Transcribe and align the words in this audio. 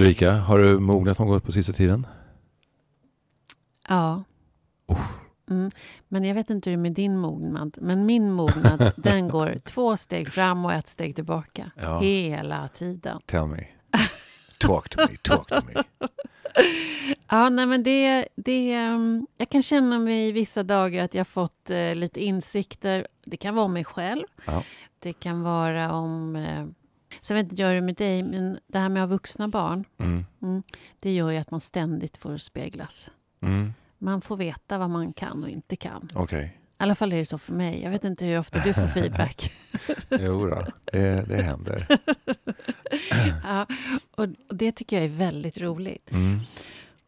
Ulrika, 0.00 0.32
har 0.32 0.58
du 0.58 0.78
mognat 0.78 1.18
något 1.18 1.44
på 1.44 1.52
sista 1.52 1.72
tiden? 1.72 2.06
Ja. 3.88 4.24
Oh. 4.86 5.10
Mm. 5.50 5.70
Men 6.08 6.24
jag 6.24 6.34
vet 6.34 6.50
inte 6.50 6.70
hur 6.70 6.76
det 6.76 6.80
är 6.80 6.82
med 6.82 6.92
din 6.92 7.16
mognad. 7.16 7.76
Men 7.80 8.06
min 8.06 8.32
mognad, 8.32 8.92
den 8.96 9.28
går 9.28 9.56
två 9.64 9.96
steg 9.96 10.32
fram 10.32 10.64
och 10.64 10.72
ett 10.72 10.88
steg 10.88 11.14
tillbaka. 11.14 11.70
Ja. 11.76 12.00
Hela 12.00 12.68
tiden. 12.68 13.18
Tell 13.26 13.46
me. 13.46 13.66
Talk 14.58 14.88
to 14.88 15.00
me, 15.00 15.16
talk 15.22 15.48
to 15.48 15.60
me. 15.66 15.82
Ja, 17.28 17.48
nej 17.48 17.66
men 17.66 17.82
det, 17.82 18.28
det, 18.34 18.72
ehm, 18.72 19.26
jag 19.36 19.48
kan 19.48 19.62
känna 19.62 19.98
mig 19.98 20.32
vissa 20.32 20.62
dagar 20.62 21.04
att 21.04 21.14
jag 21.14 21.28
fått 21.28 21.70
eh, 21.70 21.94
lite 21.94 22.24
insikter. 22.24 23.06
Det 23.24 23.36
kan 23.36 23.54
vara 23.54 23.64
om 23.64 23.72
mig 23.72 23.84
själv. 23.84 24.24
Ja. 24.44 24.62
Det 24.98 25.12
kan 25.12 25.42
vara 25.42 25.92
om... 25.92 26.36
Eh, 26.36 26.66
sen 27.20 27.36
vet 27.36 27.50
inte 27.50 27.62
jag 27.62 27.68
hur 27.68 27.74
det 27.74 27.80
är 27.80 27.82
med 27.82 27.96
dig, 27.96 28.22
men 28.22 28.58
det 28.66 28.78
här 28.78 28.88
med 28.88 29.02
att 29.02 29.08
ha 29.08 29.14
vuxna 29.14 29.48
barn. 29.48 29.84
Mm. 29.98 30.26
Mm, 30.42 30.62
det 31.00 31.12
gör 31.12 31.30
ju 31.30 31.38
att 31.38 31.50
man 31.50 31.60
ständigt 31.60 32.16
får 32.16 32.36
speglas. 32.36 33.10
Mm. 33.40 33.72
Man 33.98 34.20
får 34.20 34.36
veta 34.36 34.78
vad 34.78 34.90
man 34.90 35.12
kan 35.12 35.44
och 35.44 35.50
inte 35.50 35.76
kan. 35.76 36.10
Okej. 36.14 36.56
I 36.80 36.82
alla 36.82 36.94
fall 36.94 37.12
är 37.12 37.16
det 37.16 37.24
så 37.24 37.38
för 37.38 37.52
mig. 37.52 37.82
Jag 37.82 37.90
vet 37.90 38.04
inte 38.04 38.24
hur 38.24 38.38
ofta 38.38 38.58
du 38.58 38.74
får 38.74 38.86
feedback. 38.94 39.52
Jo 40.10 40.46
då, 40.46 40.66
det, 40.92 41.28
det 41.28 41.42
händer. 41.42 41.86
ja, 43.44 43.66
och 44.10 44.28
det 44.54 44.72
tycker 44.72 44.96
jag 44.96 45.04
är 45.04 45.08
väldigt 45.08 45.58
roligt. 45.58 46.10
Mm. 46.10 46.40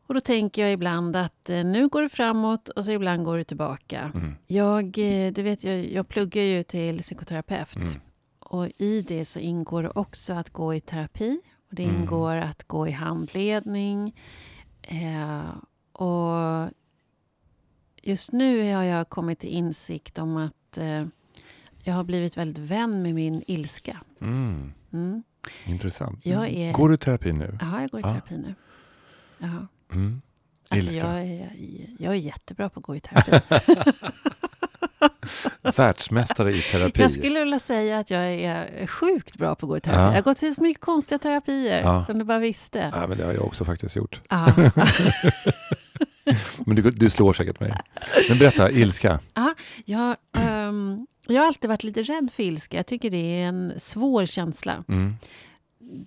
Och 0.07 0.15
då 0.15 0.21
tänker 0.21 0.63
jag 0.63 0.73
ibland 0.73 1.17
att 1.17 1.51
eh, 1.51 1.65
nu 1.65 1.89
går 1.89 2.03
det 2.03 2.09
framåt 2.09 2.69
och 2.69 2.85
så 2.85 2.91
ibland 2.91 3.25
går 3.25 3.39
det 3.39 3.45
tillbaka. 3.45 4.11
Mm. 4.15 4.35
Jag, 4.47 4.85
eh, 4.99 5.33
du 5.33 5.43
vet, 5.43 5.65
jag, 5.65 5.93
jag 5.93 6.09
pluggar 6.09 6.43
ju 6.43 6.63
till 6.63 7.03
psykoterapeut. 7.03 7.77
Mm. 8.53 8.65
Och 8.65 8.71
i 8.79 9.03
det 9.03 9.25
så 9.25 9.39
ingår 9.39 9.83
det 9.83 9.91
också 9.95 10.33
att 10.33 10.51
gå 10.51 10.75
i 10.75 10.81
terapi. 10.81 11.41
Och 11.69 11.75
det 11.75 11.85
Mm. 11.85 11.97
ingår 11.97 12.37
att 12.37 12.65
gå 12.65 12.89
i 12.89 12.91
handledning. 12.91 14.15
Eh, 14.83 15.41
och 15.93 16.71
just 18.03 18.33
nu 18.33 18.73
har 18.75 18.83
jag 18.83 19.09
kommit 19.09 19.39
till 19.39 19.51
insikt 19.51 20.19
om 20.19 20.37
att 20.37 20.79
eh, 20.79 21.07
jag 21.83 21.95
har 21.95 22.05
blivit 22.05 22.37
väldigt 22.37 22.65
vän 22.71 23.03
med 23.03 23.15
min 23.15 23.43
ilska. 23.47 24.01
Mm. 24.21 24.73
Mm. 24.93 25.23
Intressant. 25.67 26.27
Är- 26.27 26.73
Går 26.73 26.89
du 26.89 26.95
i 26.95 26.99
terapi 26.99 27.33
nu? 27.33 27.59
Jaha, 27.61 27.81
jag 27.81 27.91
går 27.91 28.01
i 28.01 28.03
Ja. 28.03 28.09
terapi 28.13 28.37
nu. 28.39 28.55
Jaha. 29.39 29.67
Mm. 29.93 30.23
Alltså 30.69 30.91
jag 30.93 31.23
är, 31.23 31.51
jag 31.99 32.13
är 32.13 32.19
jättebra 32.19 32.69
på 32.69 32.81
att 32.81 32.87
gå 32.87 32.97
i 32.97 33.01
terapi. 33.01 33.41
Världsmästare 35.77 36.53
i 36.53 36.61
terapi. 36.61 37.01
Jag 37.03 37.11
skulle 37.11 37.41
vilja 37.41 37.59
säga 37.61 37.99
att 37.99 38.11
jag 38.11 38.25
är 38.33 38.87
sjukt 38.87 39.37
bra 39.37 39.55
på 39.55 39.67
att 39.67 39.69
gå 39.71 39.77
i 39.77 39.81
terapi. 39.81 40.01
Ja. 40.01 40.07
Jag 40.07 40.15
har 40.15 40.23
gått 40.23 40.39
till 40.39 40.55
så 40.55 40.63
mycket 40.63 40.81
konstiga 40.85 41.19
terapier 41.19 41.81
Ja. 41.83 42.03
som 42.03 42.19
du 42.19 42.25
bara 42.25 42.39
visste. 42.39 42.91
Ja, 42.95 43.07
men 43.07 43.19
det 43.19 43.25
har 43.25 43.33
jag 43.33 43.45
också 43.45 43.65
faktiskt 43.65 43.97
gjort. 43.97 44.21
Ja. 44.29 44.49
Men 46.67 46.77
du, 46.77 46.91
du 46.91 47.11
slår 47.11 47.33
säkert 47.33 47.61
mig. 47.61 47.73
Men 48.29 48.39
berätta, 48.39 48.71
ilska. 48.71 49.21
Jag, 49.85 50.17
ehm, 50.37 51.07
jag 51.27 51.41
har 51.41 51.47
alltid 51.47 51.69
varit 51.69 51.85
lite 51.85 52.03
rädd 52.03 52.31
för 52.35 52.43
ilska. 52.43 52.77
Jag 52.77 52.87
tycker 52.87 53.11
det 53.11 53.17
är 53.43 53.47
en 53.49 53.73
svår 53.77 54.27
känsla. 54.27 54.85
Mm. 54.89 55.15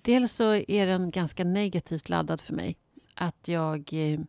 Dels 0.02 0.32
så 0.32 0.54
är 0.54 0.86
den 0.86 1.10
ganska 1.10 1.44
negativt 1.44 2.08
laddad 2.08 2.40
för 2.40 2.54
mig. 2.54 2.76
Att 3.14 3.48
jag, 3.48 3.88
eh, 3.92 4.20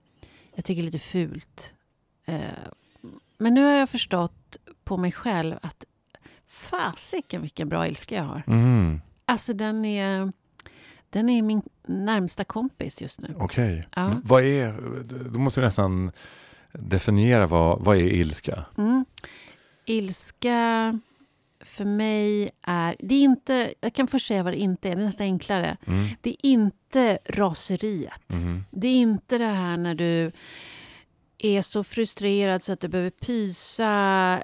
jag 0.55 0.65
tycker 0.65 0.81
det 0.81 0.87
är 0.87 0.91
lite 0.91 0.99
fult. 0.99 1.73
Eh, 2.25 2.35
Men 3.37 3.53
nu 3.53 3.63
har 3.63 3.71
jag 3.71 3.89
förstått 3.89 4.57
på 4.83 4.97
mig 4.97 5.11
själv 5.11 5.55
att 5.61 5.85
fasiken 6.47 7.41
vilken 7.41 7.69
bra 7.69 7.87
ilska 7.87 8.15
jag 8.15 8.23
har. 8.23 8.43
Mm. 8.47 9.01
Alltså 9.25 9.53
den 9.53 9.85
är, 9.85 10.31
den 11.09 11.29
är 11.29 11.41
min 11.41 11.61
närmsta 11.87 12.43
kompis 12.43 13.01
just 13.01 13.21
nu. 13.21 13.35
Okej. 13.37 13.87
Ja. 13.95 14.11
Vad 14.23 14.43
är, 14.43 14.73
du 15.31 15.39
måste 15.39 15.61
nästan 15.61 16.11
definiera 16.73 17.47
vad, 17.47 17.79
vad 17.81 17.97
är 17.97 18.01
ilska? 18.01 18.65
Mm. 18.77 19.05
Ilska 19.85 20.99
för 21.59 21.85
mig 21.85 22.49
är... 22.61 22.95
Det 22.99 23.15
är 23.15 23.23
inte, 23.23 23.73
jag 23.81 23.93
kan 23.93 24.07
först 24.07 24.27
säga 24.27 24.43
vad 24.43 24.53
det 24.53 24.57
inte 24.57 24.89
är, 24.89 24.95
det 24.95 25.01
är 25.01 25.05
nästan 25.05 25.25
enklare. 25.25 25.77
Mm. 25.87 26.07
Det 26.21 26.29
är 26.29 26.37
inte 26.41 27.19
raseriet. 27.25 28.33
Mhm. 28.33 28.65
Det 28.71 28.87
är 28.87 28.95
inte 28.95 29.37
det 29.37 29.45
här 29.45 29.77
när 29.77 29.95
du 29.95 30.31
är 31.39 31.61
så 31.61 31.83
frustrerad 31.83 32.61
så 32.61 32.73
att 32.73 32.79
du 32.79 32.87
behöver 32.87 33.09
pysa 33.09 34.43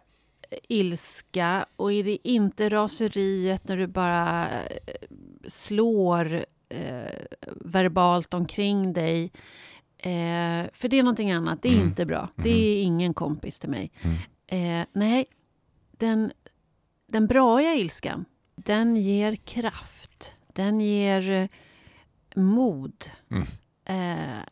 ilska. 0.70 1.66
Och 1.76 1.94
är 1.94 2.04
det 2.04 2.28
inte 2.28 2.70
raseriet 2.70 3.68
när 3.68 3.78
du 3.78 3.88
bara 3.88 4.48
eh, 4.64 4.78
slår 5.48 6.46
eh, 6.70 7.04
verbalt 7.62 8.34
omkring 8.34 8.94
dig. 8.94 9.32
Eh, 9.98 10.66
för 10.74 10.88
det 10.88 11.00
är 11.00 11.04
någonting 11.04 11.32
annat. 11.32 11.62
Det 11.62 11.70
är 11.70 11.74
Mm. 11.76 11.88
inte 11.88 12.06
bra. 12.06 12.30
Det 12.36 12.50
är 12.50 12.84
ingen 12.84 13.14
kompis 13.14 13.60
till 13.60 13.70
mig. 13.70 13.92
Mm. 14.02 14.18
Eh, 14.82 14.88
nej, 14.94 15.26
den, 15.92 16.32
den 17.08 17.28
braiga 17.28 17.74
ilskan, 17.76 18.26
den 18.56 18.96
ger 18.96 19.36
kraft. 19.36 20.36
Den 20.54 20.82
ger 20.82 21.30
eh, 21.32 21.48
mod. 22.36 23.06
Mm. 23.32 23.44
Eh, 23.86 24.44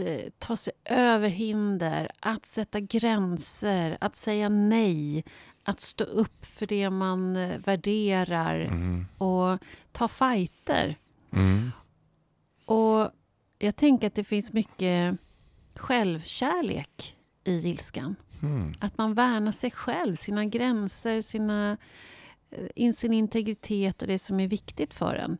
att 0.00 0.06
eh, 0.06 0.30
ta 0.38 0.56
sig 0.56 0.72
över 0.84 1.28
hinder, 1.28 2.10
att 2.20 2.46
sätta 2.46 2.80
gränser, 2.80 3.98
att 4.00 4.16
säga 4.16 4.48
nej. 4.48 5.24
Att 5.62 5.80
stå 5.80 6.04
upp 6.04 6.46
för 6.46 6.66
det 6.66 6.90
man 6.90 7.36
eh, 7.36 7.58
värderar 7.58 8.66
Mhm. 8.70 9.06
och 9.18 9.58
ta 9.92 10.08
fighter. 10.08 10.96
Mm. 11.32 11.70
Och 12.64 13.10
jag 13.58 13.76
tänker 13.76 14.06
att 14.06 14.14
det 14.14 14.24
finns 14.24 14.52
mycket 14.52 15.16
självkärlek 15.74 17.16
i 17.44 17.68
ilskan. 17.68 18.16
Mm. 18.42 18.74
Att 18.80 18.98
man 18.98 19.14
värnar 19.14 19.52
sig 19.52 19.70
själv, 19.70 20.16
sina 20.16 20.44
gränser, 20.44 21.22
sina, 21.22 21.76
eh, 22.50 22.64
in, 22.74 22.94
sin 22.94 23.12
integritet 23.12 24.02
och 24.02 24.08
det 24.08 24.18
som 24.18 24.40
är 24.40 24.48
viktigt 24.48 24.94
för 24.94 25.14
en. 25.14 25.38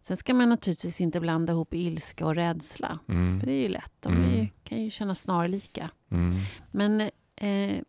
Sen 0.00 0.16
ska 0.16 0.34
man 0.34 0.48
naturligtvis 0.48 1.00
inte 1.00 1.20
blanda 1.20 1.52
ihop 1.52 1.74
ilska 1.74 2.26
och 2.26 2.34
rädsla. 2.34 2.98
Mm. 3.08 3.40
För 3.40 3.46
det 3.46 3.52
är 3.52 3.62
ju 3.62 3.68
lätt. 3.68 3.92
De 4.00 4.12
är 4.12 4.28
ju, 4.28 4.34
Mm. 4.34 4.48
kan 4.64 4.82
ju 4.84 4.90
kännas 4.90 5.20
snarlika. 5.20 5.90
Mm. 6.10 6.34
Men 6.70 7.00
eh, 7.36 7.80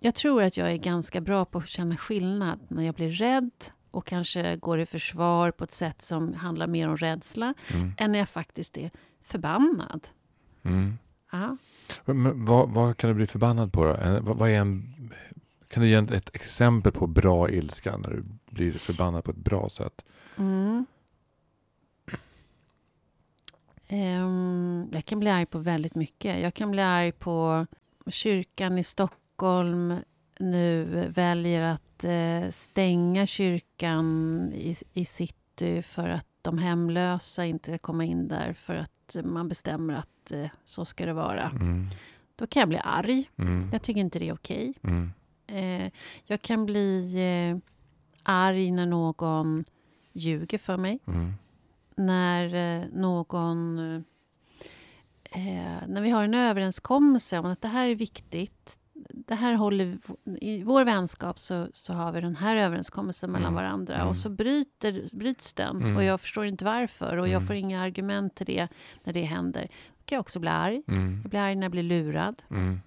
jag 0.00 0.14
tror 0.14 0.42
att 0.42 0.56
jag 0.56 0.72
är 0.72 0.76
ganska 0.76 1.20
bra 1.20 1.44
på 1.44 1.58
att 1.58 1.68
känna 1.68 1.96
skillnad 1.96 2.60
när 2.68 2.82
jag 2.82 2.94
blir 2.94 3.10
rädd 3.10 3.50
och 3.90 4.06
kanske 4.06 4.56
går 4.56 4.80
i 4.80 4.86
försvar 4.86 5.50
på 5.50 5.64
ett 5.64 5.70
sätt 5.72 6.02
som 6.02 6.34
handlar 6.34 6.66
mer 6.66 6.88
om 6.88 6.96
rädsla 6.96 7.54
Mm. 7.74 7.92
än 7.98 8.12
när 8.12 8.18
jag 8.18 8.28
faktiskt 8.28 8.76
är 8.76 8.90
förbannad. 9.22 10.08
Mm. 10.62 10.98
Ja. 11.32 11.56
Men, 12.04 12.44
vad, 12.44 12.70
vad 12.70 12.96
kan 12.96 13.08
du 13.10 13.14
bli 13.14 13.26
förbannad 13.26 13.72
på 13.72 13.84
då? 13.84 13.94
Eh, 13.94 14.20
Vad, 14.20 14.36
vad 14.36 14.50
är 14.50 14.54
en, 14.60 14.94
kan 15.68 15.82
du 15.82 15.88
ge 15.88 15.94
ett 15.96 16.34
exempel 16.34 16.92
på 16.92 17.06
bra 17.06 17.50
ilska 17.50 17.96
när 17.96 18.10
du 18.10 18.24
blir 18.50 18.72
förbannad 18.72 19.24
på 19.24 19.30
ett 19.30 19.36
bra 19.36 19.68
sätt? 19.68 20.04
Mm. 20.36 20.86
Ehm, 23.88 24.88
jag 24.92 25.04
kan 25.04 25.20
bli 25.20 25.30
arg 25.30 25.46
på 25.46 25.58
väldigt 25.58 25.94
mycket. 25.94 26.40
Jag 26.40 26.54
kan 26.54 26.70
bli 26.70 26.82
arg 26.82 27.12
på 27.12 27.66
kyrkan 28.06 28.78
i 28.78 28.84
Stockholm 28.84 29.94
nu 30.38 30.84
väljer 31.08 31.62
att 31.62 32.04
eh, 32.04 32.50
stänga 32.50 33.26
kyrkan 33.26 34.52
i, 34.54 34.74
i 34.92 35.04
city 35.04 35.82
för 35.82 36.08
att 36.08 36.26
de 36.42 36.58
hemlösa 36.58 37.44
inte 37.44 37.78
komma 37.78 38.04
in 38.04 38.28
där 38.28 38.52
för 38.52 38.74
att 38.74 39.16
man 39.24 39.48
bestämmer 39.48 39.94
att 39.94 40.32
eh, 40.32 40.48
så 40.64 40.84
ska 40.84 41.06
det 41.06 41.12
vara. 41.12 41.50
Mm. 41.50 41.86
Då 42.36 42.46
kan 42.46 42.60
jag 42.60 42.68
bli 42.68 42.80
arg. 42.84 43.30
Mm. 43.36 43.68
Jag 43.72 43.82
tycker 43.82 44.00
inte 44.00 44.18
det 44.18 44.28
är 44.28 44.34
okej. 44.34 44.74
Mm. 44.82 45.12
Eh, 45.46 45.92
jag 46.24 46.42
kan 46.42 46.66
bli 46.66 47.14
arg 48.22 48.70
när 48.70 48.86
någon 48.86 49.64
ljuger 50.12 50.58
för 50.58 50.76
mig. 50.76 50.98
Mm. 51.06 51.32
När 51.96 52.54
eh, 52.54 52.88
någon... 52.92 53.78
Eh, 55.30 55.88
när 55.88 56.00
vi 56.00 56.10
har 56.10 56.24
en 56.24 56.34
överenskommelse 56.34 57.38
om 57.38 57.46
att 57.46 57.62
det 57.62 57.68
här 57.68 57.88
är 57.88 57.94
viktigt. 57.94 58.78
Det 59.10 59.34
här 59.34 59.52
håller, 59.54 59.98
I 60.40 60.62
vår 60.62 60.84
vänskap 60.84 61.38
så, 61.38 61.68
så 61.72 61.92
har 61.92 62.12
vi 62.12 62.20
den 62.20 62.36
här 62.36 62.56
överenskommelsen 62.56 63.30
mellan 63.30 63.52
Mm. 63.52 63.64
varandra. 63.64 63.94
Mm. 63.94 64.08
Och 64.08 64.16
så 64.16 64.28
bryter, 64.28 65.16
bryts 65.16 65.54
den. 65.54 65.76
Mm. 65.76 65.96
Och 65.96 66.04
jag 66.04 66.20
förstår 66.20 66.46
inte 66.46 66.64
varför. 66.64 67.16
Och 67.16 67.28
jag 67.28 67.34
Mm. 67.34 67.46
får 67.46 67.56
inga 67.56 67.80
argument 67.82 68.34
till 68.34 68.46
det 68.46 68.68
när 69.04 69.12
det 69.12 69.22
händer. 69.22 69.62
Då 69.88 70.02
kan 70.04 70.16
jag 70.16 70.20
också 70.20 70.38
bli 70.38 70.50
arg. 70.50 70.82
Mm. 70.88 71.20
Jag 71.22 71.30
blir 71.30 71.40
arg 71.40 71.54
när 71.54 71.62
jag 71.62 71.70
blir 71.72 71.82
lurad. 71.82 72.42
Mm. 72.50 72.80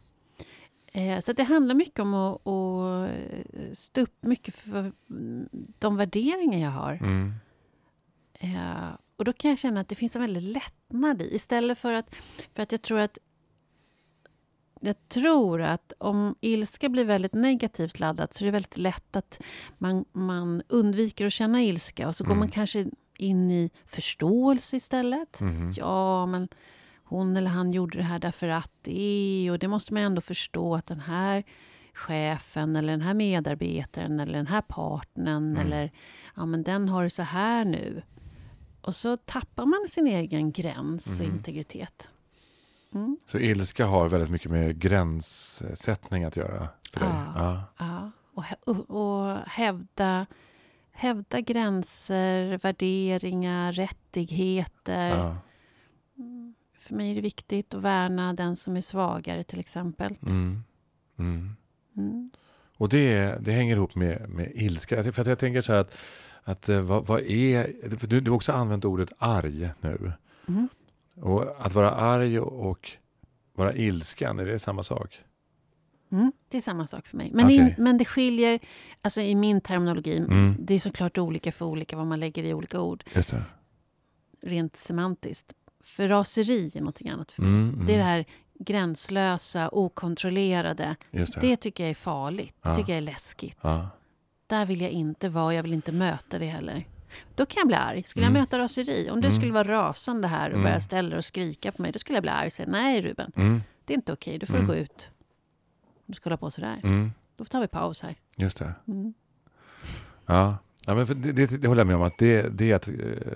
Eh, 0.94 1.20
så 1.20 1.34
det 1.34 1.44
handlar 1.44 1.76
mycket 1.76 2.00
om 2.00 2.14
att, 2.14 2.48
att 2.48 3.10
eh, 3.10 3.72
stå 3.74 4.02
upp 4.02 4.24
mycket 4.24 4.56
för 4.56 4.92
de 5.80 5.98
värderingar 5.98 6.60
jag 6.60 6.72
har. 6.72 7.00
Mm. 8.40 8.56
Eh, 8.56 8.90
och 9.16 9.26
då 9.26 9.34
kan 9.34 9.50
jag 9.50 9.60
känna 9.60 9.80
att 9.82 9.88
det 9.90 9.96
finns 9.96 10.16
en 10.16 10.22
väldig 10.22 10.42
lättnad 10.42 11.22
i. 11.22 11.36
Istället 11.36 11.78
för 11.78 11.94
att, 11.94 12.16
för 12.56 12.64
att 12.64 12.72
jag 12.72 12.82
tror 12.82 13.00
att 13.00 13.18
jag 14.82 15.10
tror 15.10 15.62
att 15.62 15.94
om 15.98 16.36
ilska 16.42 16.90
blir 16.90 17.06
väldigt 17.06 17.34
negativt 17.34 18.00
laddat 18.00 18.34
så 18.34 18.44
är 18.44 18.46
det 18.46 18.52
väldigt 18.52 18.78
lätt 18.78 19.16
att 19.16 19.40
man, 19.78 20.06
man 20.12 20.62
undviker 20.68 21.26
att 21.26 21.34
känna 21.34 21.62
ilska 21.64 22.08
och 22.08 22.16
så 22.16 22.24
går 22.24 22.32
Mm. 22.32 22.40
man 22.40 22.50
kanske 22.50 22.86
in 23.18 23.52
i 23.52 23.70
förståelse 23.86 24.78
istället. 24.78 25.40
Mhm. 25.42 25.74
Ja, 25.76 26.26
men 26.26 26.48
hon 27.04 27.38
eller 27.38 27.50
han 27.50 27.72
gjorde 27.74 27.98
det 27.98 28.04
här 28.04 28.20
därför 28.20 28.48
att 28.48 28.72
det 28.82 29.50
och 29.52 29.60
det 29.60 29.68
måste 29.68 29.94
man 29.94 30.04
ändå 30.04 30.22
förstå 30.22 30.76
att 30.76 30.86
den 30.86 31.00
här 31.00 31.44
chefen 31.94 32.76
eller 32.76 32.94
den 32.94 33.02
här 33.02 33.14
medarbetaren 33.14 34.20
eller 34.20 34.34
den 34.38 34.48
här 34.48 34.62
partnern 34.62 35.56
Mm. 35.56 35.66
eller 35.68 35.92
ja, 36.36 36.46
men 36.46 36.64
den 36.64 36.90
har 36.90 37.04
det 37.04 37.10
så 37.10 37.24
här 37.24 37.66
nu. 37.66 38.02
Och 38.82 38.96
så 38.96 39.18
tappar 39.18 39.66
man 39.66 39.88
sin 39.90 40.08
egen 40.08 40.52
gräns 40.52 41.20
och 41.20 41.26
Mhm. 41.28 41.36
integritet. 41.36 42.10
Mm. 42.94 43.18
Så 43.28 43.40
ilska 43.40 43.86
har 43.86 44.10
väldigt 44.10 44.30
mycket 44.30 44.52
med 44.52 44.80
gränssättning 44.80 46.24
att 46.24 46.38
göra 46.38 46.68
för 46.94 47.00
dig? 47.00 47.10
Ja. 47.10 47.64
Ja. 47.78 48.12
Ja, 48.36 48.46
och, 48.66 48.90
och 48.90 49.38
hävda, 49.48 50.26
hävda 50.92 51.42
gränser, 51.42 52.58
värderingar, 52.58 53.74
rättigheter. 53.74 55.10
Ja. 55.18 55.36
För 56.78 56.96
mig 56.96 57.12
är 57.12 57.16
det 57.16 57.22
viktigt 57.22 57.74
att 57.74 57.82
värna 57.82 58.34
den 58.34 58.56
som 58.56 58.78
är 58.78 58.82
svagare 58.82 59.44
till 59.44 59.60
exempel. 59.60 60.16
Mm. 60.22 60.64
Mm. 61.20 61.56
Mm. 61.98 62.30
Och 62.78 62.90
det, 62.90 63.38
det 63.42 63.52
hänger 63.52 63.76
ihop 63.76 63.96
med, 63.96 64.30
med 64.30 64.52
ilska. 64.56 65.04
För 65.14 65.22
att 65.22 65.28
jag 65.28 65.40
tänker 65.40 65.62
så 65.62 65.72
här 65.74 65.80
att, 65.80 65.98
att 66.50 66.70
eh, 66.70 66.82
vad, 66.82 67.06
vad 67.08 67.20
är... 67.22 67.98
För 67.98 68.08
du, 68.08 68.22
du 68.22 68.32
har 68.32 68.36
också 68.36 68.52
använt 68.52 68.86
ordet 68.86 69.10
arg 69.18 69.70
nu. 69.82 70.12
Mm. 70.48 70.68
Och 71.22 71.66
att 71.66 71.74
vara 71.74 71.92
arg 71.92 72.40
och 72.40 72.92
vara 73.54 73.74
ilsken, 73.76 74.40
är 74.40 74.46
det 74.46 74.60
samma 74.60 74.84
sak? 74.84 75.20
Mm. 76.12 76.32
Det 76.50 76.58
är 76.58 76.62
samma 76.62 76.88
sak 76.88 77.08
för 77.08 77.18
mig. 77.18 77.32
Men, 77.34 77.46
Okej. 77.46 77.58
in, 77.58 77.74
men 77.78 77.98
det 77.98 78.06
skiljer, 78.06 78.60
alltså 79.02 79.22
i 79.22 79.36
min 79.36 79.62
terminologi, 79.62 80.18
Mm. 80.18 80.56
det 80.60 80.74
är 80.74 80.80
såklart 80.80 81.18
olika 81.18 81.52
för 81.52 81.66
olika 81.66 81.98
vad 81.98 82.08
man 82.08 82.20
lägger 82.20 82.44
i 82.44 82.54
olika 82.54 82.82
ord, 82.82 83.04
Just 83.16 83.30
det. 83.30 83.44
rent 84.42 84.76
semantiskt. 84.76 85.54
För 85.84 86.08
raseri 86.08 86.72
är 86.76 86.80
någonting 86.80 87.10
annat 87.10 87.32
för 87.32 87.42
mig. 87.42 87.52
Mm, 87.52 87.74
mm. 87.74 87.86
Det 87.86 87.94
är 87.94 87.98
det 87.98 88.04
här 88.04 88.26
gränslösa, 88.60 89.70
okontrollerade. 89.72 90.96
Det. 91.12 91.42
Det 91.42 91.56
tycker 91.58 91.84
jag 91.84 91.92
är 91.92 91.96
farligt. 91.96 92.56
Det 92.62 92.70
Ja. 92.70 92.76
tycker 92.76 92.92
jag 92.94 92.98
är 92.98 93.02
läskigt. 93.02 93.58
Ja. 93.62 93.88
Där 94.50 94.66
vill 94.66 94.82
jag 94.82 94.92
inte 94.92 95.30
vara, 95.30 95.54
jag 95.54 95.64
vill 95.64 95.74
inte 95.74 95.92
möta 95.92 96.40
det 96.40 96.46
heller. 96.46 96.88
Då 97.36 97.46
kan 97.46 97.60
jag 97.62 97.68
bli 97.68 97.76
arg. 97.76 98.04
Skulle 98.04 98.26
Mm. 98.26 98.36
jag 98.36 98.42
möta 98.42 98.60
raseri, 98.60 99.10
om 99.12 99.22
du 99.22 99.28
Mm. 99.28 99.40
skulle 99.40 99.54
vara 99.54 99.68
rasande 99.68 100.28
här 100.28 100.46
och 100.50 100.54
Mm. 100.54 100.64
börja 100.64 100.80
ställa 100.80 101.18
och 101.18 101.26
skrika 101.26 101.72
på 101.72 101.82
mig, 101.82 101.92
då 101.92 102.00
skulle 102.00 102.16
jag 102.18 102.24
bli 102.24 102.32
arg 102.32 102.46
och 102.46 102.54
säga 102.54 102.68
nej 102.72 103.02
Ruben, 103.02 103.32
Mm, 103.36 103.62
det 103.86 103.94
är 103.94 103.96
inte 103.96 104.14
okej, 104.14 104.38
du 104.40 104.46
får 104.46 104.56
Mm. 104.56 104.68
gå 104.68 104.76
ut. 104.76 105.12
Du 106.06 106.14
ska 106.14 106.30
hålla 106.30 106.38
på 106.38 106.52
sådär. 106.52 106.80
mm. 106.84 107.12
Då 107.38 107.46
tar 107.46 107.62
vi 107.62 107.68
paus 107.68 108.02
här. 108.04 108.16
Just 108.36 108.58
det. 108.58 108.74
Mm. 108.88 109.14
Ja. 110.26 110.58
Ja, 110.86 110.96
men 110.96 111.22
det, 111.22 111.32
det, 111.32 111.46
det 111.62 111.68
håller 111.68 111.80
jag 111.80 111.88
med 111.88 111.96
om. 111.96 112.02
att 112.02 112.18
Det, 112.18 112.42
det 112.58 112.72
är 112.72 112.76
att, 112.76 112.88
eh, 112.88 112.94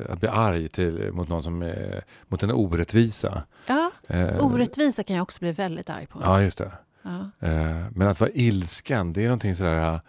att 0.10 0.20
bli 0.20 0.30
arg 0.30 0.68
till, 0.68 1.12
mot 1.14 1.30
någon 1.30 1.44
som 1.44 1.62
är, 1.62 2.04
mot 2.28 2.44
en 2.44 2.52
orättvisa. 2.52 3.44
Ja, 3.68 3.92
Eh, 4.08 4.46
orättvisa 4.46 5.04
kan 5.04 5.16
jag 5.16 5.24
också 5.24 5.40
bli 5.40 5.52
väldigt 5.52 5.90
arg 5.90 6.08
på. 6.08 6.20
Ja, 6.24 6.42
just 6.42 6.58
det. 6.58 6.72
Ja. 7.02 7.30
Eh, 7.48 7.86
Men 7.92 8.08
att 8.08 8.20
vara 8.20 8.30
ilsken, 8.34 9.14
det 9.14 9.22
är 9.22 9.26
någonting 9.28 9.56
sådär... 9.56 10.00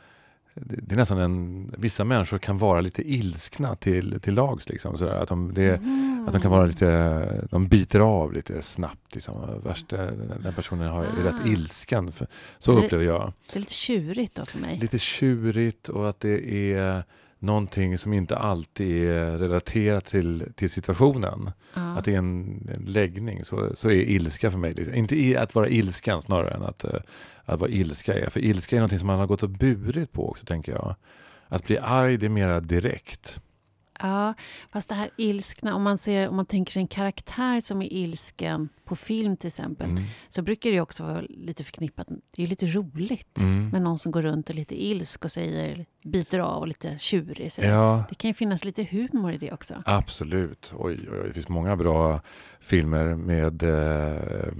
Det 0.55 0.93
är 0.95 0.97
nästan 0.97 1.19
en... 1.19 1.71
Vissa 1.79 2.05
människor 2.05 2.39
kan 2.39 2.59
vara 2.59 2.81
lite 2.81 3.13
ilskna 3.13 3.77
till, 3.77 4.21
till 4.21 4.35
lags. 4.35 4.69
Liksom, 4.69 4.99
sådär. 4.99 5.15
Att, 5.15 5.29
de, 5.29 5.55
det, 5.55 5.77
Mm. 5.77 6.25
att 6.27 6.33
de 6.33 6.43
kan 6.43 6.51
vara 6.51 6.67
lite... 6.67 7.47
De 7.51 7.69
biter 7.69 8.01
av 8.01 8.33
lite 8.33 8.63
snabbt. 8.63 9.15
Liksom. 9.15 9.61
Värst, 9.65 9.93
eh, 9.93 10.07
den 10.43 10.55
personen 10.55 10.89
har, 10.89 11.05
är 11.05 11.23
rätt 11.25 11.35
Ah. 11.45 11.49
ilsken. 11.49 12.13
För, 12.13 12.27
så 12.59 12.73
Det- 12.73 12.85
upplever 12.87 13.05
jag. 13.05 13.33
Det 13.53 13.57
är 13.57 13.61
lite 13.61 13.73
tjurigt 13.75 14.35
då 14.35 14.45
för 14.45 14.59
mig. 14.59 14.79
Lite 14.79 14.99
tjurigt 14.99 15.89
och 15.89 16.09
att 16.09 16.21
det 16.21 16.73
är 16.73 17.05
någonting 17.45 17.99
som 17.99 18.13
inte 18.13 18.37
alltid 18.37 19.09
är 19.09 19.39
relaterat 19.39 20.05
till, 20.05 20.53
till 20.57 20.71
situationen. 20.71 21.51
Ja. 21.75 21.97
Att 21.97 22.05
det 22.05 22.15
är 22.15 22.19
en, 22.19 22.69
en 22.75 22.85
läggning. 22.85 23.45
Så, 23.45 23.77
så 23.77 23.89
är 23.89 23.95
ilska 23.95 24.51
för 24.51 24.59
mig. 24.59 24.75
liksom. 24.75 24.95
Inte 24.95 25.17
i, 25.17 25.37
att 25.37 25.55
vara 25.55 25.69
ilsken 25.69 26.23
snarare 26.23 26.55
än 26.55 26.63
att, 26.63 26.85
eh, 26.85 27.01
att 27.45 27.61
vara 27.61 27.71
ilska 27.71 28.15
är. 28.15 28.31
För 28.31 28.41
ilska 28.41 28.77
är 28.77 28.81
någonting 28.81 28.99
som 28.99 29.07
man 29.07 29.19
har 29.19 29.27
gått 29.27 29.43
och 29.43 29.51
burit 29.51 30.13
på 30.13 30.31
också 30.31 30.47
tänker 30.47 30.73
jag. 30.73 30.95
Att 31.49 31.67
bli 31.67 31.79
arg 31.79 32.17
det 32.17 32.27
är 32.27 32.31
mera 32.31 32.61
direkt. 32.61 33.41
Ja, 34.01 34.35
fast 34.73 34.89
det 34.89 34.95
här 34.95 35.11
ilskna, 35.17 35.75
om 35.75 35.83
man, 35.83 35.99
ser, 35.99 36.29
om 36.29 36.37
man 36.37 36.47
tänker 36.47 36.73
sig 36.73 36.81
en 36.83 36.89
karaktär 36.89 37.61
som 37.61 37.83
är 37.83 37.93
ilsken 37.93 38.69
på 38.85 38.97
film 38.97 39.37
till 39.37 39.47
exempel, 39.47 39.91
Mm. 39.91 40.03
så 40.29 40.43
brukar 40.43 40.71
det 40.71 40.81
också 40.81 41.03
vara 41.05 41.21
lite 41.29 41.65
förknippat, 41.65 42.07
det 42.37 42.43
är 42.43 42.47
lite 42.47 42.67
roligt 42.67 43.39
Mm. 43.41 43.69
med 43.69 43.83
någon 43.83 43.99
som 43.99 44.13
går 44.13 44.23
runt 44.23 44.49
och 44.49 44.55
är 44.55 44.59
lite 44.59 44.85
ilsk 44.85 45.25
och 45.25 45.33
säger, 45.33 45.87
biter 46.05 46.39
av 46.39 46.61
och 46.61 46.69
lite 46.69 46.99
tjurig. 46.99 47.53
Så 47.53 47.63
Ja, 47.63 48.05
Det 48.09 48.15
kan 48.15 48.29
ju 48.31 48.35
finnas 48.35 48.65
lite 48.65 48.85
humor 48.85 49.33
i 49.33 49.37
det 49.39 49.53
också. 49.53 49.83
absolut. 49.87 50.73
Oj, 50.77 50.99
oj, 51.13 51.19
oj, 51.21 51.29
det 51.29 51.35
finns 51.35 51.49
många 51.49 51.77
bra 51.77 52.21
filmer 52.61 53.15
med... 53.15 53.63
Eh, 53.63 54.53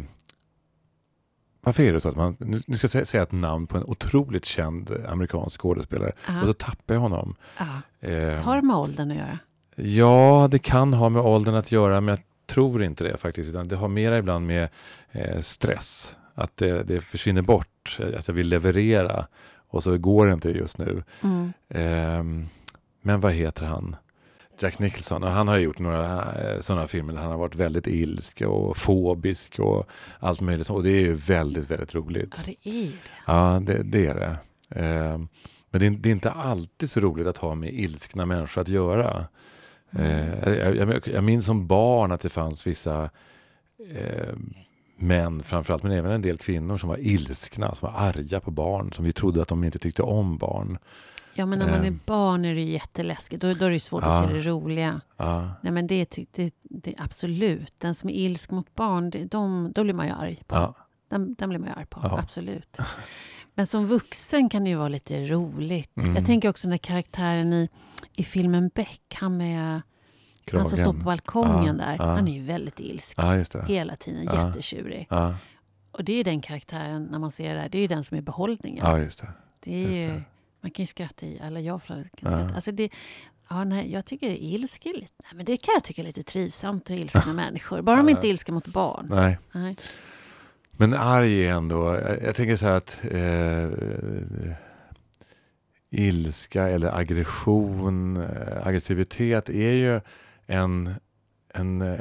varför 1.61 1.83
är 1.83 1.93
det 1.93 2.01
så 2.01 2.09
att 2.09 2.17
man... 2.17 2.37
Nu, 2.39 2.77
ska 2.77 2.99
jag 2.99 3.07
säga, 3.09 3.23
ett 3.23 3.33
namn 3.33 3.67
på 3.67 3.77
en 3.77 3.85
otroligt 3.85 4.45
känd 4.45 4.91
amerikansk 5.09 5.61
skådespelare. 5.61 6.13
Ja. 6.29 6.41
Och 6.41 6.47
så 6.47 6.53
tappar 6.53 6.95
jag 6.95 7.01
honom. 7.01 7.37
Ja. 7.59 7.67
Eh, 8.05 8.35
Har 8.43 8.57
det 8.57 8.63
med 8.63 8.77
åldern 8.77 9.11
att 9.11 9.17
göra? 9.17 9.39
Ja, 9.77 10.49
det 10.51 10.59
kan 10.59 10.93
ha 10.95 11.09
med 11.09 11.23
åldern 11.23 11.55
att 11.55 11.73
göra, 11.73 12.01
men 12.01 12.13
jag 12.15 12.23
tror 12.47 12.83
inte 12.83 13.05
det 13.05 13.17
faktiskt. 13.17 13.51
Utan 13.51 13.69
det 13.69 13.77
har 13.77 13.89
mera 13.89 14.19
ibland 14.19 14.47
med 14.47 14.69
eh, 15.13 15.41
stress. 15.41 16.17
Att 16.35 16.57
det, 16.57 16.83
det 16.83 17.01
försvinner 17.01 17.43
bort, 17.43 17.99
eh, 18.01 18.19
att 18.19 18.29
jag 18.29 18.35
vill 18.35 18.49
leverera 18.49 19.27
och 19.69 19.83
så 19.83 19.99
går 19.99 20.27
det 20.27 20.33
inte 20.33 20.49
just 20.51 20.79
nu. 20.79 21.03
Mm. 21.23 21.53
Ehm, 21.69 22.47
men 23.03 23.21
vad 23.21 23.33
heter 23.33 23.67
han? 23.67 23.97
Jack 24.59 24.79
Nicholson. 24.79 25.23
Och 25.23 25.31
han 25.31 25.49
har 25.49 25.57
gjort 25.57 25.79
några 25.79 26.35
eh, 26.35 26.61
sådana 26.61 26.89
filmer 26.89 27.13
där 27.13 27.21
han 27.21 27.31
har 27.31 27.39
varit 27.39 27.55
väldigt 27.55 27.87
ilsk 27.87 28.41
och 28.41 28.77
fobisk 28.77 29.59
och 29.59 29.87
allt 30.19 30.41
möjligt. 30.41 30.71
Och 30.71 30.83
det 30.83 30.91
är 30.91 31.01
ju 31.01 31.15
väldigt, 31.15 31.71
väldigt 31.71 31.95
roligt. 31.95 32.35
Ja, 32.37 32.43
det 32.63 32.69
är 32.71 32.87
det. 32.93 32.93
Ja, 33.27 33.61
det, 33.63 33.83
det 33.83 34.07
är 34.07 34.15
det. 34.15 34.37
Ehm, 34.81 35.29
men 35.75 35.81
det 35.81 35.87
är, 35.87 35.91
det 35.91 36.09
är 36.09 36.13
inte 36.13 36.31
alltid 36.31 36.91
så 36.91 37.01
roligt 37.01 37.27
att 37.27 37.37
ha 37.39 37.55
med 37.55 37.75
ilskna 37.75 38.27
människor 38.27 38.61
att 38.61 38.69
göra. 38.69 39.25
Eh, 39.91 40.49
jag, 40.49 40.77
jag, 40.77 41.09
jag 41.09 41.25
minns 41.25 41.45
som 41.45 41.67
barn 41.67 42.13
att 42.13 42.21
det 42.21 42.29
fanns 42.29 42.67
vissa 42.67 43.11
eh, 43.95 44.35
män 44.97 45.43
framförallt, 45.43 45.83
men 45.83 45.93
även 45.93 46.11
en 46.13 46.23
del 46.23 46.37
kvinnor 46.39 46.77
som 46.79 46.89
var 46.89 46.97
ilskna, 47.01 47.75
som 47.75 47.89
var 47.93 48.01
arga 48.01 48.41
på 48.41 48.51
barn, 48.51 48.93
som 48.93 49.05
vi 49.05 49.13
trodde 49.13 49.43
att 49.43 49.49
de 49.49 49.65
inte 49.65 49.79
tyckte 49.79 50.03
om 50.03 50.37
barn. 50.39 50.79
Ja, 51.35 51.47
men 51.47 51.59
när 51.59 51.67
man 51.71 51.81
är 51.81 51.87
Ehm. 51.87 52.01
barn 52.07 52.45
är 52.45 52.55
det 52.55 52.61
ju 52.61 52.71
jätteläskigt. 52.73 53.43
Då, 53.43 53.55
då 53.55 53.65
är 53.65 53.69
det 53.69 53.75
ju 53.75 53.81
svårt 53.81 54.03
att 54.05 54.13
Ja. 54.23 54.29
se 54.29 54.35
det 54.35 54.41
roliga. 54.41 55.01
Ja, 55.17 55.51
Nej, 55.63 55.73
men 55.73 55.87
det, 55.87 56.17
det, 56.33 56.55
det 56.63 56.95
absolut. 56.99 57.75
Den 57.79 57.95
som 57.95 58.11
är 58.11 58.15
ilsk 58.15 58.51
mot 58.51 58.75
barn, 58.75 59.11
det, 59.11 59.25
de, 59.25 59.73
då 59.75 59.83
blir 59.85 59.95
man 59.95 60.07
ju 60.07 60.13
arg 60.13 60.43
på. 60.47 60.55
ja, 60.57 60.75
Den, 61.09 61.35
den 61.35 61.49
blir 61.49 61.59
man 61.59 61.69
ju 61.69 61.75
arg 61.75 61.87
på, 61.87 62.01
absolut. 62.03 62.79
Men 63.55 63.67
som 63.67 63.87
vuxen 63.87 64.49
kan 64.49 64.65
det 64.65 64.71
ju 64.71 64.77
vara 64.77 64.89
lite 64.89 65.27
roligt. 65.27 65.97
Mm. 65.97 66.17
Jag 66.17 66.27
tänker 66.27 66.49
också 66.49 66.69
när 66.69 66.79
karaktären 66.79 67.53
i, 67.53 67.69
i 68.13 68.25
filmen 68.25 68.71
Beck, 68.75 69.03
han 69.15 69.37
med 69.37 69.81
han 70.53 70.65
som 70.65 70.79
står 70.79 70.93
på 70.93 70.99
balkongen 71.05 71.77
Ja, 71.81 71.85
där, 71.87 71.97
ja. 71.99 72.05
han 72.05 72.29
är 72.29 72.33
ju 72.33 72.43
väldigt 72.43 72.81
ilsk. 72.81 73.17
det. 73.53 73.65
Hela 73.69 73.97
tiden, 73.97 74.25
Ja. 74.33 74.47
jättetjurig. 74.49 75.07
Ja, 75.11 75.37
Och 75.91 76.05
det 76.05 76.13
är 76.13 76.17
ju 76.17 76.23
den 76.23 76.41
karaktären, 76.41 77.05
när 77.05 77.19
man 77.19 77.33
ser 77.33 77.55
det 77.55 77.61
här, 77.61 77.69
det 77.69 77.79
är 77.79 77.83
ju 77.83 77.89
den 77.89 78.05
som 78.05 78.17
är 78.19 78.23
behållningen. 78.23 78.85
ja, 78.87 78.99
just 78.99 79.19
det. 79.21 79.29
det 79.61 79.75
är 79.75 79.81
just 79.89 79.95
ju, 79.95 80.07
det. 80.07 80.23
Man 80.61 80.71
kan 80.71 80.83
ju 80.83 80.87
skratta 80.87 81.27
i, 81.27 81.37
eller 81.39 81.61
jag 81.61 81.83
kan 82.17 82.31
Ja. 82.31 82.31
skratta. 82.31 82.55
Alltså 82.55 82.73
det, 82.73 82.89
ja, 83.51 83.65
nej, 83.65 83.93
jag 83.93 84.05
tycker 84.05 84.31
ilsk 84.31 84.87
är 84.87 84.95
lite, 84.95 85.13
nej, 85.25 85.33
men 85.35 85.45
det 85.47 85.57
kan 85.57 85.75
jag 85.75 85.85
tycka 85.85 86.03
är 86.03 86.07
lite 86.07 86.23
trivsamt 86.23 86.85
att 86.85 86.91
ilska 86.91 87.27
med 87.27 87.35
människor. 87.47 87.83
Bara 87.83 87.97
de 87.97 88.09
Ja. 88.09 88.11
inte 88.11 88.27
är 88.27 88.31
ilska 88.31 88.53
mot 88.53 88.67
barn. 88.67 89.07
Nej. 89.11 89.39
Nej. 89.53 89.77
Men 90.77 90.95
arg 90.95 91.47
är 91.47 91.53
ändå, 91.53 91.95
jag, 91.95 92.23
jag 92.23 92.35
tänker 92.35 92.57
så 92.57 92.67
här 92.67 92.73
att 92.73 92.97
eh, 93.11 94.55
ilska 95.91 96.69
eller 96.69 96.99
aggression, 96.99 98.17
eh, 98.17 98.67
aggressivitet 98.67 99.49
är 99.51 99.73
ju 99.73 100.01
en, 100.47 100.95
en, 101.55 101.83
eh, 101.83 101.99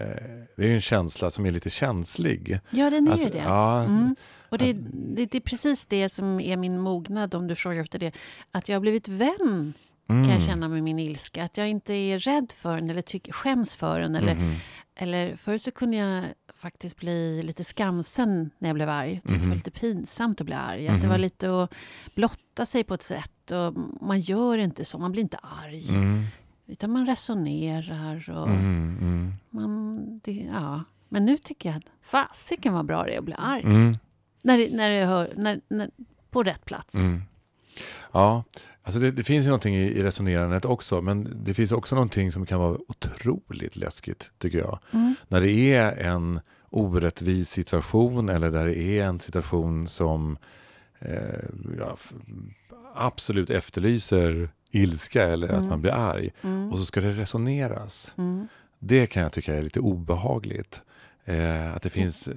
det 0.58 0.66
är 0.66 0.74
en 0.74 0.82
känsla 0.82 1.32
som 1.32 1.46
är 1.46 1.52
lite 1.52 1.70
känslig. 1.70 2.60
Ja, 2.70 2.90
den 2.90 3.08
är 3.08 3.12
Alltså, 3.12 3.28
ju 3.28 3.34
det. 3.34 3.38
Ja, 3.46 3.84
Mm. 3.84 4.16
Och 4.50 4.58
det, 4.60 4.70
Alltså- 4.70 4.84
det, 4.94 5.26
det 5.26 5.38
är 5.38 5.42
precis 5.42 5.86
det 5.86 6.10
som 6.10 6.40
är 6.40 6.58
min 6.58 6.80
mognad, 6.80 7.36
om 7.36 7.48
du 7.48 7.56
frågar 7.56 7.82
efter 7.82 8.00
det. 8.00 8.12
Att 8.52 8.70
jag 8.70 8.76
har 8.76 8.82
blivit 8.82 9.08
vän, 9.08 9.74
mm. 10.10 10.24
kan 10.24 10.34
jag 10.34 10.42
känna 10.42 10.68
med 10.68 10.84
min 10.84 11.00
ilska. 11.00 11.44
Att 11.44 11.58
jag 11.58 11.70
inte 11.70 11.94
är 11.94 12.20
rädd 12.20 12.52
för 12.58 12.76
den 12.76 12.90
eller 12.90 13.02
tyck, 13.02 13.34
skäms 13.34 13.76
för 13.76 14.00
den. 14.00 14.16
Eller, 14.16 14.36
Mhm. 14.36 14.56
Eller 14.96 15.36
förr 15.36 15.58
så 15.58 15.72
kunde 15.72 15.98
jag 15.98 16.24
faktiskt 16.56 16.98
bli 16.98 17.44
lite 17.44 17.64
skamsen 17.64 18.50
när 18.60 18.70
jag 18.70 18.76
blev 18.76 18.90
arg. 18.90 19.14
Tyckte 19.16 19.34
det 19.34 19.38
Mhm. 19.40 19.50
var 19.50 19.56
lite 19.56 19.72
pinsamt 19.72 20.42
att 20.42 20.46
bli 20.46 20.56
arg. 20.56 20.88
Att 20.88 20.94
det 20.96 21.00
Mhm. 21.00 21.10
var 21.10 21.18
lite 21.18 21.64
att 21.64 21.74
blotta 22.16 22.66
sig 22.66 22.84
på 22.84 22.94
ett 22.94 23.04
sätt. 23.04 23.52
Och 23.52 23.74
man 24.02 24.20
gör 24.20 24.58
inte 24.58 24.86
så, 24.86 24.98
man 25.00 25.12
blir 25.12 25.22
inte 25.24 25.38
arg. 25.66 25.90
Mm. 25.96 26.24
Utan 26.68 26.92
man 26.92 27.06
resonerar. 27.06 28.30
Och 28.30 28.48
Mm. 28.50 28.88
Mm. 28.88 29.34
man, 29.50 30.20
det, 30.24 30.50
ja. 30.54 30.84
Men 31.10 31.26
nu 31.26 31.38
tycker 31.38 31.70
jag 31.70 31.78
att 31.78 31.84
fasiken 32.02 32.74
vad 32.74 32.86
bra 32.86 33.04
det 33.04 33.14
är 33.14 33.18
att 33.20 33.26
bli 33.26 33.36
arg. 33.38 33.64
Mm. 33.64 33.96
När, 34.42 34.70
när 34.76 34.90
det 34.90 35.06
hör, 35.06 35.34
när, 35.38 35.62
när, 35.68 35.90
på 36.30 36.44
rätt 36.44 36.66
plats. 36.66 36.96
Mm. 36.96 37.22
Ja, 38.12 38.44
Alltså 38.86 39.00
det, 39.00 39.12
det, 39.12 39.24
finns 39.24 39.46
ju 39.46 39.50
någonting 39.50 39.76
i, 39.76 39.84
i 39.84 40.04
resonerandet 40.04 40.66
också, 40.66 41.02
men 41.02 41.44
det 41.44 41.54
finns 41.54 41.72
också 41.72 41.96
någonting 41.96 42.32
som 42.32 42.46
kan 42.46 42.60
vara 42.60 42.78
otroligt 42.88 43.76
läskigt, 43.76 44.32
tycker 44.38 44.58
jag. 44.58 44.80
Mm. 44.92 45.16
När 45.28 45.42
det 45.42 45.74
är 45.74 45.98
en 45.98 46.40
orättvis 46.70 47.50
situation 47.50 48.30
eller 48.30 48.52
där 48.52 48.66
det 48.66 48.78
är 48.78 49.04
en 49.04 49.20
situation 49.20 49.88
som 49.88 50.38
eh, 51.00 51.46
ja, 51.80 51.98
absolut 52.96 53.50
efterlyser 53.50 54.50
ilska 54.72 55.24
eller 55.24 55.50
mm. 55.50 55.62
att 55.62 55.68
man 55.68 55.82
blir 55.82 55.92
arg. 55.92 56.30
Mm. 56.42 56.72
Och 56.72 56.78
så 56.78 56.86
ska 56.86 57.02
det 57.02 57.12
resoneras. 57.12 58.14
Mm. 58.18 58.48
Det 58.80 59.08
kan 59.08 59.24
jag 59.24 59.32
tycka 59.32 59.56
är 59.56 59.62
lite 59.62 59.80
obehagligt. 59.80 60.82
Eh, 61.26 61.76
att 61.76 61.82
det 61.82 61.90
finns, 61.90 62.30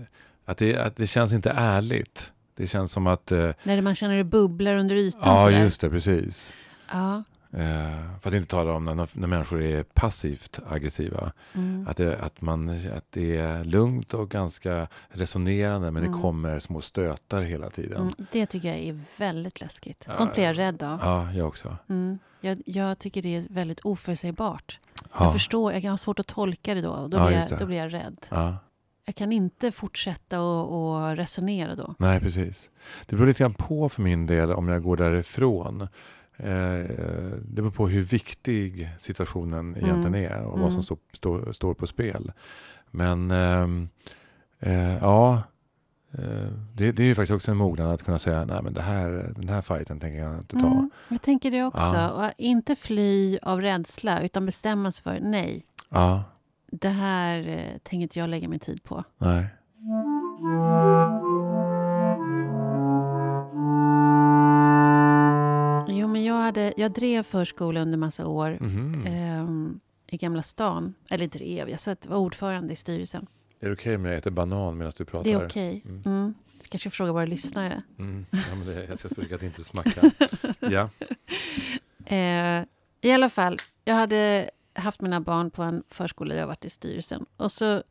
att 0.44 0.58
det, 0.58 0.76
att 0.76 0.96
det 0.96 1.06
känns 1.06 1.32
inte 1.32 1.50
ärligt. 1.50 2.32
Det 2.56 2.66
känns 2.66 2.92
som 2.92 3.06
att... 3.06 3.32
Eh, 3.32 3.50
När 3.62 3.82
man 3.82 3.94
känner 3.94 4.16
det 4.16 4.24
bubblar 4.24 4.74
under 4.74 4.96
ytan. 4.96 5.22
Ja, 5.24 5.50
just 5.50 5.80
det, 5.80 5.90
precis. 5.90 6.54
Ja. 6.92 7.22
Eh, 7.52 8.18
för 8.20 8.28
att 8.28 8.34
inte 8.34 8.48
tala 8.48 8.72
om 8.72 8.84
när, 8.84 9.08
när 9.18 9.26
människor 9.28 9.62
är 9.62 9.82
passivt 9.82 10.60
aggressiva. 10.68 11.32
Mm. 11.54 11.86
Att, 11.90 11.96
det, 11.96 12.18
att, 12.18 12.40
man, 12.40 12.68
att 12.96 13.04
det 13.10 13.36
är 13.36 13.64
lugnt 13.64 14.14
och 14.14 14.30
ganska 14.30 14.88
resonerande 15.08 15.90
men 15.90 16.02
Mm. 16.02 16.16
det 16.16 16.22
kommer 16.22 16.58
små 16.58 16.80
stötar 16.80 17.42
hela 17.42 17.70
tiden. 17.70 18.00
Mm. 18.00 18.12
Det 18.32 18.46
tycker 18.46 18.68
jag 18.68 18.78
är 18.78 19.00
väldigt 19.18 19.60
läskigt. 19.60 20.06
Sånt 20.12 20.34
blir 20.34 20.44
jag 20.44 20.58
rädd 20.58 20.82
av. 20.82 21.00
Ja, 21.02 21.32
jag 21.32 21.48
också. 21.48 21.76
Mm. 21.88 22.18
Jag, 22.40 22.62
jag 22.66 22.98
tycker 22.98 23.22
det 23.22 23.36
är 23.36 23.44
väldigt 23.50 23.80
oförutsägbart. 23.84 24.78
Jag 25.18 25.26
Ja, 25.26 25.32
förstår, 25.32 25.72
jag 25.72 25.82
kan 25.82 25.90
ha 25.90 25.98
svårt 25.98 26.18
att 26.18 26.26
tolka 26.26 26.74
det 26.74 26.80
då. 26.80 26.90
och 26.90 27.10
Då, 27.10 27.16
Ja, 27.18 27.26
blir, 27.26 27.36
jag, 27.50 27.58
då 27.58 27.66
blir 27.66 27.76
jag 27.78 27.92
rädd. 27.92 28.26
ja. 28.30 28.56
Jag 29.06 29.14
kan 29.14 29.32
inte 29.32 29.72
fortsätta 29.72 30.40
och, 30.40 30.94
och 30.96 31.16
resonera 31.16 31.74
då. 31.74 31.94
Nej, 31.98 32.20
precis. 32.20 32.70
Det 33.06 33.16
beror 33.16 33.26
lite 33.26 33.38
grann 33.42 33.54
på 33.54 33.88
för 33.88 34.02
min 34.02 34.26
del 34.26 34.52
om 34.52 34.68
jag 34.68 34.82
går 34.82 34.96
därifrån. 34.96 35.80
Eh, 36.36 36.48
det 37.42 37.62
beror 37.62 37.70
på 37.70 37.88
hur 37.88 38.02
viktig 38.02 38.90
situationen 38.98 39.76
egentligen 39.76 40.14
är 40.14 40.42
och 40.44 40.58
vad 40.58 40.72
som 40.72 40.78
Mm. 40.78 40.82
står, 40.82 40.98
står, 41.12 41.52
står 41.52 41.74
på 41.74 41.86
spel. 41.86 42.32
Men 42.90 43.30
ehm, 43.30 43.88
eh, 44.60 44.96
ja, 44.96 45.42
eh, 46.12 46.48
det, 46.74 46.92
det 46.92 47.02
är 47.02 47.06
ju 47.06 47.14
faktiskt 47.14 47.34
också 47.34 47.50
en 47.50 47.56
mognad 47.56 47.90
att 47.94 48.02
kunna 48.02 48.18
säga 48.18 48.44
nej 48.44 48.62
men 48.62 48.74
det 48.74 48.82
här, 48.82 49.32
den 49.36 49.48
här 49.48 49.62
fighten 49.62 50.00
tänker 50.00 50.18
jag 50.18 50.34
inte 50.34 50.56
ta. 50.58 50.66
Mm, 50.66 50.90
jag 51.08 51.22
tänker 51.22 51.50
det 51.50 51.64
också. 51.64 51.94
Ja. 51.94 52.10
Och 52.10 52.32
inte 52.38 52.76
fly 52.76 53.38
av 53.42 53.60
rädsla, 53.60 54.22
utan 54.22 54.46
bestämma 54.46 54.92
sig 54.92 55.02
för 55.02 55.18
nej. 55.20 55.66
Ja, 55.90 56.24
Det 56.72 56.88
här 56.88 57.48
eh, 57.48 57.78
tänker 57.78 58.02
inte 58.02 58.18
jag 58.18 58.28
lägga 58.30 58.48
min 58.48 58.60
tid 58.60 58.82
på. 58.84 59.04
nej. 59.18 59.46
Jo, 65.88 66.08
men 66.08 66.24
jag, 66.24 66.34
hade, 66.34 66.72
jag 66.76 66.92
drev 66.92 67.22
förskola 67.22 67.80
under 67.80 67.98
massa 67.98 68.26
år 68.26 68.58
Mhm. 68.60 69.04
ehm, 69.06 69.80
i 70.06 70.16
Gamla 70.16 70.42
stan. 70.42 70.94
Eller 71.10 71.26
drev, 71.26 71.68
jag 71.70 71.80
satt, 71.80 72.06
var 72.06 72.16
ordförande 72.16 72.72
i 72.72 72.76
styrelsen. 72.76 73.26
Är 73.60 73.66
det 73.66 73.72
okej 73.72 73.96
om 73.96 74.04
jag 74.04 74.16
äter 74.16 74.30
banan 74.30 74.78
medan 74.78 74.92
du 74.96 75.04
pratar? 75.04 75.24
Det 75.24 75.32
är 75.32 75.46
okej. 75.46 75.82
Mm. 75.84 76.02
Mm. 76.06 76.34
Jag 76.60 76.70
kanske 76.70 76.90
ska 76.90 76.96
fråga 76.96 77.12
våra 77.12 77.24
lyssnare. 77.26 77.82
Mm. 77.98 78.26
Ja, 78.30 78.54
men 78.56 78.66
det, 78.66 78.84
jag 78.84 78.98
ska 78.98 79.08
försöka 79.08 79.34
att 79.34 79.42
inte 79.42 79.64
smacka. 79.64 80.10
Ja. 80.60 80.88
Eh, 82.16 82.64
I 83.00 83.12
alla 83.12 83.28
fall, 83.28 83.56
jag 83.84 83.94
hade 83.94 84.50
haft 84.76 85.00
mina 85.00 85.20
barn 85.20 85.50
på 85.50 85.62
en 85.62 85.82
förskola 85.88 86.34
jag 86.34 86.42
har 86.42 86.46
varit 86.46 86.64
i 86.64 86.70
styrelsen. 86.70 87.26
Och 87.36 87.52
så, 87.52 87.82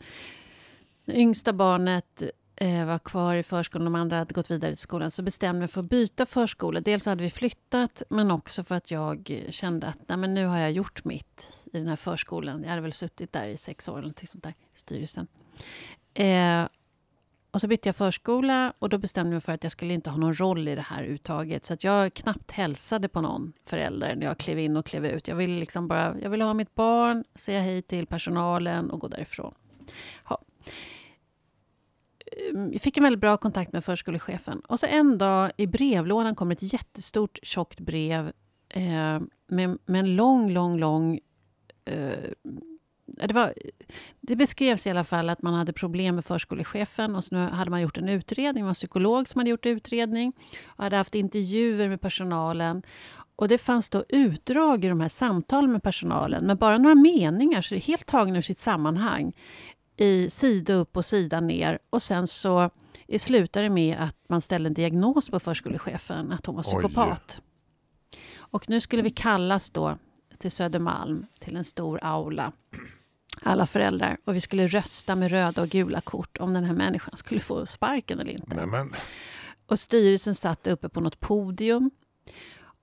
det 1.05 1.19
yngsta 1.19 1.53
barnet 1.53 2.23
eh, 2.55 2.85
var 2.85 2.99
kvar 2.99 3.35
i 3.35 3.43
förskolan, 3.43 3.85
de 3.85 3.95
andra 3.95 4.17
hade 4.17 4.33
gått 4.33 4.51
vidare 4.51 4.71
till 4.71 4.81
skolan, 4.81 5.11
så 5.11 5.23
bestämde 5.23 5.55
jag 5.55 5.59
mig 5.59 5.67
för 5.67 5.81
att 5.81 5.89
byta 5.89 6.25
förskola. 6.25 6.81
Dels 6.81 7.05
hade 7.05 7.23
vi 7.23 7.29
flyttat, 7.29 8.03
men 8.09 8.31
också 8.31 8.63
för 8.63 8.75
att 8.75 8.91
jag 8.91 9.41
kände 9.49 9.87
att 9.87 9.99
nej, 10.07 10.17
men 10.17 10.33
nu 10.33 10.45
har 10.45 10.57
jag 10.57 10.71
gjort 10.71 11.05
mitt 11.05 11.49
i 11.73 11.77
den 11.77 11.87
här 11.87 11.95
förskolan. 11.95 12.63
Jag 12.63 12.69
hade 12.69 12.81
väl 12.81 12.93
suttit 12.93 13.33
där 13.33 13.45
i 13.45 13.57
sex 13.57 13.89
år, 13.89 13.93
eller 13.93 14.01
någonting 14.01 14.27
sånt 14.27 14.43
där, 14.43 14.53
i 14.75 14.77
styrelsen. 14.77 15.27
Eh, 16.13 16.67
och 17.55 17.61
så 17.61 17.67
bytte 17.67 17.89
jag 17.89 17.95
förskola 17.95 18.73
och 18.79 18.89
då 18.89 18.97
bestämde 18.97 19.29
jag 19.29 19.33
mig 19.33 19.41
för 19.41 19.51
att 19.51 19.63
jag 19.63 19.71
skulle 19.71 19.93
inte 19.93 20.09
ha 20.09 20.17
någon 20.17 20.33
roll 20.33 20.67
i 20.67 20.75
det 20.75 20.81
här 20.81 21.03
uttaget. 21.03 21.65
Så 21.65 21.73
att 21.73 21.83
jag 21.83 22.13
knappt 22.13 22.51
hälsade 22.51 23.07
på 23.07 23.21
någon 23.21 23.53
förälder 23.65 24.15
när 24.15 24.25
jag 24.25 24.37
klev 24.37 24.59
in 24.59 24.77
och 24.77 24.85
klev 24.85 25.05
ut. 25.05 25.27
Jag 25.27 25.35
ville 25.35 25.59
liksom 25.59 25.87
bara, 25.87 26.15
jag 26.21 26.29
ville 26.29 26.43
ha 26.43 26.53
mitt 26.53 26.75
barn, 26.75 27.23
säga 27.35 27.61
hej 27.61 27.81
till 27.81 28.07
personalen 28.07 28.91
och 28.91 28.99
gå 28.99 29.07
därifrån. 29.07 29.53
Ja. 30.29 30.41
Ehm, 32.49 32.73
jag 32.73 32.81
fick 32.81 32.97
en 32.97 33.03
väldigt 33.03 33.21
bra 33.21 33.37
kontakt 33.37 33.73
med 33.73 33.83
förskolechefen. 33.83 34.59
Och 34.59 34.79
så 34.79 34.85
en 34.85 35.17
dag 35.17 35.51
i 35.57 35.67
brevlådan 35.67 36.35
kom 36.35 36.51
ett 36.51 36.73
jättestort 36.73 37.39
tjockt 37.43 37.79
brev 37.79 38.31
eh, 38.69 39.19
med, 39.47 39.77
med 39.85 39.99
en 39.99 40.15
lång, 40.15 40.51
lång, 40.51 40.79
lång 40.79 41.19
eh, 41.85 42.31
det, 43.05 43.33
var, 43.33 43.53
det 44.21 44.35
beskrevs 44.35 44.87
i 44.87 44.89
alla 44.89 45.03
fall 45.03 45.29
att 45.29 45.41
man 45.41 45.53
hade 45.53 45.73
problem 45.73 46.15
med 46.15 46.25
förskolechefen 46.25 47.15
och 47.15 47.23
så 47.23 47.35
nu 47.35 47.41
hade 47.41 47.71
man 47.71 47.81
gjort 47.81 47.97
en 47.97 48.09
utredning, 48.09 48.61
det 48.61 48.65
var 48.65 48.69
en 48.69 48.73
psykolog 48.73 49.27
som 49.27 49.39
hade 49.39 49.49
gjort 49.49 49.65
utredning 49.65 50.33
och 50.65 50.83
hade 50.83 50.97
haft 50.97 51.15
intervjuer 51.15 51.89
med 51.89 52.01
personalen. 52.01 52.83
Och 53.35 53.47
det 53.47 53.57
fanns 53.57 53.89
då 53.89 54.03
utdrag 54.09 54.85
i 54.85 54.87
de 54.87 54.99
här 55.01 55.09
samtalen 55.09 55.71
med 55.71 55.83
personalen, 55.83 56.45
med 56.45 56.57
bara 56.57 56.77
några 56.77 56.95
meningar, 56.95 57.61
så 57.61 57.73
det 57.73 57.79
är 57.79 57.81
helt 57.81 58.05
tagna 58.05 58.37
ur 58.37 58.41
sitt 58.41 58.59
sammanhang, 58.59 59.33
i 59.97 60.29
sida 60.29 60.73
upp 60.73 60.97
och 60.97 61.05
sida 61.05 61.39
ner. 61.39 61.79
Och 61.89 62.01
sen 62.01 62.27
så 62.27 62.69
slutade 63.17 63.65
det 63.65 63.69
med 63.69 63.97
att 63.99 64.17
man 64.29 64.41
ställde 64.41 64.67
en 64.67 64.73
diagnos 64.73 65.29
på 65.29 65.39
förskolechefen, 65.39 66.31
att 66.31 66.45
hon 66.45 66.55
var 66.55 66.63
Oj. 66.63 66.65
psykopat. 66.65 67.41
Och 68.37 68.69
nu 68.69 68.81
skulle 68.81 69.01
vi 69.01 69.09
kallas 69.09 69.69
då 69.69 69.97
till 70.35 70.51
Södermalm, 70.51 71.25
till 71.39 71.55
en 71.55 71.63
stor 71.63 71.99
aula, 72.01 72.51
alla 73.41 73.65
föräldrar. 73.65 74.17
Och 74.25 74.35
vi 74.35 74.41
skulle 74.41 74.67
rösta 74.67 75.15
med 75.15 75.31
röda 75.31 75.61
och 75.61 75.69
gula 75.69 76.01
kort 76.01 76.37
om 76.37 76.53
den 76.53 76.63
här 76.63 76.73
människan 76.73 77.17
skulle 77.17 77.39
få 77.39 77.65
sparken 77.65 78.19
eller 78.19 78.31
inte. 78.31 78.55
Nej, 78.55 78.65
men, 78.65 78.93
Och 79.65 79.79
styrelsen 79.79 80.35
satt 80.35 80.67
uppe 80.67 80.89
på 80.89 81.01
något 81.01 81.19
podium. 81.19 81.91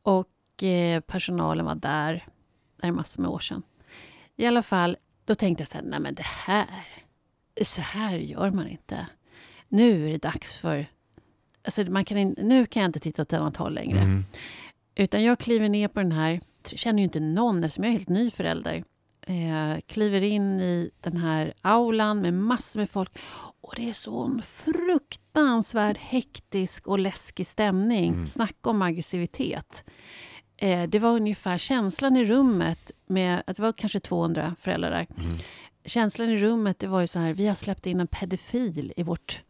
Och 0.02 0.62
eh, 0.62 1.00
personalen 1.00 1.64
var 1.66 1.74
där. 1.74 2.26
Det 2.80 2.86
är 2.86 2.92
massor 2.92 3.22
med 3.22 3.30
år 3.30 3.38
sedan. 3.38 3.62
I 4.36 4.46
alla 4.46 4.62
fall, 4.62 4.96
då 5.24 5.34
tänkte 5.34 5.62
jag 5.62 5.68
så 5.68 5.78
här, 5.78 5.84
nej 5.84 6.00
men 6.00 6.14
det 6.14 6.26
här, 6.26 6.66
så 7.62 7.80
här 7.80 8.16
gör 8.16 8.50
man 8.50 8.68
inte. 8.68 9.06
Nu 9.68 10.06
är 10.08 10.12
det 10.12 10.18
dags 10.18 10.58
för... 10.58 10.86
Alltså 11.64 11.82
man 11.82 12.04
kan 12.04 12.18
in, 12.18 12.34
nu 12.38 12.66
kan 12.66 12.82
jag 12.82 12.88
inte 12.88 13.00
titta 13.00 13.22
åt 13.22 13.32
ett 13.32 13.38
annat 13.38 13.56
håll 13.56 13.74
längre. 13.74 13.98
mm. 13.98 14.24
Utan 14.94 15.22
jag 15.24 15.38
kliver 15.38 15.68
ner 15.68 15.88
på 15.88 16.00
den 16.00 16.12
här, 16.12 16.40
känner 16.68 16.98
ju 16.98 17.04
inte 17.04 17.20
någon 17.20 17.64
eftersom 17.64 17.84
jag 17.84 17.92
är 17.92 17.98
helt 17.98 18.08
ny 18.08 18.30
förälder. 18.30 18.84
Eh, 19.26 19.80
kliver 19.86 20.20
in 20.20 20.60
i 20.60 20.90
den 21.00 21.16
här 21.16 21.52
aulan 21.60 22.20
med 22.20 22.34
massor 22.34 22.80
med 22.80 22.90
folk. 22.90 23.18
Och 23.60 23.74
det 23.76 23.88
är 23.88 23.92
sån 23.92 24.42
fruktansvärd 24.42 25.98
hektisk 25.98 26.86
och 26.86 26.98
läskig 26.98 27.46
stämning. 27.46 28.12
Mm. 28.12 28.26
Snacka 28.26 28.70
om 28.70 28.82
aggressivitet. 28.82 29.84
Eh, 30.56 30.82
det 30.82 30.98
var 30.98 31.10
ungefär 31.10 31.58
känslan 31.58 32.16
i 32.16 32.24
rummet 32.24 32.90
med 33.06 33.42
att 33.46 33.56
det 33.56 33.62
var 33.62 33.72
kanske 33.72 34.00
200 34.00 34.54
föräldrar 34.60 34.90
där. 34.90 35.24
Mm. 35.24 35.38
Känslan 35.84 36.30
i 36.30 36.36
rummet 36.36 36.78
det 36.78 36.86
var 36.86 37.00
ju 37.00 37.06
så 37.06 37.18
här, 37.18 37.34
vi 37.34 37.48
har 37.48 37.54
släppt 37.54 37.86
in 37.86 38.00
en 38.00 38.06
pedofil 38.06 38.92
i 38.96 39.02
vårt, 39.02 39.42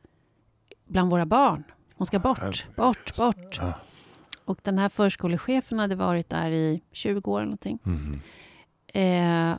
bland 0.89 1.11
våra 1.11 1.27
barn. 1.27 1.65
Hon 1.95 2.07
ska 2.07 2.19
bort, 2.19 2.39
Herregud. 2.39 2.75
bort, 2.77 3.17
bort. 3.17 3.59
Ja. 3.61 3.75
Och 4.53 4.61
den 4.63 4.79
här 4.79 4.89
förskolechefen 4.89 5.79
hade 5.79 5.95
varit 5.95 6.29
där 6.29 6.51
i 6.51 6.83
20 6.93 7.31
år 7.31 7.39
eller 7.39 7.47
någonting. 7.47 7.79
Mhm. 7.83 8.21
Eh, 8.87 9.59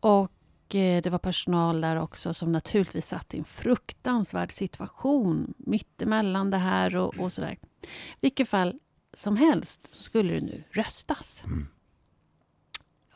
och 0.00 0.74
eh, 0.74 1.02
det 1.02 1.10
var 1.10 1.18
personal 1.18 1.80
där 1.80 1.96
också 1.96 2.34
som 2.34 2.52
naturligtvis 2.52 3.06
satt 3.06 3.34
i 3.34 3.38
en 3.38 3.44
fruktansvärd 3.44 4.52
situation 4.52 5.54
mittemellan 5.58 6.50
det 6.50 6.58
här 6.58 6.96
och, 6.96 7.18
och 7.18 7.32
sådär. 7.32 7.58
Vilket 8.20 8.48
fall 8.48 8.78
som 9.14 9.36
helst 9.36 9.88
så 9.92 10.02
skulle 10.02 10.34
det 10.34 10.40
nu 10.40 10.64
röstas. 10.70 11.42
Mm. 11.46 11.66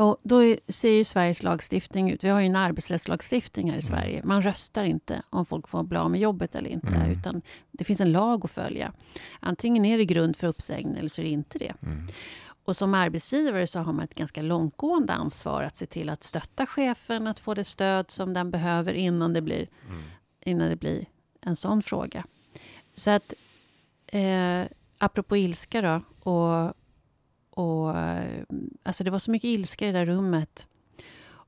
Och 0.03 0.17
då 0.23 0.57
ser 0.69 0.91
ju 0.91 1.05
Sveriges 1.05 1.43
lagstiftning 1.43 2.11
ut. 2.11 2.25
Vi 2.25 2.29
har 2.29 2.41
ju 2.41 2.47
en 2.47 2.57
arbetsrättslagstiftning 2.57 3.65
Mm. 3.69 3.73
här 3.73 3.79
i 3.79 3.83
Sverige. 3.83 4.21
Man 4.25 4.43
röstar 4.43 4.85
inte 4.85 5.23
om 5.31 5.47
folk 5.47 5.69
får 5.69 5.83
bli 5.83 5.99
av 5.99 6.11
med 6.11 6.21
jobbet 6.21 6.55
eller 6.55 6.71
inte. 6.71 6.87
Mm. 6.87 7.11
Utan 7.11 7.43
det 7.71 7.85
finns 7.85 8.01
en 8.01 8.13
lag 8.13 8.45
att 8.45 8.51
följa. 8.51 8.93
Antingen 9.41 9.85
är 9.85 9.99
det 9.99 10.05
grund 10.05 10.37
för 10.37 10.47
uppsägning 10.47 10.97
eller 10.97 11.09
så 11.09 11.21
är 11.21 11.25
det 11.25 11.31
inte 11.31 11.59
det. 11.59 11.75
Mm. 11.83 12.09
Och 12.65 12.77
som 12.77 12.95
arbetsgivare 12.95 13.67
så 13.67 13.79
har 13.81 13.93
man 13.93 14.05
ett 14.05 14.15
ganska 14.15 14.43
långtgående 14.43 15.13
ansvar 15.13 15.63
att 15.63 15.77
se 15.77 15.87
till 15.87 16.09
att 16.11 16.23
stötta 16.23 16.67
chefen, 16.67 17.27
att 17.27 17.41
få 17.41 17.55
det 17.55 17.65
stöd 17.65 18.11
som 18.11 18.35
den 18.35 18.51
behöver 18.51 18.95
innan 18.95 19.33
det 19.33 19.41
blir, 19.41 19.67
Mm. 19.89 20.03
innan 20.41 20.69
det 20.69 20.77
blir 20.77 21.05
en 21.41 21.57
sån 21.57 21.83
fråga. 21.83 22.25
Så 22.95 23.11
att, 23.11 23.33
eh, 24.07 24.63
apropå 24.99 25.37
ilska 25.37 25.81
då, 25.83 26.01
och, 26.31 26.75
och, 27.57 27.99
eh, 27.99 28.43
alltså 28.83 29.05
det 29.05 29.11
var 29.11 29.19
så 29.19 29.31
mycket 29.31 29.49
ilska 29.49 29.89
i 29.89 29.93
det 29.93 29.99
där 29.99 30.07
rummet. 30.07 30.67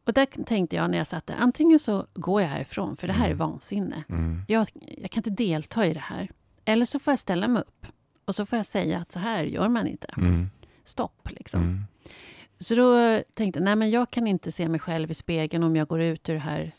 Och 0.07 0.13
där 0.13 0.27
tänkte 0.45 0.77
jag 0.77 0.91
när 0.91 0.99
jag 0.99 1.07
satt 1.07 1.27
där, 1.27 1.35
antingen 1.39 1.79
så 1.79 2.07
går 2.15 2.43
jag 2.43 2.49
härifrån, 2.49 2.97
för 2.97 3.07
det 3.07 3.13
här 3.13 3.25
är 3.27 3.31
Mm. 3.33 3.39
vansinne. 3.39 4.05
Mm. 4.09 4.43
Jag, 4.49 4.67
jag 4.99 5.11
kan 5.11 5.21
inte 5.21 5.43
delta 5.45 5.87
i 5.87 5.95
det 5.95 6.01
här. 6.01 6.31
Eller 6.65 6.85
så 6.85 6.99
får 6.99 7.13
jag 7.13 7.19
ställa 7.19 7.49
mig 7.49 7.63
upp 7.63 7.87
och 8.25 8.35
så 8.35 8.47
får 8.47 8.57
jag 8.57 8.67
säga 8.67 8.99
att 8.99 9.13
så 9.13 9.19
här 9.19 9.45
gör 9.45 9.69
man 9.69 9.87
inte. 9.87 10.07
Mm. 10.17 10.51
stopp. 10.85 11.29
Liksom. 11.31 11.61
Mm. 11.63 11.81
Så 12.59 12.75
då 12.75 13.21
tänkte 13.35 13.59
jag, 13.59 13.65
nej 13.65 13.77
men 13.77 13.91
jag 13.91 14.11
kan 14.11 14.27
inte 14.27 14.53
se 14.53 14.69
mig 14.69 14.81
själv 14.81 15.11
i 15.11 15.15
spegeln 15.15 15.63
om 15.65 15.77
jag 15.77 15.89
går 15.89 16.01
ut 16.03 16.29
ur 16.29 16.35
det 16.35 16.41
här 16.41 16.73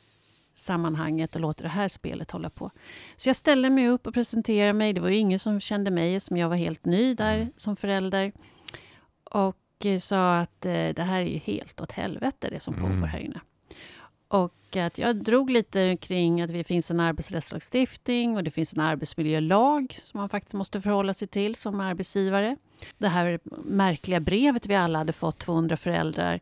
sammanhanget 0.55 1.36
och 1.36 1.41
låter 1.41 1.63
det 1.63 1.70
här 1.70 1.88
spelet 1.88 2.32
hålla 2.32 2.50
på. 2.50 2.72
Så 3.15 3.29
jag 3.29 3.36
ställde 3.36 3.70
mig 3.70 3.88
upp 3.89 4.08
och 4.08 4.13
presenterade 4.13 4.74
mig. 4.74 4.94
Det 4.94 5.01
var 5.01 5.10
ju 5.10 5.15
ingen 5.15 5.39
som 5.39 5.60
kände 5.60 5.91
mig, 5.91 6.20
som 6.20 6.38
jag 6.38 6.50
var 6.50 6.55
helt 6.55 6.86
ny 6.86 7.13
där 7.13 7.36
Mm. 7.36 7.48
som 7.58 7.75
förälder. 7.75 8.32
Och 9.36 9.86
eh, 9.86 10.00
sa 10.00 10.36
att 10.38 10.65
eh, 10.65 10.72
det 10.72 11.04
här 11.04 11.22
är 11.22 11.25
ju 11.25 11.38
helt 11.38 11.82
åt 11.82 11.92
helvete, 11.92 12.50
det 12.51 12.60
som 12.60 12.74
Mm. 12.74 12.86
pågår 12.92 13.08
här 13.08 13.20
inne. 13.20 13.39
Och 14.27 14.75
att 14.75 14.98
jag 14.98 15.15
drog 15.24 15.50
lite 15.50 15.98
kring 16.01 16.42
att 16.42 16.48
det 16.50 16.63
finns 16.63 16.92
en 16.92 17.00
arbetsrättslagstiftning 17.00 18.36
och 18.38 18.44
det 18.44 18.51
finns 18.51 18.74
en 18.74 18.80
arbetsmiljölag 18.80 19.94
som 20.01 20.20
man 20.20 20.30
faktiskt 20.30 20.54
måste 20.54 20.82
förhålla 20.82 21.13
sig 21.13 21.27
till 21.27 21.56
som 21.56 21.80
arbetsgivare. 21.80 22.58
Det 22.98 23.08
här 23.08 23.39
märkliga 23.65 24.20
brevet 24.20 24.68
vi 24.68 24.75
alla 24.75 24.98
hade 25.00 25.13
fått, 25.13 25.39
200 25.39 25.77
föräldrar, 25.77 26.39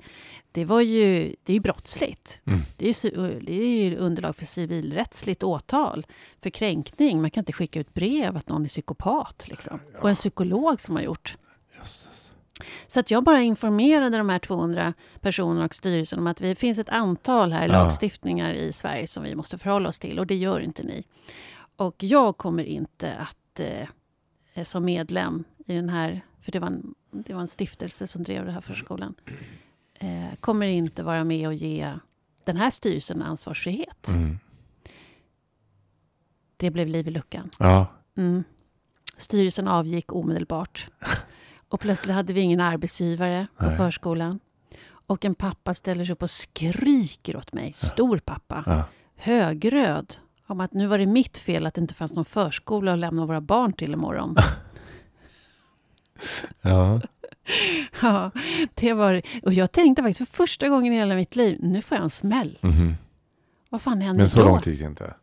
det 0.51 0.65
var 0.65 0.81
ju, 0.81 1.35
det 1.43 1.53
är 1.53 1.59
brottsligt. 1.59 2.39
Mm. 2.45 2.59
Det 2.77 2.89
är 2.89 3.39
det 3.39 3.53
är 3.53 3.97
underlag 3.97 4.35
för 4.35 4.45
civilrättsligt 4.45 5.43
åtal 5.43 6.05
för 6.41 6.49
kränkning. 6.49 7.21
Man 7.21 7.31
kan 7.31 7.41
inte 7.41 7.53
skicka 7.53 7.79
ut 7.79 7.93
brev 7.93 8.37
att 8.37 8.49
någon 8.49 8.65
är 8.65 8.69
psykopat. 8.69 9.47
Liksom. 9.47 9.79
Och 10.01 10.09
en 10.09 10.15
psykolog 10.15 10.81
som 10.81 10.95
har 10.95 11.03
gjort. 11.03 11.37
Jösses. 11.77 12.07
Så 12.87 12.99
att 12.99 13.11
jag 13.11 13.23
bara 13.23 13.41
informerade 13.41 14.17
de 14.17 14.29
här 14.29 14.39
200 14.39 14.93
personerna 15.21 15.65
och 15.65 15.75
styrelsen 15.75 16.19
om 16.19 16.27
att 16.27 16.37
det 16.37 16.55
finns 16.55 16.77
ett 16.79 16.89
antal 16.89 17.51
här 17.51 17.67
Ja. 17.67 17.71
lagstiftningar 17.73 18.53
i 18.53 18.73
Sverige 18.73 19.07
som 19.07 19.23
vi 19.23 19.35
måste 19.35 19.57
förhålla 19.57 19.89
oss 19.89 19.99
till 19.99 20.19
och 20.19 20.27
det 20.27 20.35
gör 20.35 20.59
inte 20.59 20.83
ni. 20.83 21.03
Och 21.75 22.03
jag 22.03 22.37
kommer 22.37 22.63
inte 22.63 23.13
att 23.15 23.59
eh, 24.53 24.63
som 24.63 24.85
medlem 24.85 25.43
i 25.65 25.75
den 25.75 25.89
här, 25.89 26.21
för 26.41 26.51
det 26.51 26.59
var 26.59 26.67
en, 26.67 26.93
det 27.11 27.33
var 27.33 27.41
en 27.41 27.47
stiftelse 27.47 28.07
som 28.07 28.23
drev 28.23 28.45
den 28.45 28.53
här 28.53 28.61
förskolan, 28.61 29.15
eh, 29.93 30.35
kommer 30.39 30.65
inte 30.65 31.03
vara 31.03 31.23
med 31.23 31.47
och 31.47 31.53
ge 31.53 31.93
den 32.43 32.57
här 32.57 32.71
styrelsen 32.71 33.21
ansvarsfrihet. 33.21 34.07
Mm. 34.07 34.39
Det 36.57 36.71
blev 36.71 36.87
liv 36.87 37.07
i 37.07 37.11
luckan. 37.11 37.49
Ja. 37.59 37.87
Mm. 38.17 38.43
Styrelsen 39.17 39.67
avgick 39.67 40.13
omedelbart. 40.13 40.87
Och 41.73 41.79
plötsligt 41.79 42.15
hade 42.15 42.33
vi 42.33 42.41
ingen 42.41 42.59
arbetsgivare 42.59 43.47
på 43.57 43.65
Nej. 43.65 43.77
förskolan. 43.77 44.39
Och 45.07 45.25
en 45.25 45.35
pappa 45.35 45.73
ställer 45.73 46.05
sig 46.05 46.13
upp 46.13 46.23
och 46.23 46.29
skriker 46.29 47.35
åt 47.37 47.53
mig, 47.53 47.73
stor 47.73 48.17
pappa, 48.17 48.63
Ja. 48.65 48.83
högröd, 49.15 50.15
om 50.47 50.59
att 50.59 50.73
nu 50.73 50.87
var 50.87 50.97
det 50.97 51.05
mitt 51.05 51.37
fel 51.37 51.65
att 51.65 51.73
det 51.73 51.81
inte 51.81 51.93
fanns 51.93 52.13
någon 52.13 52.25
förskola 52.25 52.93
att 52.93 52.99
lämna 52.99 53.25
våra 53.25 53.41
barn 53.41 53.73
till 53.73 53.93
imorgon. 53.93 54.35
Ja. 56.61 57.01
ja, 58.01 58.31
det 58.73 58.93
var 58.93 59.21
Och 59.43 59.53
jag 59.53 59.71
tänkte 59.71 60.03
faktiskt 60.03 60.17
för 60.29 60.37
första 60.37 60.69
gången 60.69 60.93
i 60.93 60.95
hela 60.95 61.15
mitt 61.15 61.35
liv, 61.35 61.57
nu 61.61 61.81
får 61.81 61.95
jag 61.97 62.03
en 62.03 62.09
smäll. 62.09 62.57
Mhm. 62.61 62.95
Vad 63.69 63.81
fan 63.81 64.01
händer 64.01 64.23
Men 64.23 64.29
så 64.29 64.39
då? 64.39 64.45
långt 64.45 64.65
gick 64.67 64.79
det 64.79 64.85
inte. 64.85 65.13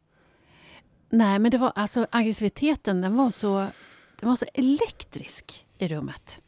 Nej, 1.10 1.38
men 1.38 1.50
det 1.50 1.58
var 1.58 1.72
alltså 1.74 2.06
aggressiviteten, 2.10 3.00
den 3.00 3.16
var 3.16 3.30
så, 3.30 3.66
den 4.20 4.28
var 4.28 4.36
så 4.36 4.46
elektrisk 4.54 5.66
i 5.82 5.88
rummet. 5.88 6.40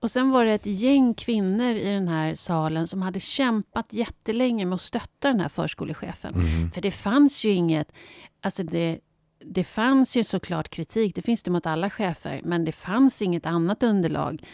Och 0.00 0.10
sen 0.10 0.30
var 0.30 0.44
det 0.44 0.52
ett 0.52 0.66
gäng 0.66 1.14
kvinnor 1.14 1.74
i 1.74 1.90
den 1.90 2.08
här 2.08 2.34
salen 2.34 2.86
som 2.86 3.02
hade 3.02 3.20
kämpat 3.20 3.92
jättelänge 3.92 4.64
med 4.64 4.74
att 4.74 4.80
stötta 4.80 5.28
den 5.28 5.40
här 5.40 5.48
förskolechefen. 5.48 6.32
Mhm. 6.36 6.70
För 6.70 6.80
det 6.80 6.90
fanns 6.90 7.44
ju 7.44 7.50
inget, 7.50 7.92
alltså 8.40 8.62
det, 8.62 8.98
det 9.46 9.64
fanns 9.64 10.16
ju 10.16 10.24
såklart 10.24 10.68
kritik, 10.68 11.14
det 11.14 11.22
finns 11.22 11.42
det 11.42 11.50
mot 11.50 11.66
alla 11.66 11.90
chefer, 11.90 12.40
men 12.44 12.64
det 12.64 12.72
fanns 12.72 13.22
inget 13.22 13.46
annat 13.46 13.82
underlag. 13.82 14.44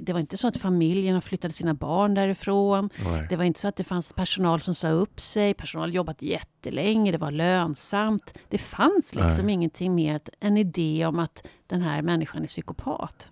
Det 0.00 0.12
var 0.12 0.20
inte 0.20 0.36
så 0.36 0.48
att 0.48 0.56
familjerna 0.56 1.20
flyttade 1.20 1.54
sina 1.54 1.74
barn 1.74 2.14
därifrån. 2.14 2.90
Nej. 3.04 3.26
Det 3.30 3.36
var 3.36 3.44
inte 3.44 3.60
så 3.60 3.68
att 3.68 3.76
det 3.76 3.84
fanns 3.84 4.12
personal 4.12 4.60
som 4.60 4.74
sa 4.74 4.88
upp 4.88 5.20
sig, 5.20 5.54
personal 5.54 5.94
jobbat 5.94 6.22
jättelänge, 6.22 7.12
det 7.12 7.18
var 7.18 7.30
lönsamt. 7.30 8.34
Det 8.48 8.58
fanns 8.58 9.14
liksom 9.14 9.46
Nej. 9.46 9.54
ingenting 9.54 9.94
mer 9.94 10.14
än 10.14 10.20
en 10.40 10.56
idé 10.56 11.06
om 11.06 11.18
att 11.18 11.46
den 11.66 11.82
här 11.82 12.02
människan 12.02 12.42
är 12.42 12.46
psykopat. 12.46 13.30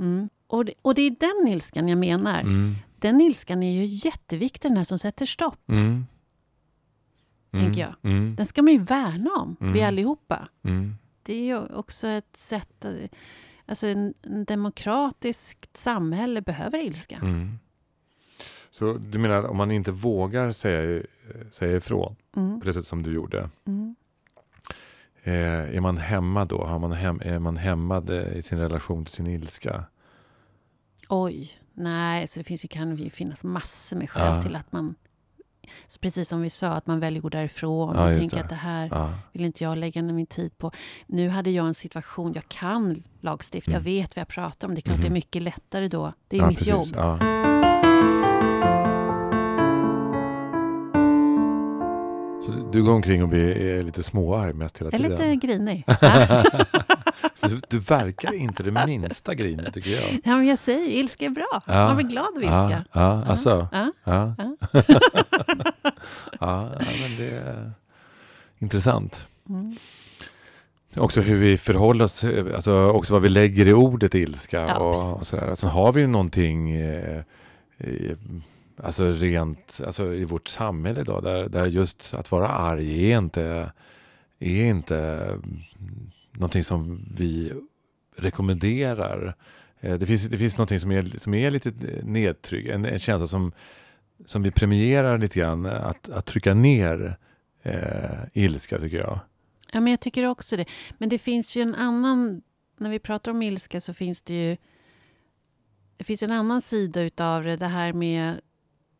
Mm. 0.00 0.28
Och, 0.46 0.64
det, 0.64 0.74
och 0.82 0.94
det 0.94 1.02
är 1.02 1.10
den 1.20 1.52
ilskan 1.52 1.88
jag 1.88 1.98
menar. 1.98 2.40
Mm. 2.40 2.74
Den 2.98 3.20
ilskan 3.20 3.62
är 3.62 3.72
ju 3.72 3.84
jätteviktig, 3.84 4.70
den 4.70 4.76
här 4.76 4.84
som 4.84 4.98
sätter 4.98 5.26
stopp. 5.26 5.68
Mm. 5.68 6.06
Mm. 7.52 7.64
Tänker 7.66 7.80
jag. 7.80 7.94
Mm. 8.02 8.34
Den 8.34 8.46
ska 8.46 8.62
man 8.62 8.72
ju 8.72 8.78
värna 8.78 9.30
om, 9.30 9.56
vi 9.60 9.66
Mm. 9.66 9.84
allihopa. 9.88 10.48
Det 11.22 11.34
är 11.34 11.44
ju 11.44 11.58
också 11.66 12.06
ett 12.06 12.36
sätt... 12.36 12.84
att- 12.84 13.14
Alltså 13.66 13.86
en, 13.86 14.14
en 14.22 14.44
demokratiskt 14.44 15.76
samhälle 15.76 16.42
behöver 16.42 16.78
ilska. 16.78 17.20
Så 18.70 18.92
du 18.92 19.18
menar 19.18 19.34
att 19.34 19.50
om 19.50 19.56
man 19.56 19.70
inte 19.70 19.90
vågar 19.90 20.52
säga, 20.52 21.02
säga 21.50 21.76
ifrån 21.76 22.16
Mm. 22.36 22.60
på 22.60 22.66
det 22.66 22.72
sätt 22.72 22.86
som 22.86 23.02
du 23.02 23.12
gjorde. 23.14 23.50
Mm. 23.66 23.94
Eh, 25.26 25.76
är 25.76 25.80
man 25.80 25.96
hämmad 25.98 26.48
då? 26.48 26.64
Har 26.64 26.78
man 26.78 26.92
hem, 26.92 27.20
är 27.24 27.38
man 27.38 27.56
hämmad 27.56 28.10
eh, 28.10 28.36
i 28.36 28.42
sin 28.42 28.58
relation 28.58 29.04
till 29.04 29.14
sin 29.14 29.26
ilska? 29.26 29.84
Oj, 31.08 31.50
nej, 31.74 32.26
så 32.26 32.38
det 32.40 32.44
finns 32.44 32.64
ju, 32.64 32.68
kan 32.68 32.96
ju 32.96 33.10
finnas 33.10 33.44
massor 33.44 33.96
med 33.96 34.10
skäl 34.10 34.36
Ja. 34.36 34.42
till 34.42 34.56
att 34.56 34.72
man... 34.72 34.94
Så 35.86 35.98
precis 36.00 36.28
som 36.28 36.40
vi 36.40 36.50
sa, 36.50 36.68
att 36.72 36.86
man 36.86 37.00
väljer 37.00 37.18
att 37.18 37.22
gå 37.22 37.28
därifrån 37.28 37.96
Ja, 37.96 38.10
och 38.12 38.18
tänker 38.18 38.36
det. 38.36 38.42
att 38.42 38.48
det 38.48 38.54
här 38.54 38.88
Ja. 38.92 39.12
vill 39.32 39.44
inte 39.44 39.64
jag 39.64 39.78
lägga 39.78 40.02
min 40.02 40.26
tid 40.26 40.58
på. 40.58 40.70
Nu 41.06 41.28
hade 41.28 41.50
jag 41.50 41.66
en 41.66 41.74
situation, 41.74 42.32
jag 42.34 42.48
kan 42.48 43.02
lagstifta, 43.20 43.70
jag 43.70 43.80
Mm. 43.80 43.84
vet 43.84 44.16
vad 44.16 44.20
jag 44.20 44.28
pratar 44.28 44.68
om. 44.68 44.74
Det 44.74 44.78
är 44.78 44.82
klart 44.82 44.96
det 44.98 45.02
är 45.02 45.08
Mhm. 45.08 45.12
mycket 45.14 45.42
lättare 45.42 45.88
då. 45.88 46.12
Det 46.28 46.38
är 46.38 46.46
mitt 46.46 46.58
precis. 46.58 46.72
jobb. 46.72 46.96
Så 52.46 52.52
du- 52.52 52.70
du 52.72 52.82
går 52.82 52.92
omkring 52.92 53.22
och 53.22 53.28
blir 53.28 53.56
är 53.56 53.82
lite 53.82 54.02
småarg 54.02 54.52
mest 54.54 54.80
hela 54.80 54.90
Jag 54.92 55.00
är 55.00 55.16
tiden? 55.16 55.30
lite 55.32 55.46
grinig. 55.46 55.84
Ja. 57.40 57.48
Du, 57.48 57.60
du 57.68 57.78
verkar 57.78 58.34
inte 58.34 58.62
det 58.62 58.86
minsta 58.86 59.34
grinig 59.34 59.72
tycker 59.74 59.90
jag. 59.90 60.04
ja, 60.24 60.36
men 60.36 60.46
jag 60.46 60.58
säger 60.58 60.88
ilska 60.88 61.24
är 61.24 61.30
bra. 61.30 61.62
Ja. 61.66 61.86
Man 61.86 61.96
blir 61.96 62.06
glad 62.06 62.26
av 62.36 62.42
Ja, 62.42 62.64
ilska. 62.64 62.84
ja 62.92 63.24
alltså. 63.24 63.68
Ja. 63.72 63.92
Ja. 64.04 64.34
Ja. 64.38 64.56
ja, 66.40 66.70
ja, 66.80 66.86
men 67.00 67.16
det 67.18 67.30
är 67.30 67.72
intressant. 68.58 69.26
Mm. 69.48 69.76
Också 70.96 71.20
hur 71.20 71.36
vi 71.36 71.56
förhåller 71.56 72.04
oss, 72.04 72.24
alltså 72.54 72.88
också 72.88 73.12
vad 73.12 73.22
vi 73.22 73.28
lägger 73.28 73.66
i 73.66 73.72
ordet 73.72 74.14
ilska 74.14 74.60
Ja, 74.60 74.76
och, 74.78 75.16
och 75.20 75.26
sådär. 75.26 75.54
Sen 75.54 75.70
har 75.70 75.92
vi 75.92 76.00
ju 76.00 76.06
någonting 76.06 76.70
eh, 76.76 77.20
i, 77.78 78.16
alltså 78.76 79.12
rent 79.12 79.80
alltså 79.86 80.14
i 80.14 80.24
vårt 80.24 80.48
samhälle 80.48 81.00
idag 81.00 81.22
där, 81.22 81.48
där 81.48 81.66
just 81.66 82.14
att 82.14 82.30
vara 82.30 82.48
arg 82.48 83.12
är 83.12 83.18
inte, 83.18 83.72
är 84.38 84.64
inte 84.64 84.98
mm, 84.98 86.10
någonting 86.32 86.64
som 86.64 87.08
vi 87.16 87.52
rekommenderar. 88.16 89.34
Eh, 89.80 89.98
det 89.98 90.06
finns, 90.06 90.28
det 90.28 90.38
finns 90.38 90.58
någonting 90.58 90.80
som 90.80 90.90
är, 90.90 91.18
som 91.18 91.34
är 91.34 91.50
lite 91.50 91.72
nedtryck, 92.02 92.68
en, 92.68 92.84
en 92.84 92.98
känsla 92.98 93.26
som, 93.26 93.52
som 94.26 94.42
vi 94.42 94.50
premierar 94.50 95.18
lite 95.18 95.40
grann, 95.40 95.66
att, 95.66 96.08
att 96.08 96.26
trycka 96.26 96.54
ner 96.54 97.16
eh, 97.62 98.18
ilska 98.32 98.78
tycker 98.78 98.98
jag. 98.98 99.20
Ja, 99.72 99.80
men 99.80 99.90
jag 99.90 100.00
tycker 100.00 100.26
också 100.26 100.56
det. 100.56 100.64
Men 100.98 101.08
det 101.08 101.18
finns 101.18 101.56
ju 101.56 101.62
en 101.62 101.74
annan... 101.74 102.42
När 102.76 102.90
vi 102.90 102.98
pratar 102.98 103.30
om 103.30 103.42
ilska 103.42 103.80
så 103.80 103.94
finns 103.94 104.22
det 104.22 104.34
ju... 104.34 104.56
Det 105.96 106.04
finns 106.04 106.22
en 106.22 106.30
annan 106.30 106.62
sida 106.62 107.02
utav 107.02 107.44
det, 107.44 107.56
det 107.56 107.66
här 107.66 107.92
med 107.92 108.40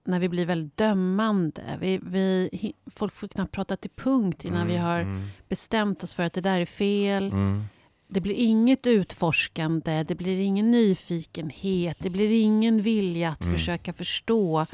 när 0.07 0.21
vi 0.21 0.29
blir 0.29 0.47
väldigt 0.47 0.77
dömande. 0.77 1.79
Vi, 1.81 2.01
vi, 2.03 2.49
folk 2.87 3.12
får 3.14 3.29
knappt 3.29 3.53
prata 3.53 3.77
till 3.77 3.90
punkt 3.97 4.45
innan 4.45 4.67
vi 4.67 4.77
har 4.77 5.01
mm, 5.01 5.27
bestämt 5.49 6.03
oss 6.03 6.14
för 6.14 6.23
att 6.23 6.33
det 6.33 6.40
där 6.40 6.61
är 6.61 6.67
fel. 6.67 7.27
mm, 7.33 7.64
Det 8.09 8.21
blir 8.21 8.35
inget 8.35 8.87
utforskande, 8.87 10.03
det 10.03 10.14
blir 10.14 10.38
ingen 10.38 10.71
nyfikenhet, 10.71 11.97
det 12.01 12.11
blir 12.11 12.43
ingen 12.43 12.83
vilja 12.83 13.31
att 13.31 13.45
Mm. 13.45 13.55
försöka 13.57 13.93
förstå. 13.93 14.67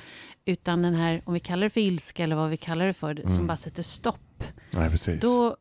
Utan 0.45 0.83
den 0.83 0.95
här, 0.95 1.23
om 1.25 1.35
vi 1.35 1.40
kallar 1.40 1.62
det 1.62 1.71
för 1.71 1.81
ilska 1.81 2.25
eller 2.25 2.37
vad 2.37 2.51
vi 2.51 2.57
kallar 2.57 2.87
det 2.87 2.93
för, 2.95 3.14
som 3.14 3.33
Mm. 3.33 3.47
bara 3.47 3.57
sätter 3.57 3.83
stopp. 3.83 4.45
nej, 4.75 4.90
precis. 4.90 5.21
Då, 5.21 5.57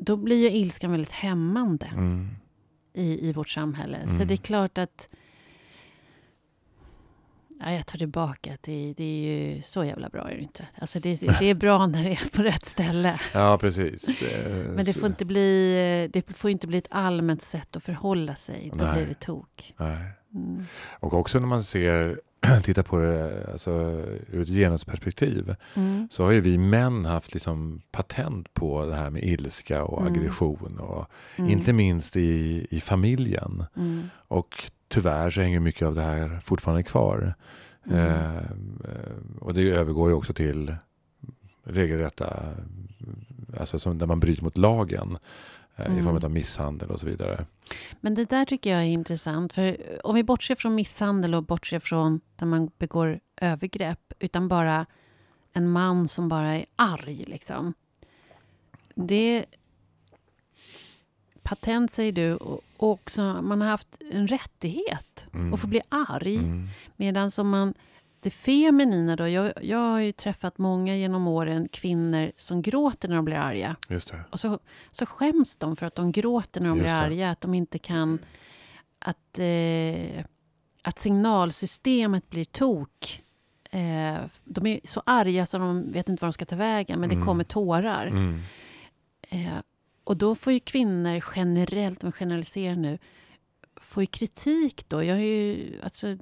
då 0.00 0.16
blir 0.16 0.36
ju 0.50 0.56
ilskan 0.58 0.90
väldigt 0.90 1.10
hämmande 1.12 1.86
Mm, 1.86 2.28
i, 2.94 3.28
i 3.28 3.32
vårt 3.32 3.48
samhälle. 3.48 3.98
Så 4.06 4.14
Mm. 4.14 4.28
det 4.28 4.34
är 4.34 4.36
klart 4.36 4.78
att... 4.78 5.08
Ja, 7.60 7.72
jag 7.72 7.86
tar 7.86 7.98
tillbaka 7.98 8.54
att 8.54 8.62
det, 8.62 8.94
det 8.96 9.04
är 9.04 9.54
ju 9.54 9.62
så 9.62 9.84
jävla 9.84 10.08
bra 10.08 10.30
är 10.30 10.34
det 10.34 10.42
inte. 10.42 10.66
Alltså 10.80 11.00
det, 11.00 11.20
det 11.20 11.50
är 11.50 11.54
bra 11.54 11.86
när 11.86 12.04
det 12.04 12.10
är 12.10 12.28
på 12.36 12.42
rätt 12.42 12.66
ställe. 12.66 13.20
ja, 13.34 13.58
precis. 13.60 14.20
Det, 14.20 14.48
Men 14.74 14.84
det 14.84 14.92
så- 14.92 15.00
får 15.00 15.08
inte 15.08 15.24
bli, 15.24 16.10
det 16.12 16.32
får 16.36 16.50
inte 16.50 16.66
bli 16.66 16.78
ett 16.78 16.86
allmänt 16.90 17.42
sätt 17.42 17.76
att 17.76 17.82
förhålla 17.82 18.36
sig. 18.36 18.70
Då 18.74 18.84
Nej. 18.84 18.92
blir 18.94 19.06
det 19.06 19.20
tok. 19.20 19.74
Nej. 19.76 19.98
Mm. 20.34 20.64
Och 21.00 21.14
också 21.14 21.38
när 21.40 21.46
man 21.46 21.62
ser, 21.62 22.20
tittar 22.62 22.82
på 22.82 22.98
det 22.98 23.46
alltså, 23.52 23.70
ur 24.30 24.42
ett 24.42 24.48
genusperspektiv 24.48 25.54
Mm. 25.76 26.08
så 26.10 26.24
har 26.24 26.30
ju 26.30 26.40
vi 26.40 26.58
män 26.58 27.04
haft 27.04 27.34
liksom 27.34 27.82
patent 27.90 28.54
på 28.54 28.86
det 28.86 28.94
här 28.94 29.10
med 29.10 29.22
ilska 29.24 29.84
och 29.84 30.00
Mm. 30.00 30.12
aggression 30.12 30.78
och 30.78 31.10
Mm. 31.36 31.50
inte 31.50 31.72
minst 31.72 32.16
i, 32.16 32.66
i 32.70 32.80
familjen. 32.80 33.64
Mm. 33.76 34.10
Och 34.28 34.70
tyvärr 34.88 35.30
så 35.30 35.40
hänger 35.40 35.60
mycket 35.60 35.86
av 35.86 35.94
det 35.94 36.02
här 36.02 36.40
fortfarande 36.44 36.82
kvar. 36.82 37.34
Mm. 37.90 38.06
Eh, 38.08 38.42
och 39.40 39.54
det 39.54 39.70
övergår 39.70 40.08
ju 40.08 40.14
också 40.14 40.32
till 40.32 40.76
regelrätta, 41.64 42.42
alltså 43.60 43.78
som, 43.78 43.98
där 43.98 44.06
man 44.06 44.20
bryter 44.20 44.44
mot 44.44 44.56
lagen 44.56 45.18
eh, 45.76 45.84
i 45.84 46.02
form 46.02 46.08
Mm. 46.08 46.24
av 46.24 46.30
misshandel 46.30 46.90
och 46.90 47.00
så 47.00 47.06
vidare. 47.06 47.46
Men 48.00 48.14
det 48.14 48.30
där 48.30 48.44
tycker 48.44 48.70
jag 48.70 48.80
är 48.80 48.86
intressant. 48.86 49.52
För 49.52 49.76
om 50.04 50.14
vi 50.14 50.22
bortser 50.24 50.54
från 50.54 50.74
misshandel 50.74 51.34
och 51.34 51.44
bortser 51.44 51.78
från 51.78 52.20
där 52.36 52.46
man 52.46 52.70
begår 52.78 53.20
övergrepp, 53.36 54.12
utan 54.18 54.48
bara 54.48 54.86
en 55.52 55.68
man 55.70 56.08
som 56.08 56.28
bara 56.28 56.54
är 56.56 56.66
arg, 56.76 57.24
liksom. 57.26 57.74
Det... 58.94 59.44
Patent, 61.48 61.92
säger 61.92 62.12
du, 62.12 62.34
och 62.34 62.60
också 62.76 63.22
man 63.42 63.60
har 63.60 63.68
haft 63.68 63.88
en 64.10 64.26
rättighet 64.28 65.26
Mm. 65.34 65.54
att 65.54 65.60
få 65.60 65.66
bli 65.66 65.80
arg. 65.88 66.36
Mm. 66.36 66.68
Medan 66.96 67.30
som 67.30 67.48
man... 67.48 67.74
Det 68.20 68.30
feminina 68.30 69.16
då, 69.16 69.28
jag, 69.28 69.52
jag 69.62 69.78
har 69.78 69.98
ju 70.00 70.12
träffat 70.12 70.58
många 70.58 70.96
genom 70.96 71.26
åren 71.28 71.68
kvinnor 71.72 72.32
som 72.36 72.62
gråter 72.62 73.08
när 73.08 73.16
de 73.16 73.24
blir 73.24 73.36
arga. 73.36 73.76
Just 73.88 74.10
det. 74.12 74.20
Och 74.30 74.40
så, 74.40 74.58
så 74.90 75.06
skäms 75.06 75.56
de 75.56 75.76
för 75.76 75.86
att 75.86 75.94
de 75.94 76.12
gråter 76.12 76.60
när 76.60 76.68
de 76.68 76.78
Just 76.78 76.84
blir 76.88 76.94
det. 77.00 77.06
arga. 77.06 77.30
Att 77.30 77.40
de 77.40 77.54
inte 77.54 77.78
kan... 77.78 78.18
Att, 78.98 79.38
eh, 79.38 80.24
att 80.82 80.98
signalsystemet 80.98 82.30
blir 82.30 82.44
tok. 82.44 83.22
Eh, 83.70 84.16
de 84.44 84.66
är 84.66 84.80
så 84.84 85.02
arga 85.06 85.46
så 85.46 85.58
de 85.58 85.92
vet 85.92 86.08
inte 86.08 86.20
var 86.22 86.28
de 86.28 86.32
ska 86.32 86.44
ta 86.44 86.56
vägen, 86.56 87.00
men 87.00 87.08
det 87.08 87.14
Mm. 87.14 87.26
kommer 87.26 87.44
tårar. 87.44 88.06
Mm. 88.06 88.40
Eh, 89.28 89.52
och 90.08 90.16
då 90.16 90.34
får 90.34 90.52
ju 90.52 90.60
kvinnor 90.60 91.24
generellt, 91.36 92.04
om 92.04 92.10
vi 92.10 92.18
generaliserar 92.18 92.76
nu, 92.76 92.98
får 93.80 94.02
ju 94.02 94.06
kritik 94.06 94.88
då. 94.88 95.04
Jag 95.04 95.14
har 95.14 95.20
ju, 95.22 95.72
alltså, 95.82 96.16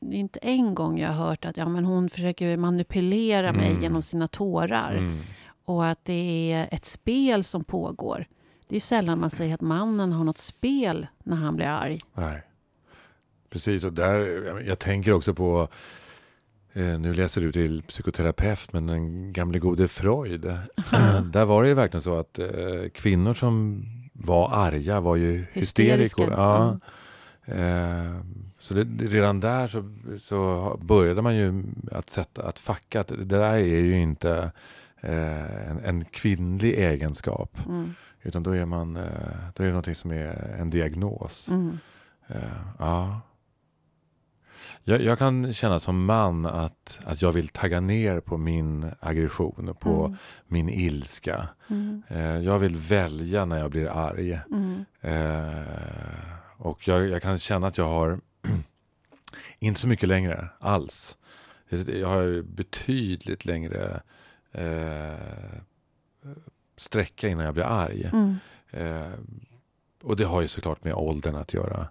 det 0.00 0.16
är 0.16 0.20
inte 0.20 0.38
en 0.42 0.74
gång 0.74 0.98
jag 0.98 1.08
har 1.12 1.26
hört 1.26 1.44
att 1.44 1.56
ja, 1.56 1.68
men 1.68 1.84
hon 1.84 2.10
försöker 2.10 2.56
manipulera 2.56 3.52
mig 3.52 3.70
Mm. 3.70 3.82
genom 3.82 4.02
sina 4.02 4.28
tårar. 4.28 4.94
Mm. 4.94 5.20
Och 5.64 5.86
att 5.86 6.04
det 6.04 6.52
är 6.52 6.68
ett 6.72 6.84
spel 6.84 7.44
som 7.44 7.64
pågår. 7.64 8.26
Det 8.68 8.72
är 8.74 8.76
ju 8.76 8.80
sällan 8.80 9.20
man 9.20 9.30
säger 9.30 9.54
att 9.54 9.60
mannen 9.60 10.12
har 10.12 10.24
något 10.24 10.38
spel 10.38 11.06
när 11.24 11.36
han 11.36 11.56
blir 11.56 11.66
arg. 11.66 12.00
Nej. 12.14 12.42
Precis, 13.50 13.84
och 13.84 13.92
där, 13.92 14.18
jag 14.66 14.78
tänker 14.78 15.12
också 15.12 15.34
på, 15.34 15.68
nu 16.74 17.14
läser 17.14 17.40
du 17.40 17.52
till 17.52 17.82
psykoterapeut, 17.82 18.72
men 18.72 18.86
den 18.86 19.32
gamle 19.32 19.58
gode 19.58 19.88
Freud. 19.88 20.42
där 21.32 21.44
var 21.44 21.62
det 21.62 21.68
ju 21.68 21.74
verkligen 21.74 22.02
så 22.02 22.18
att 22.18 22.38
eh, 22.38 22.48
kvinnor 22.94 23.34
som 23.34 23.84
var 24.12 24.50
arga 24.52 25.00
var 25.00 25.16
ju 25.16 25.46
hysterikor. 25.52 26.30
Ja. 26.30 26.78
Eh, 27.46 28.20
så 28.58 28.74
det, 28.74 28.84
redan 29.06 29.40
där 29.40 29.68
så, 29.68 29.94
så 30.18 30.78
började 30.82 31.22
man 31.22 31.36
ju 31.36 31.64
att 31.92 32.10
sätta, 32.10 32.42
att 32.42 32.58
facka 32.58 33.00
att 33.00 33.08
det 33.08 33.24
där 33.24 33.52
är 33.52 33.58
ju 33.58 34.00
inte 34.00 34.52
eh, 35.00 35.70
en, 35.70 35.80
en 35.84 36.04
kvinnlig 36.04 36.74
egenskap. 36.74 37.58
Mm. 37.68 37.94
Utan 38.22 38.42
då 38.42 38.50
är, 38.50 38.64
man, 38.64 38.96
eh, 38.96 39.02
då 39.54 39.62
är 39.62 39.66
det 39.66 39.72
någonting 39.72 39.94
som 39.94 40.10
är 40.10 40.56
en 40.58 40.70
diagnos. 40.70 41.48
Mm. 41.48 41.78
Eh, 42.26 42.36
ja. 42.78 43.20
Jag, 44.86 45.02
jag 45.02 45.18
kan 45.18 45.52
känna 45.52 45.78
som 45.78 46.04
man 46.04 46.46
att, 46.46 46.98
att 47.04 47.22
jag 47.22 47.32
vill 47.32 47.48
tagga 47.48 47.80
ner 47.80 48.20
på 48.20 48.36
min 48.36 48.90
aggression 49.00 49.68
och 49.68 49.80
på 49.80 50.04
Mm. 50.06 50.16
min 50.46 50.68
ilska. 50.68 51.48
Mm. 51.70 52.02
Eh, 52.08 52.38
jag 52.38 52.58
vill 52.58 52.76
välja 52.76 53.44
när 53.44 53.58
jag 53.58 53.70
blir 53.70 53.88
arg. 53.88 54.40
Mm. 54.50 54.84
Eh, 55.00 55.62
och 56.56 56.88
jag, 56.88 57.08
jag 57.08 57.22
kan 57.22 57.38
känna 57.38 57.66
att 57.66 57.78
jag 57.78 57.88
har 57.88 58.20
inte 59.58 59.80
så 59.80 59.88
mycket 59.88 60.08
längre 60.08 60.48
alls. 60.58 61.16
Jag 61.86 62.08
har 62.08 62.42
betydligt 62.42 63.44
längre 63.44 64.00
eh, 64.52 65.58
sträcka 66.76 67.28
innan 67.28 67.44
jag 67.44 67.54
blir 67.54 67.64
arg. 67.64 68.10
Mm. 68.12 68.36
Eh, 68.70 69.12
och 70.02 70.16
det 70.16 70.24
har 70.24 70.40
ju 70.42 70.48
såklart 70.48 70.84
med 70.84 70.94
åldern 70.94 71.34
att 71.36 71.54
göra. 71.54 71.88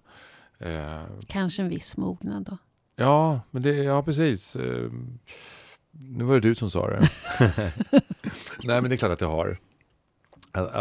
Eh, 0.60 1.04
Kanske 1.28 1.62
en 1.62 1.70
viss 1.70 1.98
mognad 1.98 2.44
då. 2.44 2.58
Ja, 2.96 3.42
men 3.52 3.62
det, 3.64 3.76
ja, 3.76 4.04
precis. 4.04 4.56
Eh, 4.56 4.90
nu 5.92 6.24
var 6.24 6.34
det 6.34 6.40
du 6.40 6.56
som 6.56 6.72
sa 6.72 6.90
det. 6.90 7.10
Nej, 8.64 8.82
men 8.82 8.84
det 8.84 8.96
är 8.96 8.98
klart 8.98 9.12
att 9.12 9.22
jag 9.22 9.30
har. 9.30 9.58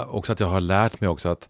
Också 0.09 0.33
att 0.33 0.40
jag 0.40 0.46
har 0.46 0.61
lärt 0.61 1.01
mig 1.01 1.09
också 1.09 1.29
att, 1.29 1.48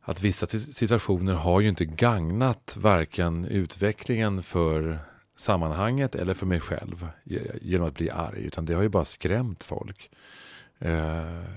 att 0.00 0.22
vissa 0.22 0.46
si- 0.46 0.58
situationer 0.72 1.34
har 1.34 1.60
ju 1.60 1.68
inte 1.68 1.84
gagnat 1.84 2.76
varken 2.80 3.44
utvecklingen 3.44 4.42
för 4.42 4.98
sammanhanget 5.36 6.14
eller 6.14 6.34
för 6.34 6.46
mig 6.46 6.60
själv 6.60 7.08
ge- 7.24 7.50
genom 7.62 7.88
att 7.88 7.94
bli 7.94 8.10
arg. 8.10 8.42
Utan 8.44 8.64
det 8.66 8.74
har 8.74 8.82
ju 8.82 8.88
bara 8.88 9.04
skrämt 9.04 9.64
folk. 9.64 10.10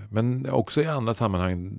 Men 0.10 0.50
också 0.50 0.82
i 0.82 0.86
andra 0.88 1.14
sammanhang, 1.14 1.72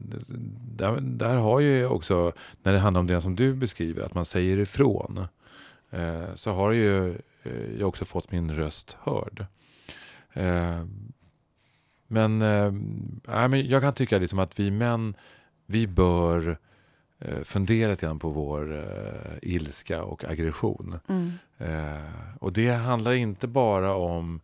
där, 0.77 0.99
där 1.01 1.35
har 1.37 1.61
ju 1.61 1.87
också, 1.87 2.33
när 2.63 2.73
det 2.73 2.79
handlar 2.79 3.01
om 3.01 3.07
det 3.07 3.21
som 3.21 3.37
du 3.37 3.55
beskriver, 3.55 4.03
att 4.03 4.15
man 4.15 4.25
säger 4.25 4.59
ifrån, 4.59 5.27
så 6.35 6.53
har 6.53 6.73
ju 6.73 7.11
eh, 7.43 7.79
jag 7.79 7.89
också 7.89 8.05
fått 8.05 8.33
min 8.33 8.55
röst 8.55 8.97
hörd. 9.01 9.47
Eh, 10.33 10.85
Men, 12.07 12.43
eh, 12.43 13.61
jag 13.61 13.83
kan 13.83 13.93
tycka 13.93 14.19
liksom 14.19 14.39
att 14.39 14.61
vi 14.61 14.71
män, 14.71 15.15
vi 15.67 15.87
bör 15.87 16.59
eh, 17.19 17.43
fundera 17.43 17.91
lite 17.91 18.07
grann 18.07 18.19
på 18.19 18.29
vår 18.31 18.77
eh, 18.77 19.39
ilska 19.43 20.03
och 20.03 20.25
aggression. 20.25 20.99
Mm. 21.09 21.33
Eh, 21.59 22.37
och 22.39 22.53
det 22.53 22.71
handlar 22.71 23.13
inte 23.13 23.47
bara 23.47 23.95
om... 23.95 24.41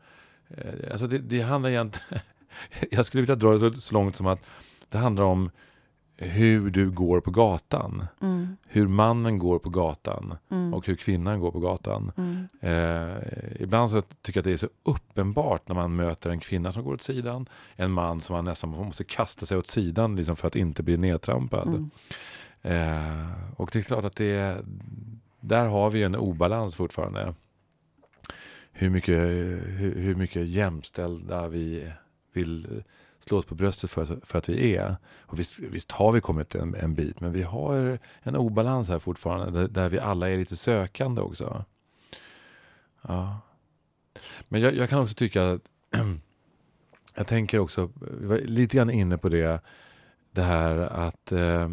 Eh, 0.48 0.90
alltså 0.90 1.06
det, 1.06 1.18
det 1.18 1.40
handlar 1.40 1.70
egentligen... 1.70 2.20
jag 2.90 3.06
skulle 3.06 3.20
vilja 3.20 3.36
dra 3.36 3.58
det 3.58 3.80
så 3.80 3.94
långt 3.94 4.16
som 4.16 4.26
att 4.26 4.40
det 4.88 4.98
handlar 4.98 5.24
om 5.24 5.50
hur 6.20 6.70
du 6.70 6.90
går 6.90 7.20
på 7.20 7.30
gatan. 7.30 8.06
Mm. 8.20 8.56
Hur 8.66 8.88
mannen 8.88 9.38
går 9.38 9.58
på 9.58 9.70
gatan 9.70 10.34
Mm. 10.50 10.74
och 10.74 10.86
hur 10.86 10.94
kvinnan 10.94 11.40
går 11.40 11.50
på 11.50 11.60
gatan. 11.60 12.12
Mm. 12.16 12.48
Eh, 12.60 13.16
ibland 13.62 13.90
så 13.90 14.00
tycker 14.00 14.38
jag 14.38 14.40
att 14.40 14.44
det 14.44 14.52
är 14.52 14.56
så 14.56 14.68
uppenbart 14.82 15.68
när 15.68 15.74
man 15.74 15.96
möter 15.96 16.30
en 16.30 16.40
kvinna 16.40 16.72
som 16.72 16.84
går 16.84 16.94
åt 16.94 17.02
sidan. 17.02 17.48
En 17.76 17.90
man 17.90 18.20
som 18.20 18.36
man 18.36 18.44
nästan 18.44 18.70
måste 18.70 19.04
kasta 19.04 19.46
sig 19.46 19.58
åt 19.58 19.66
sidan 19.66 20.16
liksom 20.16 20.36
för 20.36 20.48
att 20.48 20.56
inte 20.56 20.82
bli 20.82 20.96
nedtrampad. 20.96 21.68
Mm. 21.68 21.90
Eh, 22.62 23.32
och 23.56 23.70
det 23.72 23.78
är 23.78 23.82
klart 23.82 24.04
att 24.04 24.16
det 24.16 24.56
där 25.40 25.66
har 25.66 25.90
vi 25.90 26.02
en 26.02 26.16
obalans 26.16 26.74
fortfarande. 26.74 27.34
Hur 28.72 28.90
mycket, 28.90 29.18
hur, 29.18 29.94
hur 29.96 30.14
mycket 30.14 30.48
jämställda 30.48 31.48
vi 31.48 31.92
vill 32.32 32.82
slå 33.28 33.38
oss 33.38 33.44
på 33.44 33.54
bröstet 33.54 33.90
för, 33.90 34.20
för 34.26 34.38
att 34.38 34.48
vi 34.48 34.76
är. 34.76 34.96
Och 35.20 35.38
visst, 35.38 35.58
visst 35.58 35.92
har 35.92 36.12
vi 36.12 36.20
kommit 36.20 36.54
en, 36.54 36.74
en 36.74 36.94
bit, 36.94 37.20
men 37.20 37.32
vi 37.32 37.42
har 37.42 37.98
en 38.22 38.36
obalans 38.36 38.88
här 38.88 38.98
fortfarande 38.98 39.60
där, 39.60 39.68
där 39.68 39.88
vi 39.88 39.98
alla 39.98 40.30
är 40.30 40.36
lite 40.36 40.56
sökande 40.56 41.20
också. 41.20 41.64
Ja. 43.02 43.40
Men 44.48 44.60
jag, 44.60 44.74
jag 44.74 44.88
kan 44.88 45.02
också 45.02 45.14
tycka 45.14 45.50
att 45.50 45.62
jag 47.14 47.26
tänker 47.26 47.58
också, 47.58 47.90
vi 48.20 48.26
var 48.26 48.38
lite 48.38 48.76
grann 48.76 48.90
inne 48.90 49.18
på 49.18 49.28
det, 49.28 49.60
det 50.30 50.42
här 50.42 50.78
att 50.78 51.32
eh, 51.32 51.68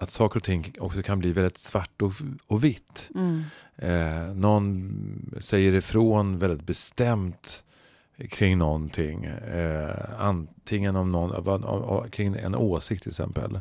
att 0.00 0.10
saker 0.10 0.40
och 0.40 0.44
ting 0.44 0.74
också 0.78 1.02
kan 1.02 1.18
bli 1.18 1.32
väldigt 1.32 1.58
svart 1.58 2.02
och, 2.02 2.12
och 2.46 2.64
vitt. 2.64 3.10
Mm. 3.14 3.42
Eh, 3.76 4.34
någon 4.34 5.34
säger 5.40 5.72
ifrån 5.72 6.38
väldigt 6.38 6.66
bestämt 6.66 7.64
kring 8.30 8.58
någonting. 8.58 9.24
Eh, 9.24 9.94
antingen 10.18 10.96
om 10.96 11.12
någon, 11.12 12.10
kring 12.10 12.34
en 12.34 12.54
åsikt 12.54 13.02
till 13.02 13.10
exempel. 13.10 13.60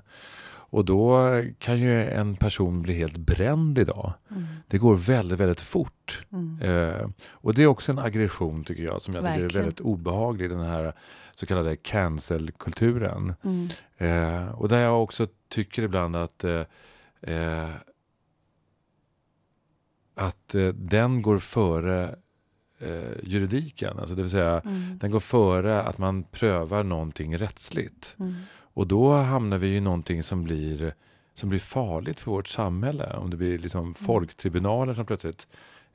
Och 0.70 0.86
då 0.86 1.20
kan 1.60 1.80
ju 1.80 2.10
en 2.10 2.36
person 2.36 2.82
bli 2.82 2.93
helt 2.93 3.17
bränd 3.17 3.80
idag. 3.80 4.13
Mm. 4.32 4.46
Det 4.67 4.78
går 4.78 4.96
väldigt, 4.96 5.39
väldigt 5.39 5.62
fort. 5.62 6.26
Mm. 6.32 6.62
Eh, 6.62 7.10
och 7.30 7.54
det 7.54 7.63
är 7.63 7.67
också 7.67 7.91
en 7.91 8.00
aggression 8.00 8.63
tycker 8.63 8.84
jag 8.84 9.02
som 9.02 9.13
jag 9.13 9.24
tycker 9.24 9.36
är 9.36 9.41
Verkligen. 9.41 9.65
väldigt 9.65 9.82
obehaglig. 9.82 10.50
Den 10.50 10.60
här 10.60 10.93
så 11.36 11.46
kallade 11.46 11.76
cancel-kulturen. 11.76 13.34
Mm. 13.43 13.70
Eh, 13.98 14.50
och 14.52 14.70
där 14.70 14.80
jag 14.80 15.04
också 15.04 15.28
tycker 15.50 15.84
ibland 15.84 16.15
att 16.15 16.43
eh, 16.43 16.62
eh, 17.22 17.70
att 20.15 20.56
eh, 20.56 20.67
den 20.67 21.22
går 21.22 21.38
före 21.38 22.15
eh, 22.80 23.12
juridiken. 23.24 24.00
Alltså 24.00 24.16
det 24.16 24.22
vill 24.22 24.32
säga, 24.32 24.62
Mm. 24.66 24.98
den 24.98 25.12
går 25.12 25.20
före 25.20 25.82
att 25.84 25.98
man 25.98 26.24
prövar 26.24 26.84
någonting 26.84 27.38
rättsligt. 27.38 28.16
Mm. 28.20 28.36
Och 28.58 28.88
då 28.88 29.13
hamnar 29.13 29.58
vi 29.58 29.76
i 29.76 29.80
någonting 29.80 30.24
som 30.24 30.44
blir, 30.44 30.94
som 31.34 31.50
blir 31.50 31.60
farligt 31.60 32.20
för 32.20 32.32
vårt 32.32 32.48
samhälle. 32.48 33.18
Om 33.18 33.30
det 33.30 33.38
blir 33.38 33.58
liksom 33.60 33.94
folktribunaler 33.94 34.94
som 34.94 35.06
plötsligt 35.06 35.48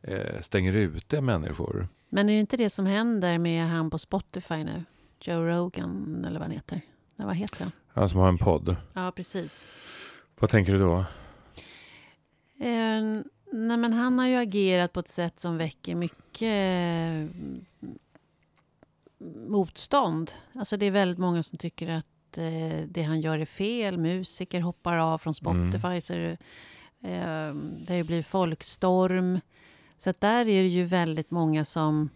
eh, 0.03 0.41
stänger 0.41 0.73
ute 0.73 1.21
människor. 1.21 1.89
Men 2.09 2.29
är 2.29 2.33
det 2.33 2.41
inte 2.41 2.57
det 2.57 2.71
som 2.71 2.87
händer 2.87 3.39
med 3.39 3.65
han 3.69 3.91
på 3.91 3.99
Spotify 3.99 4.65
nu? 4.65 4.85
Joe 5.21 5.41
Rogan, 5.47 6.25
eller 6.29 6.39
vad 6.39 6.43
han 6.49 6.51
heter. 6.57 6.81
Nej, 7.17 7.27
vad 7.27 7.37
heter 7.37 7.59
han? 7.63 7.73
Han 7.89 8.09
som 8.09 8.21
har 8.21 8.29
en 8.29 8.39
podd. 8.39 8.77
Ja, 8.93 9.13
precis. 9.17 9.67
Vad 10.39 10.51
tänker 10.51 10.73
du 10.73 10.79
då? 10.79 11.05
Eh, 12.59 13.03
nej, 13.53 13.77
men 13.77 13.93
han 13.93 14.19
har 14.19 14.27
ju 14.27 14.37
agerat 14.37 14.93
på 14.93 15.01
ett 15.01 15.09
sätt 15.09 15.41
som 15.41 15.57
väcker 15.59 15.95
mycket 15.95 16.22
eh, 16.43 17.27
motstånd. 19.47 20.33
Alltså 20.53 20.77
det 20.77 20.87
är 20.87 20.91
väldigt 20.91 21.19
många 21.19 21.43
som 21.43 21.59
tycker 21.59 21.89
att 21.89 22.39
eh, 22.39 22.87
det 22.89 23.03
han 23.03 23.21
gör 23.21 23.39
är 23.39 23.45
fel. 23.45 23.99
Musiker 23.99 24.61
hoppar 24.61 24.97
av 24.97 25.19
från 25.19 25.35
Spotify. 25.35 25.87
Mm. 25.87 26.01
Så 26.01 26.13
det, 26.13 26.37
eh, 27.03 27.55
det 27.55 27.89
har 27.89 27.97
ju 27.97 28.05
blivit 28.05 28.27
folkstorm. 28.27 29.41
Så 29.99 30.15
där 30.19 30.41
är 30.41 30.63
det 30.63 30.69
ju 30.69 30.85
väldigt 30.85 31.31
många 31.31 31.65
som 31.65 32.09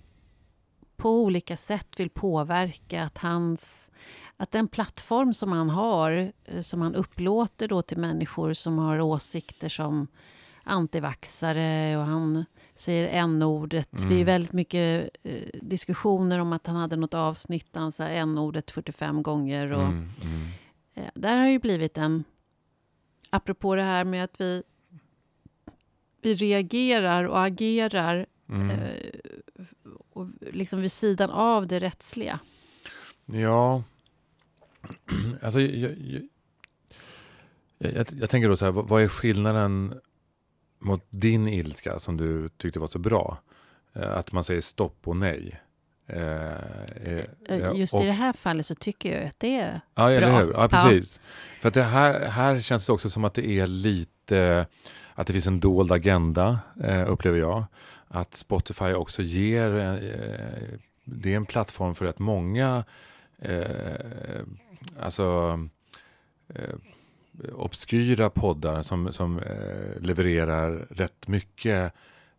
på 0.96 1.22
olika 1.22 1.56
sätt 1.56 2.00
vill 2.00 2.10
påverka 2.10 3.02
att 3.02 3.18
hans 3.18 3.90
att 4.36 4.50
den 4.50 4.68
plattform 4.68 5.34
som 5.34 5.52
han 5.52 5.70
har, 5.70 6.32
eh, 6.44 6.60
som 6.60 6.80
han 6.80 6.94
upplåter 6.94 7.68
då 7.68 7.82
till 7.82 7.98
människor 7.98 8.52
som 8.52 8.78
har 8.78 9.00
åsikter 9.00 9.68
som 9.68 10.06
antivaxare 10.64 11.96
och 11.96 12.04
han 12.04 12.44
säger 12.76 13.08
n-ordet. 13.08 13.98
Mm. 13.98 14.08
Det 14.08 14.20
är 14.20 14.24
väldigt 14.24 14.52
mycket 14.52 15.10
eh, 15.22 15.42
diskussioner 15.62 16.38
om 16.38 16.52
att 16.52 16.66
han 16.66 16.76
hade 16.76 16.96
något 16.96 17.14
avsnitt 17.14 17.72
där 17.72 17.80
han 17.80 17.92
sa 17.92 18.04
n-ordet 18.08 18.70
45 18.70 19.22
gånger. 19.22 19.72
Och, 19.72 19.82
Mm, 19.82 20.10
mm. 20.24 20.46
eh, 20.94 21.10
där 21.14 21.38
har 21.38 21.46
ju 21.48 21.58
blivit 21.58 21.98
en... 21.98 22.24
Apropå 23.30 23.74
det 23.74 23.82
här 23.82 24.04
med 24.04 24.24
att 24.24 24.40
vi, 24.40 24.62
vi 26.22 26.34
reagerar 26.34 27.24
och 27.24 27.44
agerar 27.44 28.26
Mm. 28.48 28.70
eh, 28.70 29.12
och 30.12 30.26
liksom 30.40 30.80
vid 30.80 30.92
sidan 30.92 31.30
av 31.30 31.66
det 31.66 31.80
rättsliga. 31.80 32.38
Ja, 33.26 33.82
alltså 35.42 35.60
jag, 35.60 35.70
jag, 35.98 36.22
jag, 37.78 37.92
jag, 37.94 38.06
jag 38.12 38.30
tänker 38.30 38.48
då 38.48 38.56
så 38.56 38.64
här, 38.64 38.72
vad, 38.72 38.88
vad 38.88 39.02
är 39.02 39.08
skillnaden 39.08 40.00
mot 40.78 41.06
din 41.10 41.48
ilska 41.48 41.98
som 41.98 42.16
du 42.16 42.48
tyckte 42.48 42.80
var 42.80 42.86
så 42.86 42.98
bra? 42.98 43.38
Eh, 43.94 44.16
Att 44.16 44.32
man 44.32 44.44
säger 44.44 44.60
stopp 44.60 45.08
och 45.08 45.16
nej. 45.16 45.60
Eh, 46.06 46.52
eh, 47.48 47.72
Just 47.74 47.94
och, 47.94 48.02
i 48.02 48.06
det 48.06 48.12
här 48.12 48.32
fallet 48.32 48.66
så 48.66 48.74
tycker 48.74 49.18
jag 49.18 49.28
att 49.28 49.40
det 49.40 49.56
är... 49.56 49.80
Ja, 49.94 50.10
eller 50.10 50.28
bra. 50.30 50.38
hur? 50.38 50.52
Ja, 50.52 50.68
precis. 50.68 51.20
För 51.60 51.68
att 51.68 51.74
det 51.74 51.82
här, 51.82 52.26
här 52.28 52.60
känns 52.60 52.86
det 52.86 52.92
också 52.92 53.10
som 53.10 53.24
att 53.24 53.34
det 53.34 53.48
är 53.50 53.66
lite, 53.66 54.66
att 55.14 55.26
det 55.26 55.32
finns 55.32 55.46
en 55.46 55.60
dold 55.60 55.92
agenda, 55.92 56.60
upplever 57.06 57.38
jag. 57.38 57.64
Att 58.08 58.34
Spotify 58.34 58.92
också 58.92 59.22
ger, 59.22 59.70
det 61.04 61.32
är 61.32 61.36
en 61.36 61.46
plattform 61.46 61.94
för 61.94 62.06
att 62.06 62.18
många, 62.18 62.84
alltså 65.00 65.58
obskyra 67.54 68.30
poddar 68.30 68.82
som, 68.82 69.12
som 69.12 69.38
eh, 69.38 70.00
levererar 70.00 70.70
rätt 70.90 71.28
mycket, 71.28 71.92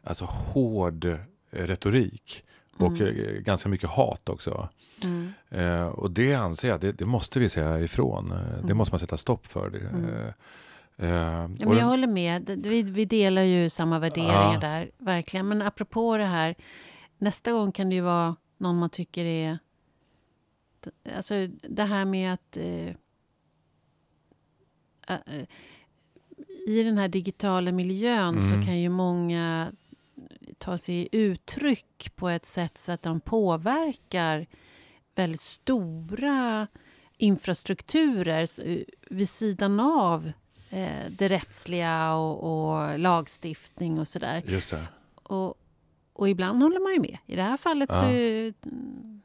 alltså 0.04 0.26
hård 0.26 1.06
eh, 1.06 1.18
retorik. 1.50 2.44
Och 2.78 2.88
Mm. 3.00 3.08
eh, 3.08 3.32
ganska 3.42 3.70
mycket 3.70 3.90
hat 3.90 4.30
också. 4.30 4.70
Mm. 5.04 5.34
Eh, 5.50 5.86
och 5.88 6.12
det 6.12 6.34
anser 6.34 6.70
jag, 6.70 6.80
det, 6.80 6.92
det 6.92 7.06
måste 7.06 7.40
vi 7.40 7.50
säga 7.50 7.80
ifrån. 7.80 8.32
Eh, 8.32 8.38
Det 8.38 8.60
Mm. 8.64 8.78
måste 8.78 8.94
man 8.94 9.00
sätta 9.00 9.18
stopp 9.18 9.48
för. 9.48 9.70
Det. 9.70 9.80
Mm. 9.80 10.06
Eh, 10.10 10.32
Ja, 11.00 11.48
men 11.68 11.78
jag 11.78 11.86
håller 11.86 12.08
med. 12.08 12.50
Vi, 12.64 12.84
vi 12.84 13.06
delar 13.06 13.42
ju 13.42 13.70
samma 13.70 14.00
värderingar 14.00 14.54
Ja. 14.54 14.60
där, 14.60 14.92
verkligen. 14.98 15.48
Men 15.48 15.62
apropå 15.62 16.18
det 16.18 16.26
här, 16.26 16.56
nästa 17.18 17.52
gång 17.52 17.72
kan 17.72 17.90
det 17.90 17.96
ju 17.96 18.02
vara 18.02 18.36
någon 18.58 18.78
man 18.80 18.90
tycker 18.90 19.26
är... 19.26 19.58
Alltså 21.16 21.48
det 21.70 21.84
här 21.84 22.06
med 22.06 22.34
att... 22.34 22.58
Eh, 25.08 25.18
I 26.68 26.84
den 26.84 26.98
här 26.98 27.08
digitala 27.08 27.72
miljön 27.72 28.42
så 28.42 28.54
Mm. 28.54 28.66
kan 28.66 28.80
ju 28.80 28.90
många 28.90 29.72
ta 30.58 30.78
sig 30.78 31.10
uttryck 31.12 32.12
på 32.16 32.30
ett 32.30 32.46
sätt 32.46 32.78
så 32.78 32.92
att 32.92 33.04
de 33.04 33.20
påverkar 33.20 34.46
väldigt 35.16 35.42
stora 35.42 36.68
infrastrukturer 37.18 38.48
vid 39.14 39.30
sidan 39.30 39.80
av 39.80 40.32
eh, 40.70 41.12
det 41.18 41.30
rättsliga 41.30 42.14
och, 42.14 42.44
och 42.70 43.00
lagstiftning 43.00 44.00
och 44.00 44.08
sådär. 44.08 44.44
Just 44.46 44.70
det. 44.70 44.84
Och, 45.24 45.56
och 46.14 46.30
ibland 46.30 46.64
håller 46.64 46.80
man 46.80 46.94
ju 46.94 47.00
med. 47.00 47.18
I 47.26 47.36
det 47.36 47.44
här 47.44 47.58
fallet 47.58 47.90
så... 47.90 48.06
Ja. 48.06 48.12
mm, 48.12 49.17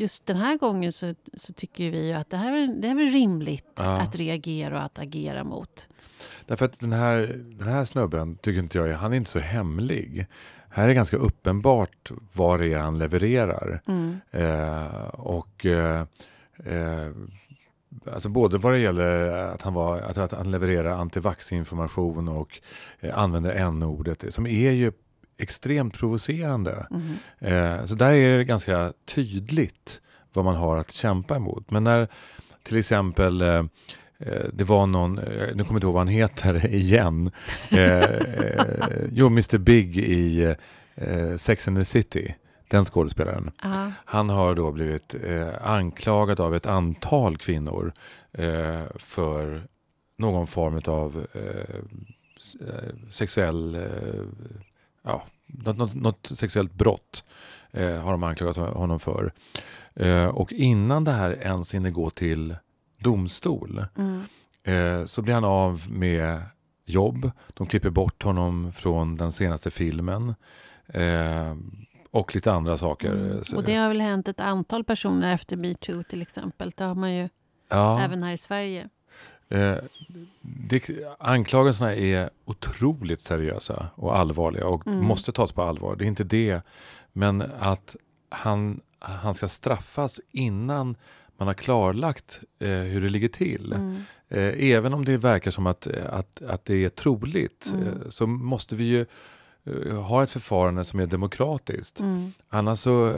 Just 0.00 0.26
den 0.26 0.36
här 0.36 0.56
gången 0.56 0.92
så, 0.92 1.14
så 1.34 1.52
tycker 1.52 1.90
vi 1.90 2.06
ju 2.08 2.12
att 2.12 2.30
det 2.30 2.36
här 2.36 2.52
är, 2.52 2.66
det 2.66 2.88
här 2.88 3.00
är 3.00 3.12
rimligt 3.12 3.72
Ja. 3.76 4.00
att 4.00 4.16
reagera 4.16 4.76
och 4.78 4.84
att 4.84 4.98
agera 4.98 5.44
mot. 5.44 5.88
Därför 6.46 6.64
att 6.64 6.80
den 6.80 6.92
här, 6.92 7.42
den 7.58 7.68
här 7.68 7.84
snubben 7.84 8.36
tycker 8.36 8.60
inte 8.60 8.78
jag 8.78 8.88
är, 8.88 8.92
han 8.92 9.12
är 9.12 9.16
inte 9.16 9.30
så 9.30 9.38
hemlig. 9.38 10.26
Här 10.70 10.88
är 10.88 10.92
ganska 10.92 11.16
uppenbart 11.16 12.10
vad 12.32 12.60
det 12.60 12.72
är 12.72 12.78
han 12.78 12.98
levererar. 12.98 13.82
Mm. 13.86 14.20
Eh, 14.30 15.08
och 15.08 15.66
eh, 15.66 16.00
eh, 16.64 17.10
alltså 18.12 18.28
både 18.28 18.58
vad 18.58 18.72
det 18.72 18.78
gäller 18.78 19.28
att 19.28 19.62
han, 19.62 19.74
var, 19.74 20.00
att, 20.00 20.16
att 20.18 20.32
han 20.32 20.50
levererar 20.50 20.90
antivaxinformation 20.90 22.28
och 22.28 22.60
eh, 23.00 23.18
använder 23.18 23.54
n-ordet 23.54 24.34
som 24.34 24.46
är 24.46 24.70
ju 24.70 24.92
extremt 25.42 25.98
provocerande. 25.98 26.86
Mm. 26.90 27.16
Eh, 27.38 27.84
så 27.84 27.94
där 27.94 28.12
är 28.12 28.38
det 28.38 28.44
ganska 28.44 28.92
tydligt 29.04 30.00
vad 30.32 30.44
man 30.44 30.56
har 30.56 30.76
att 30.76 30.92
kämpa 30.92 31.36
emot. 31.36 31.70
Men 31.70 31.84
när 31.84 32.08
till 32.62 32.78
exempel 32.78 33.42
eh, 33.42 33.64
eh, 34.18 34.44
det 34.52 34.64
var 34.64 34.86
någon, 34.86 35.18
eh, 35.18 35.24
nu 35.24 35.36
kommer 35.36 35.56
jag 35.56 35.76
inte 35.76 35.86
ihåg 35.86 35.94
vad 35.94 36.00
han 36.00 36.08
heter 36.08 36.66
igen. 36.74 37.30
Eh, 37.70 38.02
eh, 38.02 38.64
jo, 39.12 39.26
Mr 39.26 39.58
Big 39.58 39.98
i 39.98 40.54
Sex 41.36 41.68
and 41.68 41.78
the 41.78 41.84
City. 41.84 42.34
Den 42.70 42.84
skådespelaren. 42.84 43.50
Ja. 43.62 43.92
Han 44.04 44.30
har 44.30 44.54
då 44.54 44.72
blivit 44.72 45.14
eh, 45.24 45.48
anklagad 45.62 46.40
av 46.40 46.54
ett 46.54 46.66
antal 46.66 47.36
kvinnor 47.36 47.92
eh, 48.32 48.82
för 48.98 49.62
någon 50.16 50.46
form 50.46 50.80
av 50.86 51.26
eh, 51.32 51.76
sexuell, 53.10 53.74
ja, 55.02 55.22
något, 55.46 55.94
något, 55.94 56.26
sexuellt 56.26 56.74
brott 56.74 57.24
eh, 57.70 57.94
har 57.94 58.12
de 58.12 58.22
anklagat 58.22 58.56
honom 58.56 59.00
för. 59.00 59.32
Eh, 59.94 60.26
och 60.26 60.52
innan 60.52 61.04
det 61.04 61.12
här 61.12 61.42
ens 61.42 61.74
hinner 61.74 61.90
gå 61.90 62.10
till 62.10 62.56
domstol 62.98 63.84
Mm. 63.96 64.22
eh, 64.62 65.04
så 65.06 65.22
blir 65.22 65.34
han 65.34 65.44
av 65.44 65.86
med 65.90 66.42
jobb. 66.84 67.30
De 67.48 67.66
klipper 67.66 67.90
bort 67.90 68.22
honom 68.22 68.72
från 68.72 69.16
den 69.16 69.32
senaste 69.32 69.70
filmen. 69.70 70.34
Eh, 70.88 71.56
och 72.10 72.34
lite 72.34 72.52
andra 72.52 72.78
saker. 72.78 73.12
Mm. 73.12 73.42
Och 73.56 73.64
det 73.64 73.74
har 73.74 73.88
väl 73.88 74.00
hänt 74.00 74.28
ett 74.28 74.40
antal 74.40 74.84
personer 74.84 75.34
efter 75.34 75.56
metoo 75.56 76.02
till 76.02 76.22
exempel. 76.22 76.72
Det 76.76 76.84
har 76.84 76.94
man 76.94 77.14
ju 77.14 77.28
ja. 77.68 78.00
även 78.00 78.22
här 78.22 78.32
i 78.32 78.38
Sverige. 78.38 78.88
Eh, 79.50 79.74
det, 80.42 80.82
anklagelserna 81.18 81.94
är 81.94 82.30
otroligt 82.44 83.20
seriösa 83.20 83.86
och 83.94 84.18
allvarliga 84.18 84.66
och 84.66 84.86
Mm. 84.86 85.04
måste 85.04 85.32
tas 85.32 85.52
på 85.52 85.62
allvar. 85.62 85.96
Det 85.96 86.04
är 86.04 86.06
inte 86.06 86.24
det. 86.24 86.62
Men 87.12 87.42
att 87.60 87.96
han, 88.28 88.80
han 88.98 89.34
ska 89.34 89.48
straffas 89.48 90.20
innan 90.32 90.96
man 91.36 91.46
har 91.46 91.54
klarlagt 91.54 92.40
eh, 92.58 92.68
hur 92.68 93.00
det 93.00 93.08
ligger 93.08 93.28
till. 93.28 93.72
Mm. 93.72 93.96
Eh, 94.28 94.70
även 94.70 94.94
om 94.94 95.04
det 95.04 95.16
verkar 95.16 95.50
som 95.50 95.66
att, 95.66 95.86
att, 95.86 96.42
att 96.42 96.64
det 96.64 96.84
är 96.84 96.88
troligt 96.88 97.70
Mm. 97.74 97.88
eh, 97.88 97.94
så 98.10 98.26
måste 98.26 98.76
vi 98.76 98.84
ju 98.84 99.06
eh, 99.64 99.96
ha 100.02 100.22
ett 100.22 100.30
förfarande 100.30 100.84
som 100.84 101.00
är 101.00 101.06
demokratiskt. 101.06 102.00
Mm. 102.00 102.32
Annars 102.48 102.78
så 102.78 103.14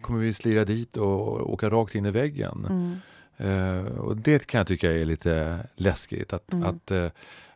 kommer 0.00 0.18
vi 0.20 0.32
slira 0.32 0.64
dit 0.64 0.96
och 0.96 1.52
åka 1.52 1.70
rakt 1.70 1.94
in 1.94 2.06
i 2.06 2.10
väggen. 2.10 3.00
Eh, 3.40 3.98
och 3.98 4.16
det 4.16 4.46
kan 4.46 4.58
jag 4.58 4.66
tycka 4.66 4.92
är 4.92 5.04
lite 5.04 5.66
läskigt. 5.74 6.32
Att, 6.32 6.52
Mm. 6.52 6.68
att, 6.68 6.90
eh, 6.90 7.10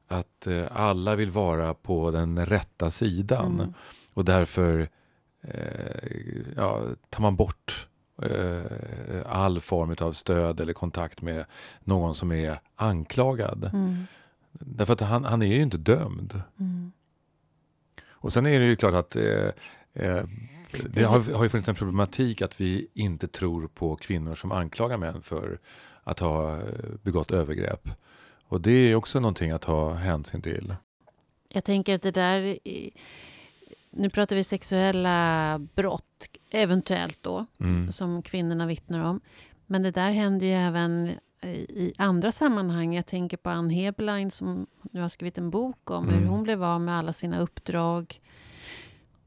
att 0.08 0.46
eh, 0.46 0.66
alla 0.70 1.16
vill 1.16 1.30
vara 1.30 1.74
på 1.74 2.10
den 2.10 2.46
rätta 2.46 2.90
sidan. 2.90 3.54
Mm. 3.60 3.74
Och 4.14 4.24
därför 4.24 4.88
ja, 6.56 6.80
tar 7.10 7.22
man 7.22 7.36
bort 7.36 7.88
all 9.26 9.60
form 9.60 9.96
av 10.00 10.12
stöd 10.12 10.60
eller 10.60 10.72
kontakt 10.72 11.22
med 11.22 11.44
någon 11.80 12.14
som 12.14 12.32
är 12.32 12.58
anklagad. 12.76 13.70
Mm. 13.72 14.06
Därför 14.52 14.92
att 14.92 15.00
han, 15.00 15.24
han 15.24 15.42
är 15.42 15.46
ju 15.46 15.62
inte 15.62 15.76
dömd. 15.78 16.40
Mm. 16.60 16.92
Och 18.06 18.32
sen 18.32 18.46
är 18.46 18.60
det 18.60 18.66
ju 18.66 18.76
klart 18.76 18.94
att 18.94 19.16
det 20.90 21.02
har, 21.04 21.32
har 21.34 21.42
ju 21.42 21.48
funnits 21.48 21.68
en 21.68 21.74
problematik 21.74 22.42
att 22.42 22.60
vi 22.60 22.88
inte 22.94 23.28
tror 23.28 23.66
på 23.68 23.96
kvinnor 23.96 24.34
som 24.34 24.52
anklagar 24.52 24.96
män 24.96 25.22
för 25.22 25.58
att 26.04 26.20
ha 26.20 26.56
eh, 26.58 26.64
begått 27.02 27.30
övergrepp. 27.30 27.88
Och 28.48 28.60
det 28.60 28.70
är 28.70 28.94
också 28.94 29.20
någonting 29.20 29.50
att 29.50 29.62
ta 29.62 29.92
hänsyn 29.94 30.42
till. 30.42 30.74
Jag 31.48 31.64
tänker 31.64 31.94
att 31.94 32.02
det 32.02 32.10
där... 32.10 32.58
är- 32.68 32.90
Nu 33.90 34.10
pratar 34.10 34.36
vi 34.36 34.44
sexuella 34.44 35.58
brott, 35.74 36.28
eventuellt 36.50 37.18
då, 37.22 37.46
Mm. 37.60 37.92
som 37.92 38.22
kvinnorna 38.22 38.66
vittnar 38.66 39.04
om. 39.04 39.20
Men 39.66 39.82
det 39.82 39.90
där 39.90 40.10
händer 40.10 40.46
ju 40.46 40.52
även 40.52 41.06
i 41.08 41.14
i 41.84 41.92
andra 41.98 42.32
sammanhang. 42.32 42.94
Jag 42.94 43.06
tänker 43.06 43.36
på 43.36 43.50
Ann 43.50 43.70
Heberlein 43.70 44.30
som 44.30 44.66
nu 44.92 45.00
har 45.00 45.08
skrivit 45.08 45.38
en 45.38 45.50
bok 45.50 45.90
om 45.90 46.08
Mm. 46.08 46.20
hur 46.20 46.26
hon 46.26 46.42
blev 46.42 46.64
av 46.64 46.80
med 46.80 46.94
alla 46.98 47.12
sina 47.12 47.40
uppdrag 47.40 48.20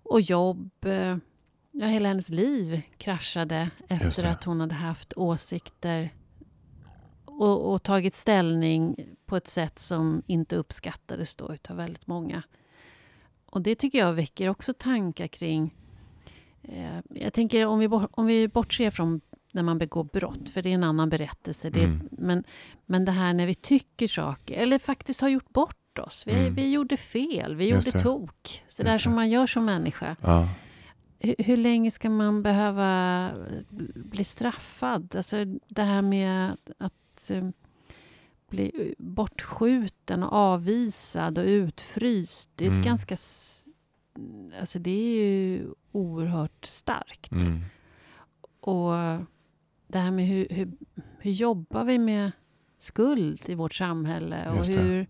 och 0.04 0.22
jobb. 0.22 0.70
Ja, 1.80 1.86
hela 1.88 2.08
hennes 2.08 2.30
liv 2.30 2.82
kraschade 2.98 3.70
efter 3.90 4.26
att 4.26 4.44
hon 4.44 4.60
hade 4.60 4.76
haft 4.76 5.14
åsikter 5.16 6.10
och, 7.26 7.74
och 7.74 7.84
tagit 7.84 8.16
ställning 8.16 8.96
på 9.26 9.38
ett 9.38 9.48
sätt 9.48 9.80
som 9.80 10.24
inte 10.28 10.56
uppskattades 10.56 11.36
då 11.36 11.54
utav 11.54 11.78
väldigt 11.78 12.08
många. 12.08 12.44
Och 13.46 13.62
det 13.62 13.76
tycker 13.76 14.00
jag 14.00 14.14
väcker 14.14 14.50
också 14.50 14.74
tankar 14.74 15.28
kring... 15.28 15.76
Eh, 16.64 17.00
jag 17.10 17.34
tänker 17.34 17.66
om 17.66 17.80
vi, 17.80 17.88
om 18.12 18.26
vi 18.26 18.48
bortser 18.48 18.92
från 18.92 19.22
när 19.54 19.64
man 19.64 19.78
begår 19.78 20.04
brott, 20.04 20.50
för 20.54 20.62
det 20.62 20.70
är 20.70 20.74
en 20.74 20.84
annan 20.84 21.10
berättelse. 21.10 21.70
Det 21.70 21.84
Mm. 21.84 22.08
men, 22.12 22.44
men 22.86 23.06
det 23.06 23.12
här 23.12 23.34
när 23.34 23.46
vi 23.48 23.56
tycker 23.56 24.08
saker, 24.08 24.54
eller 24.58 24.80
faktiskt 24.80 25.22
har 25.22 25.30
gjort 25.30 25.50
bort 25.50 26.00
oss. 26.00 26.24
Vi, 26.28 26.32
Mm. 26.34 26.54
vi 26.54 26.72
gjorde 26.72 26.98
fel, 26.98 27.56
vi 27.56 27.70
Just 27.70 27.86
gjorde 27.88 27.98
det. 27.98 28.04
tok. 28.04 28.64
Så 28.68 28.82
Just 28.82 28.92
där 28.92 28.98
som 28.98 29.12
det. 29.12 29.16
man 29.16 29.30
gör 29.30 29.48
som 29.48 29.66
människa. 29.66 30.16
Ja. 30.22 30.50
Hur, 31.20 31.36
hur 31.38 31.58
länge 31.58 31.92
ska 31.92 32.10
man 32.10 32.44
behöva 32.44 33.32
bli 33.96 34.24
straffad? 34.24 35.16
Alltså 35.16 35.46
det 35.68 35.84
här 35.84 36.02
med 36.02 36.58
att, 36.78 37.30
eh, 37.32 37.50
bli 38.50 38.96
bortskjuten 38.98 40.24
och 40.24 40.34
avvisad 40.34 41.38
och 41.38 41.46
utfryst. 41.46 42.50
Det 42.56 42.66
är 42.66 42.70
Mm. 42.72 42.84
ganska... 42.84 43.18
Alltså 44.60 44.80
det 44.80 44.92
är 44.92 45.22
ju 45.22 45.66
oerhört 45.92 46.66
starkt. 46.66 47.32
Mm. 47.32 47.62
Och 48.60 48.92
det 49.88 49.98
här 50.00 50.12
med 50.12 50.26
hur, 50.28 50.48
hur, 50.50 50.72
hur 51.20 51.32
jobbar 51.32 51.84
vi 51.84 51.98
med 52.00 52.32
skuld 52.78 53.42
i 53.46 53.56
vårt 53.56 53.74
samhälle? 53.74 54.50
Och 54.50 54.66
hur, 54.82 55.08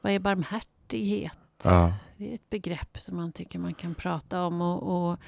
vad 0.00 0.12
är 0.12 0.18
barmhärtighet? 0.18 1.37
Ja. 1.64 1.92
Det 2.16 2.30
är 2.30 2.34
ett 2.34 2.50
begrepp 2.50 2.98
som 2.98 3.16
man 3.16 3.32
tycker 3.32 3.58
man 3.58 3.74
kan 3.74 3.94
prata 3.94 4.46
om. 4.46 4.60
Och, 4.60 5.10
och 5.10 5.18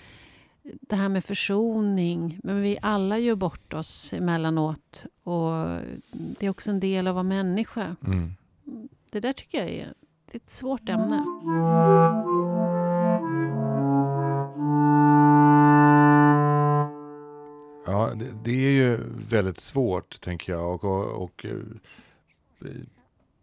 det 0.63 0.97
här 0.97 1.09
med 1.09 1.25
försoning. 1.25 2.41
Men 2.43 2.61
vi 2.61 2.79
alla 2.83 3.19
gör 3.19 3.35
bort 3.35 3.73
oss 3.73 4.13
emellanåt. 4.13 5.07
Och 5.23 5.53
det 6.13 6.47
är 6.47 6.51
också 6.51 6.71
en 6.71 6.81
del 6.81 7.07
av 7.07 7.11
att 7.11 7.15
vara 7.15 7.23
människa. 7.23 7.97
Mm. 8.07 8.35
Det 9.11 9.21
där 9.21 9.33
tycker 9.33 9.59
jag 9.59 9.69
är, 9.69 9.95
är 10.33 10.37
ett 10.37 10.51
svårt 10.51 10.89
ämne. 10.89 11.25
Ja, 17.87 18.13
det, 18.15 18.27
det 18.45 18.67
är 18.67 18.71
ju 18.71 18.99
väldigt 19.29 19.61
svårt, 19.61 20.21
tänker 20.21 20.53
jag. 20.53 20.75
Och, 20.75 20.85
och, 20.85 21.23
och 21.23 21.47
eh, 21.47 22.71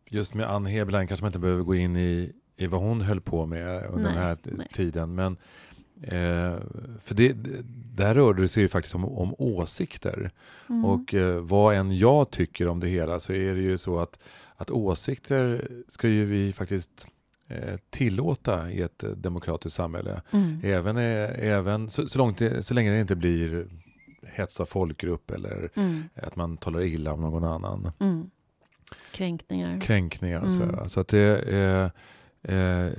just 0.06 0.34
med 0.34 0.50
Ann 0.50 0.66
Heberlein 0.66 1.08
kanske 1.08 1.24
man 1.24 1.30
inte 1.30 1.40
behöver 1.40 1.64
gå 1.64 1.76
in 1.76 1.98
i, 1.98 2.32
i 2.58 2.68
vad 2.68 2.82
hon 2.82 3.02
höll 3.02 3.22
på 3.22 3.46
med 3.46 3.86
under 3.86 4.04
Nej, 4.04 4.14
den 4.14 4.24
här 4.24 4.38
nej. 4.44 4.68
tiden. 4.74 5.16
Men, 5.16 5.38
eh, 6.02 6.60
för 7.04 7.16
det, 7.16 7.36
där 7.96 8.16
rörde 8.16 8.42
det 8.42 8.48
sig 8.48 8.64
ju 8.64 8.70
faktiskt 8.70 8.96
om, 8.96 9.06
om 9.06 9.36
åsikter. 9.38 10.32
Mm. 10.70 10.86
Och 10.86 11.14
eh, 11.14 11.40
vad 11.40 11.76
än 11.76 11.98
jag 11.98 12.30
tycker 12.32 12.68
om 12.68 12.80
det 12.80 12.88
hela 12.88 13.20
så 13.20 13.34
är 13.34 13.54
det 13.54 13.62
ju 13.62 13.78
så 13.78 14.00
att, 14.00 14.20
att 14.56 14.72
åsikter 14.72 15.68
ska 15.88 16.08
ju 16.08 16.26
vi 16.26 16.54
faktiskt 16.54 17.08
eh, 17.48 17.78
tillåta 17.90 18.72
i 18.72 18.82
ett 18.82 19.04
eh, 19.04 19.10
demokratiskt 19.10 19.76
samhälle. 19.76 20.22
Mm. 20.32 20.60
Även, 20.64 20.98
eh, 20.98 21.48
även 21.50 21.90
så, 21.90 22.08
så, 22.08 22.18
långt 22.18 22.42
så 22.62 22.74
länge 22.74 22.92
det 22.92 23.00
inte 23.02 23.16
blir 23.16 23.68
hets 24.24 24.60
av 24.60 24.66
folkgrupp 24.66 25.32
eller 25.32 25.70
Mm. 25.76 26.04
att 26.16 26.36
man 26.36 26.58
talar 26.58 26.82
illa 26.82 27.14
om 27.14 27.22
någon 27.22 27.44
annan. 27.44 27.92
Mm. 28.00 28.30
Kränkningar. 29.12 29.82
Kränkningar 29.82 30.42
och 30.42 30.48
Mm. 30.48 30.60
sådär. 30.60 30.88
Så 30.88 31.00
att 31.00 31.08
det 31.08 31.40
eh, 31.56 31.90
eh, 32.48 32.90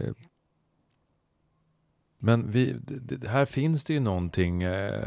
Men 2.19 2.51
vi, 2.51 2.77
det, 2.87 3.29
här 3.29 3.45
finns 3.45 3.85
det 3.85 3.93
ju 3.93 4.01
någonting 4.01 4.63
eh, 4.63 5.03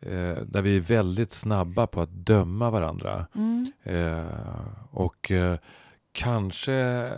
eh, 0.00 0.36
där 0.36 0.62
vi 0.62 0.76
är 0.76 0.80
väldigt 0.80 1.32
snabba 1.32 1.86
på 1.86 2.00
att 2.00 2.10
döma 2.10 2.70
varandra. 2.70 3.26
Mm. 3.34 3.72
Eh, 3.82 4.26
och 4.90 5.32
kanske 6.12 6.72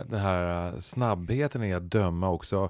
den 0.09 0.19
här 0.19 0.79
snabbheten 0.79 1.63
i 1.63 1.73
att 1.73 1.91
döma 1.91 2.29
också 2.29 2.69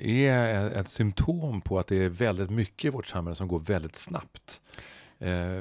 är 0.00 0.70
ett 0.70 0.88
symptom 0.88 1.60
på 1.60 1.78
att 1.78 1.86
det 1.86 1.96
är 1.96 2.08
väldigt 2.08 2.50
mycket 2.50 2.84
i 2.84 2.90
vårt 2.90 3.06
samhälle 3.06 3.34
som 3.34 3.48
går 3.48 3.60
väldigt 3.60 3.96
snabbt. 3.96 4.60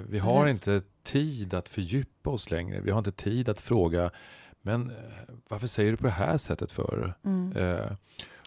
Vi 0.08 0.20
har 0.20 0.38
Mm. 0.42 0.48
inte 0.50 0.82
tid 1.04 1.54
att 1.54 1.70
fördjupa 1.70 2.30
oss 2.30 2.52
längre. 2.52 2.80
Vi 2.82 2.92
har 2.92 2.98
inte 2.98 3.12
tid 3.12 3.50
att 3.50 3.60
fråga 3.60 4.12
men 4.66 4.90
eh, 4.90 4.96
varför 5.48 5.68
säger 5.68 5.92
du 5.92 5.98
på 5.98 6.04
det 6.04 6.10
här 6.12 6.38
sättet 6.38 6.72
för? 6.72 7.14
Mm. 7.26 7.58
Eh, 7.58 7.92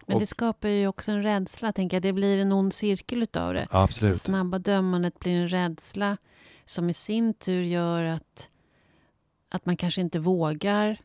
Men 0.06 0.18
det 0.18 0.26
skapar 0.26 0.68
ju 0.68 0.86
också 0.86 1.12
en 1.12 1.22
rädsla, 1.22 1.72
tänker 1.72 1.96
jag. 1.96 2.02
Det 2.02 2.12
blir 2.12 2.38
en 2.38 2.52
ond 2.52 2.72
cirkel 2.74 3.22
utav 3.22 3.54
det. 3.54 3.60
Det 3.60 3.66
absolut. 3.70 4.20
snabba 4.20 4.58
dömandet 4.58 5.18
blir 5.18 5.32
en 5.32 5.48
rädsla 5.48 6.16
som 6.64 6.90
i 6.90 6.94
sin 6.94 7.34
tur 7.34 7.62
gör 7.62 8.02
att, 8.02 8.50
att 9.48 9.66
man 9.66 9.76
kanske 9.76 10.00
inte 10.00 10.18
vågar 10.18 11.00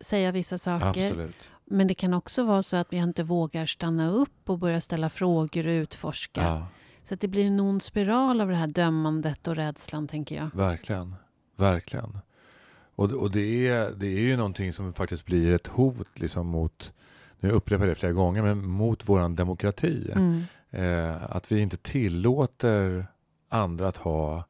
säga 0.00 0.32
vissa 0.32 0.58
saker. 0.58 1.06
Absolut. 1.06 1.50
Men 1.64 1.86
det 1.86 1.94
kan 1.94 2.14
också 2.14 2.44
vara 2.44 2.62
så 2.62 2.76
att 2.76 2.92
vi 2.92 2.96
inte 2.96 3.22
vågar 3.22 3.66
stanna 3.66 4.10
upp 4.10 4.50
och 4.50 4.58
börja 4.58 4.80
ställa 4.80 5.08
frågor 5.08 5.66
och 5.66 5.70
utforska. 5.70 6.42
Ja, 6.42 6.66
Så 7.04 7.14
att 7.14 7.20
det 7.20 7.28
blir 7.28 7.46
en 7.46 7.60
ond 7.60 7.82
spiral 7.82 8.40
av 8.40 8.48
det 8.48 8.54
här 8.56 8.66
dömandet 8.66 9.48
och 9.48 9.56
rädslan, 9.56 10.08
tänker 10.08 10.36
jag. 10.36 10.50
verkligen. 10.54 11.14
Verkligen. 11.56 12.18
Och, 12.96 13.12
och 13.12 13.30
det, 13.30 13.68
är, 13.68 13.90
det 13.96 14.06
är 14.06 14.20
ju 14.20 14.36
någonting 14.36 14.72
som 14.72 14.92
faktiskt 14.92 15.26
blir 15.26 15.52
ett 15.52 15.66
hot 15.66 16.20
liksom 16.20 16.46
mot, 16.46 16.92
nu 17.40 17.50
upprepar 17.50 17.84
jag 17.86 17.90
det 17.90 18.00
flera 18.00 18.12
gånger, 18.12 18.42
men 18.42 18.68
mot 18.68 19.08
våran 19.08 19.36
demokrati. 19.36 20.10
Mm. 20.14 20.42
Eh, 20.70 21.36
att 21.36 21.52
vi 21.52 21.60
inte 21.60 21.76
tillåter 21.76 23.06
andra 23.48 23.88
att 23.88 23.96
ha 23.96 24.44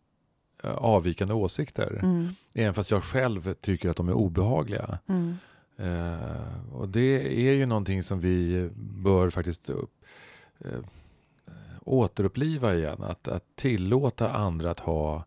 eh, 0.62 0.70
avvikande 0.70 1.34
åsikter. 1.34 2.00
Mm. 2.02 2.28
Även 2.54 2.74
fast 2.74 2.90
jag 2.90 3.04
själv 3.04 3.54
tycker 3.54 3.90
att 3.90 3.96
de 3.96 4.08
är 4.08 4.12
obehagliga. 4.12 4.98
Mm. 5.06 5.36
Eh, 5.76 6.72
och 6.72 6.88
det 6.88 7.48
är 7.48 7.52
ju 7.52 7.66
någonting 7.66 8.02
som 8.02 8.20
vi 8.20 8.68
bör 8.76 9.30
faktiskt 9.30 9.70
upp, 9.70 9.92
eh, 10.58 10.80
återuppliva 11.80 12.74
igen. 12.74 13.02
Att, 13.02 13.28
att 13.28 13.44
tillåta 13.54 14.32
andra 14.32 14.70
att 14.70 14.80
ha 14.80 15.16
eh, 15.16 15.22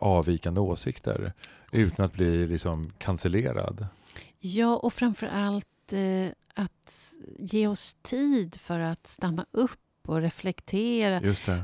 avvikande 0.00 0.60
åsikter 0.60 1.32
utan 1.72 2.04
att 2.06 2.12
bli 2.12 2.46
liksom 2.46 2.92
cancellerad. 2.98 3.86
Ja, 4.38 4.76
och 4.76 4.92
framför 4.92 5.26
allt 5.26 5.92
eh, 5.92 6.32
att 6.54 7.14
ge 7.38 7.66
oss 7.66 7.94
tid 8.02 8.60
för 8.60 8.80
att 8.80 9.06
stanna 9.06 9.46
upp 9.50 9.80
och 10.06 10.20
reflektera. 10.20 11.20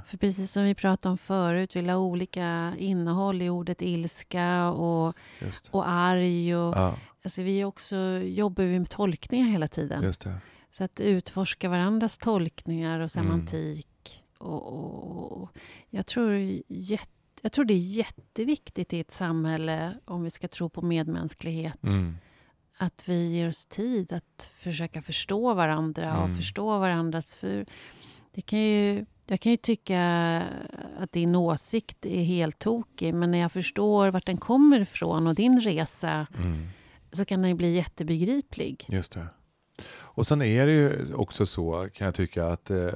För 0.06 0.16
precis 0.16 0.52
som 0.52 0.64
vi 0.64 0.74
pratade 0.74 1.10
om 1.10 1.18
förut, 1.18 1.76
vi 1.76 1.82
la 1.82 1.98
olika 1.98 2.74
innehåll 2.78 3.42
i 3.42 3.48
ordet 3.48 3.82
ilska 3.82 4.70
och, 4.70 5.14
och 5.70 5.88
arg. 5.88 6.56
Och, 6.56 6.76
Ja, 6.76 6.98
alltså 7.24 7.42
vi 7.42 7.64
också, 7.64 7.96
jobbar 8.22 8.64
vi 8.64 8.78
med 8.78 8.90
tolkningar 8.90 9.46
hela 9.48 9.68
tiden. 9.68 10.14
Så 10.70 10.84
att 10.84 11.00
utforska 11.00 11.68
varandras 11.68 12.18
tolkningar 12.18 12.90
och 12.92 12.96
Mm. 12.96 13.08
semantik. 13.08 14.22
Och, 14.38 14.66
och, 14.72 15.32
och 15.42 15.48
jag, 15.90 16.06
tror 16.06 16.32
jätte, 16.68 17.10
jag 17.46 17.52
tror 17.52 17.64
det 17.64 17.74
är 17.74 17.78
jätteviktigt 17.96 18.92
i 18.92 19.00
ett 19.00 19.10
samhälle, 19.10 19.94
om 20.04 20.22
vi 20.24 20.30
ska 20.30 20.48
tro 20.48 20.68
på 20.68 20.82
medmänsklighet, 20.82 21.82
Mm. 21.84 22.16
att 22.78 23.08
vi 23.08 23.26
ger 23.36 23.48
oss 23.48 23.66
tid 23.66 24.12
att 24.12 24.50
försöka 24.58 25.02
förstå 25.02 25.54
varandra 25.54 26.18
och 26.18 26.24
Mm. 26.24 26.36
förstå 26.36 26.78
varandras... 26.78 27.34
För 27.34 27.66
det 28.34 28.40
kan 28.42 28.58
ju, 28.58 29.04
jag 29.26 29.40
kan 29.40 29.52
ju 29.52 29.56
tycka 29.56 30.00
att 30.98 31.12
din 31.12 31.34
åsikt 31.34 32.06
är 32.06 32.22
helt 32.22 32.58
tokig 32.58 33.14
men 33.14 33.30
när 33.30 33.38
jag 33.38 33.52
förstår 33.52 34.10
vart 34.10 34.26
den 34.26 34.36
kommer 34.36 34.80
ifrån 34.80 35.26
och 35.26 35.34
din 35.34 35.60
resa 35.60 36.26
Mm. 36.38 36.68
så 37.12 37.24
kan 37.24 37.40
den 37.42 37.48
ju 37.48 37.54
bli 37.54 37.74
jättebegriplig. 37.74 38.84
Just 38.88 39.12
det. 39.12 39.26
Och 39.88 40.26
sen 40.26 40.42
är 40.42 40.66
det 40.66 40.72
ju 40.72 41.14
också 41.14 41.46
så, 41.46 41.88
kan 41.94 42.04
jag 42.04 42.14
tycka, 42.14 42.46
att 42.46 42.70
eh, 42.70 42.92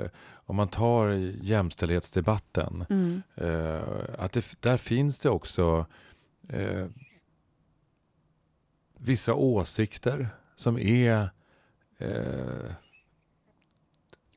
om 0.50 0.56
man 0.56 0.68
tar 0.68 1.08
jämställdhetsdebatten, 1.42 2.84
Mm. 2.90 3.22
eh, 3.34 3.80
att 4.18 4.32
det, 4.32 4.56
där 4.60 4.76
finns 4.76 5.18
det 5.18 5.30
också 5.30 5.86
eh, 6.48 6.86
vissa 8.98 9.34
åsikter 9.34 10.28
som 10.56 10.78
är 10.78 11.30
eh, 11.98 12.72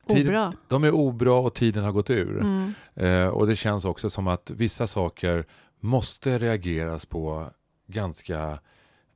Tid- 0.07 0.28
Obra. 0.28 0.53
de 0.68 0.84
är 0.84 0.91
obra 0.91 1.34
och 1.34 1.53
tiden 1.53 1.84
har 1.84 1.91
gått 1.91 2.09
ur. 2.09 2.41
Mm. 2.41 2.74
Eh, 2.95 3.28
och 3.28 3.47
det 3.47 3.55
känns 3.55 3.86
också 3.86 4.09
som 4.09 4.28
att 4.28 4.49
vissa 4.51 4.88
saker 4.88 5.45
måste 5.80 6.39
reageras 6.39 7.05
på 7.05 7.49
ganska 7.88 8.59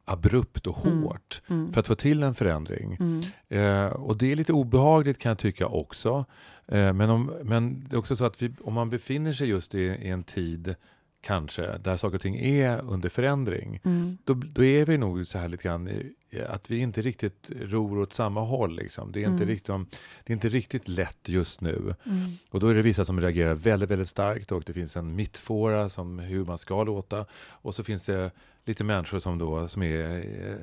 abrupt 0.08 0.68
och 0.68 0.86
Mm. 0.86 1.04
hårt 1.04 1.42
Mm. 1.50 1.74
för 1.74 1.80
att 1.80 1.88
få 1.88 1.96
till 1.96 2.24
en 2.24 2.36
förändring. 2.36 2.98
Mm. 3.00 3.22
Eh, 3.50 3.92
och 3.92 4.18
det 4.18 4.32
är 4.32 4.36
lite 4.36 4.54
obehagligt 4.54 5.18
kan 5.20 5.30
jag 5.30 5.38
tycka 5.40 5.68
också. 5.68 6.26
Eh, 6.68 6.94
men, 6.94 7.10
om, 7.10 7.32
men 7.44 7.86
det 7.90 7.96
är 7.96 8.00
också 8.00 8.16
så 8.16 8.26
att 8.26 8.42
vi, 8.42 8.54
om 8.62 8.74
man 8.74 8.90
befinner 8.90 9.32
sig 9.34 9.48
just 9.50 9.76
i, 9.76 9.80
i 9.82 10.08
en 10.10 10.24
tid 10.24 10.76
kanske, 11.22 11.78
där 11.78 11.98
saker 11.98 12.16
och 12.16 12.22
ting 12.22 12.36
är 12.40 12.82
under 12.82 13.10
förändring, 13.10 13.80
Mm. 13.86 14.18
då, 14.24 14.34
då 14.34 14.64
är 14.64 14.86
vi 14.86 14.98
nog 14.98 15.28
så 15.28 15.38
här 15.38 15.48
lite 15.48 15.64
grann 15.64 15.88
i- 15.90 16.14
att 16.50 16.72
vi 16.72 16.78
inte 16.78 17.02
riktigt 17.02 17.50
ror 17.62 18.00
åt 18.00 18.14
samma 18.14 18.42
håll. 18.42 18.76
Liksom. 18.76 19.12
Det, 19.12 19.20
är 19.20 19.28
inte 19.28 19.44
Mm. 19.44 19.48
riktigt, 19.48 19.76
det 20.24 20.34
är 20.34 20.36
inte 20.36 20.50
riktigt 20.50 20.88
lätt 20.88 21.30
just 21.30 21.62
nu. 21.62 21.96
Mm. 22.06 22.20
Och 22.50 22.60
då 22.60 22.68
är 22.68 22.74
det 22.76 22.82
vissa 22.82 23.06
som 23.06 23.22
reagerar 23.22 23.54
väldigt, 23.56 23.90
väldigt 23.92 24.08
starkt 24.10 24.52
och 24.52 24.64
det 24.66 24.74
finns 24.74 24.98
en 24.98 25.16
mittfåra 25.16 25.90
som 25.90 26.20
hur 26.20 26.46
man 26.46 26.58
ska 26.58 26.84
låta. 26.84 27.26
Och 27.50 27.76
så 27.76 27.84
finns 27.84 28.04
det 28.06 28.32
lite 28.68 28.84
människor 28.84 29.20
som 29.20 29.38
då 29.38 29.68
som 29.68 29.84
är 29.84 30.18
eh, 30.50 30.56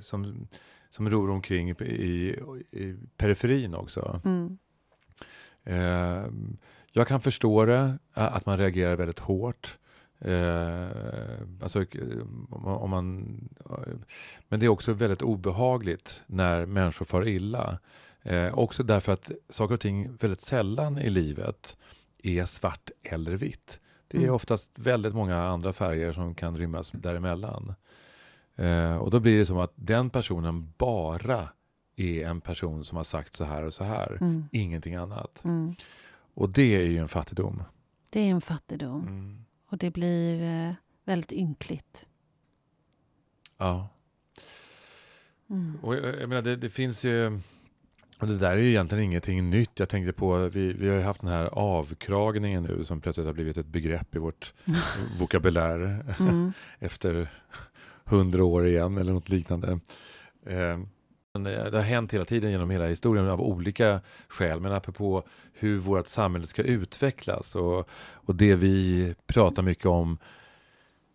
som, 0.00 0.48
som 0.90 1.10
ror 1.10 1.30
omkring 1.30 1.70
i, 1.70 2.36
i, 2.72 2.96
periferin 3.16 3.74
också. 3.74 4.20
Mm. 4.24 4.58
Eh, 5.64 6.26
jag 6.92 7.08
kan 7.08 7.20
förstå 7.20 7.64
det, 7.64 7.98
att 8.12 8.46
man 8.46 8.58
reagerar 8.58 8.96
väldigt 8.96 9.18
hårt. 9.18 9.78
Eh, 10.18 10.88
alltså, 11.62 11.84
om 12.50 12.62
man- 12.62 12.76
om 12.76 12.90
man, 12.90 13.38
eh, 13.70 13.94
men 14.48 14.60
det 14.60 14.66
är 14.66 14.70
också 14.70 14.92
väldigt 14.92 15.22
obehagligt 15.22 16.22
när 16.26 16.66
människor 16.66 17.04
far 17.04 17.28
illa. 17.28 17.78
Eh, 18.22 18.58
också 18.58 18.82
därför 18.82 19.12
att 19.12 19.30
saker 19.48 19.74
och 19.74 19.80
ting 19.80 20.16
väldigt 20.20 20.40
sällan 20.40 20.98
i 20.98 21.10
livet 21.10 21.76
är 22.22 22.44
svart 22.44 22.90
eller 23.02 23.36
vitt. 23.36 23.80
Det 24.14 24.18
är 24.18 24.22
Mm. 24.22 24.34
oftast 24.34 24.78
väldigt 24.78 25.14
många 25.14 25.42
andra 25.44 25.72
färger 25.72 26.12
som 26.12 26.34
kan 26.34 26.56
rymmas 26.56 26.90
däremellan. 26.90 27.74
Eh, 28.56 28.96
och 28.96 29.10
då 29.10 29.20
blir 29.20 29.38
det 29.38 29.46
som 29.46 29.58
att 29.58 29.72
den 29.74 30.10
personen 30.10 30.72
bara 30.78 31.48
är 31.96 32.26
en 32.26 32.40
person 32.40 32.84
som 32.84 32.96
har 32.96 33.04
sagt 33.04 33.34
så 33.34 33.44
här 33.44 33.62
och 33.62 33.74
så 33.74 33.84
här. 33.84 34.18
Mm. 34.20 34.48
Ingenting 34.52 34.94
annat. 34.94 35.44
Mm. 35.44 35.74
Och 36.34 36.50
det 36.50 36.76
är 36.76 36.80
ju 36.86 36.98
en 36.98 37.08
fattigdom. 37.08 37.62
Det 38.10 38.20
är 38.20 38.30
en 38.30 38.40
fattigdom. 38.40 39.02
Mm. 39.02 39.44
Och 39.68 39.78
det 39.78 39.90
blir 39.90 40.42
eh, 40.42 40.74
väldigt 41.04 41.32
ynkligt. 41.32 42.06
Ja. 43.58 43.88
Mm. 45.50 45.78
Och 45.82 45.96
jag, 45.96 46.20
jag 46.20 46.28
menar, 46.28 46.42
det, 46.42 46.56
det 46.56 46.70
finns 46.70 47.04
ju... 47.04 47.40
Och 48.24 48.30
det 48.30 48.38
där 48.38 48.50
är 48.50 48.56
ju 48.56 48.68
egentligen 48.68 49.04
ingenting 49.04 49.50
nytt. 49.50 49.78
Jag 49.78 49.88
tänkte 49.88 50.12
på, 50.12 50.48
vi, 50.48 50.72
vi 50.72 50.88
har 50.88 50.96
ju 50.96 51.02
haft 51.02 51.20
den 51.20 51.30
här 51.30 51.44
avkragningen 51.52 52.62
nu 52.62 52.84
som 52.84 53.00
plötsligt 53.00 53.26
har 53.26 53.32
blivit 53.32 53.56
ett 53.56 53.66
begrepp 53.66 54.14
i 54.14 54.18
vårt 54.18 54.54
vokabulär 55.18 56.04
Mm. 56.20 56.52
efter 56.78 57.30
hundra 58.04 58.44
år 58.44 58.66
igen 58.66 58.96
eller 58.96 59.12
något 59.12 59.28
liknande. 59.28 59.80
Eh, 60.46 60.78
men 61.34 61.42
det 61.42 61.70
har 61.72 61.80
hänt 61.80 62.14
hela 62.14 62.24
tiden 62.24 62.50
genom 62.50 62.70
hela 62.70 62.86
historien 62.86 63.28
av 63.28 63.40
olika 63.40 64.00
skäl. 64.28 64.60
Men 64.60 64.72
apropå 64.72 65.22
hur 65.52 65.78
vårt 65.78 66.06
samhälle 66.06 66.46
ska 66.46 66.62
utvecklas 66.62 67.56
och, 67.56 67.88
och 68.12 68.34
det 68.34 68.54
vi 68.54 69.14
pratar 69.26 69.62
mycket 69.62 69.86
om 69.86 70.18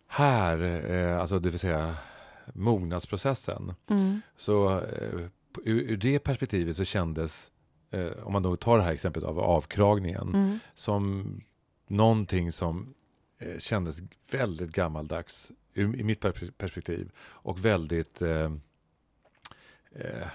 här, 0.08 0.90
eh, 0.90 1.20
alltså 1.20 1.38
det 1.38 1.50
vill 1.50 1.58
säga 1.58 1.94
mognadsprocessen. 2.54 3.74
Mm. 3.88 4.20
Så 4.36 4.78
eh, 4.78 5.20
ur, 5.64 5.80
ur 5.80 5.96
det 5.96 6.18
perspektivet 6.18 6.76
så 6.76 6.84
kändes, 6.84 7.50
eh, 7.90 8.10
om 8.22 8.32
man 8.32 8.42
då 8.42 8.56
tar 8.56 8.76
det 8.78 8.82
här 8.84 8.92
exemplet 8.92 9.24
av 9.24 9.38
avkragningen, 9.40 10.28
Mm. 10.34 10.58
som 10.74 11.40
någonting 11.86 12.52
som 12.52 12.94
eh, 13.38 13.58
kändes 13.58 13.98
väldigt 14.30 14.72
gammaldags 14.72 15.52
ur, 15.74 15.96
i 15.96 16.04
mitt 16.04 16.20
per- 16.20 16.50
perspektiv 16.58 17.10
och 17.18 17.64
väldigt 17.64 18.22
eh, 18.22 18.52
eh, 19.92 20.28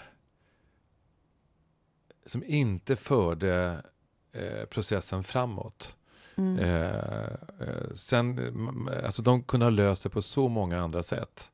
som 2.25 2.43
inte 2.43 2.95
förde 2.95 3.83
eh, 4.31 4.65
processen 4.65 5.23
framåt. 5.23 5.95
Mm. 6.37 6.59
Eh, 6.59 7.25
eh, 7.59 7.93
sen, 7.95 8.89
alltså 9.05 9.21
de 9.21 9.43
kunde 9.43 9.65
ha 9.65 9.69
löst 9.71 10.03
det 10.03 10.09
på 10.09 10.21
så 10.21 10.47
många 10.47 10.81
andra 10.81 11.03
sätt, 11.03 11.51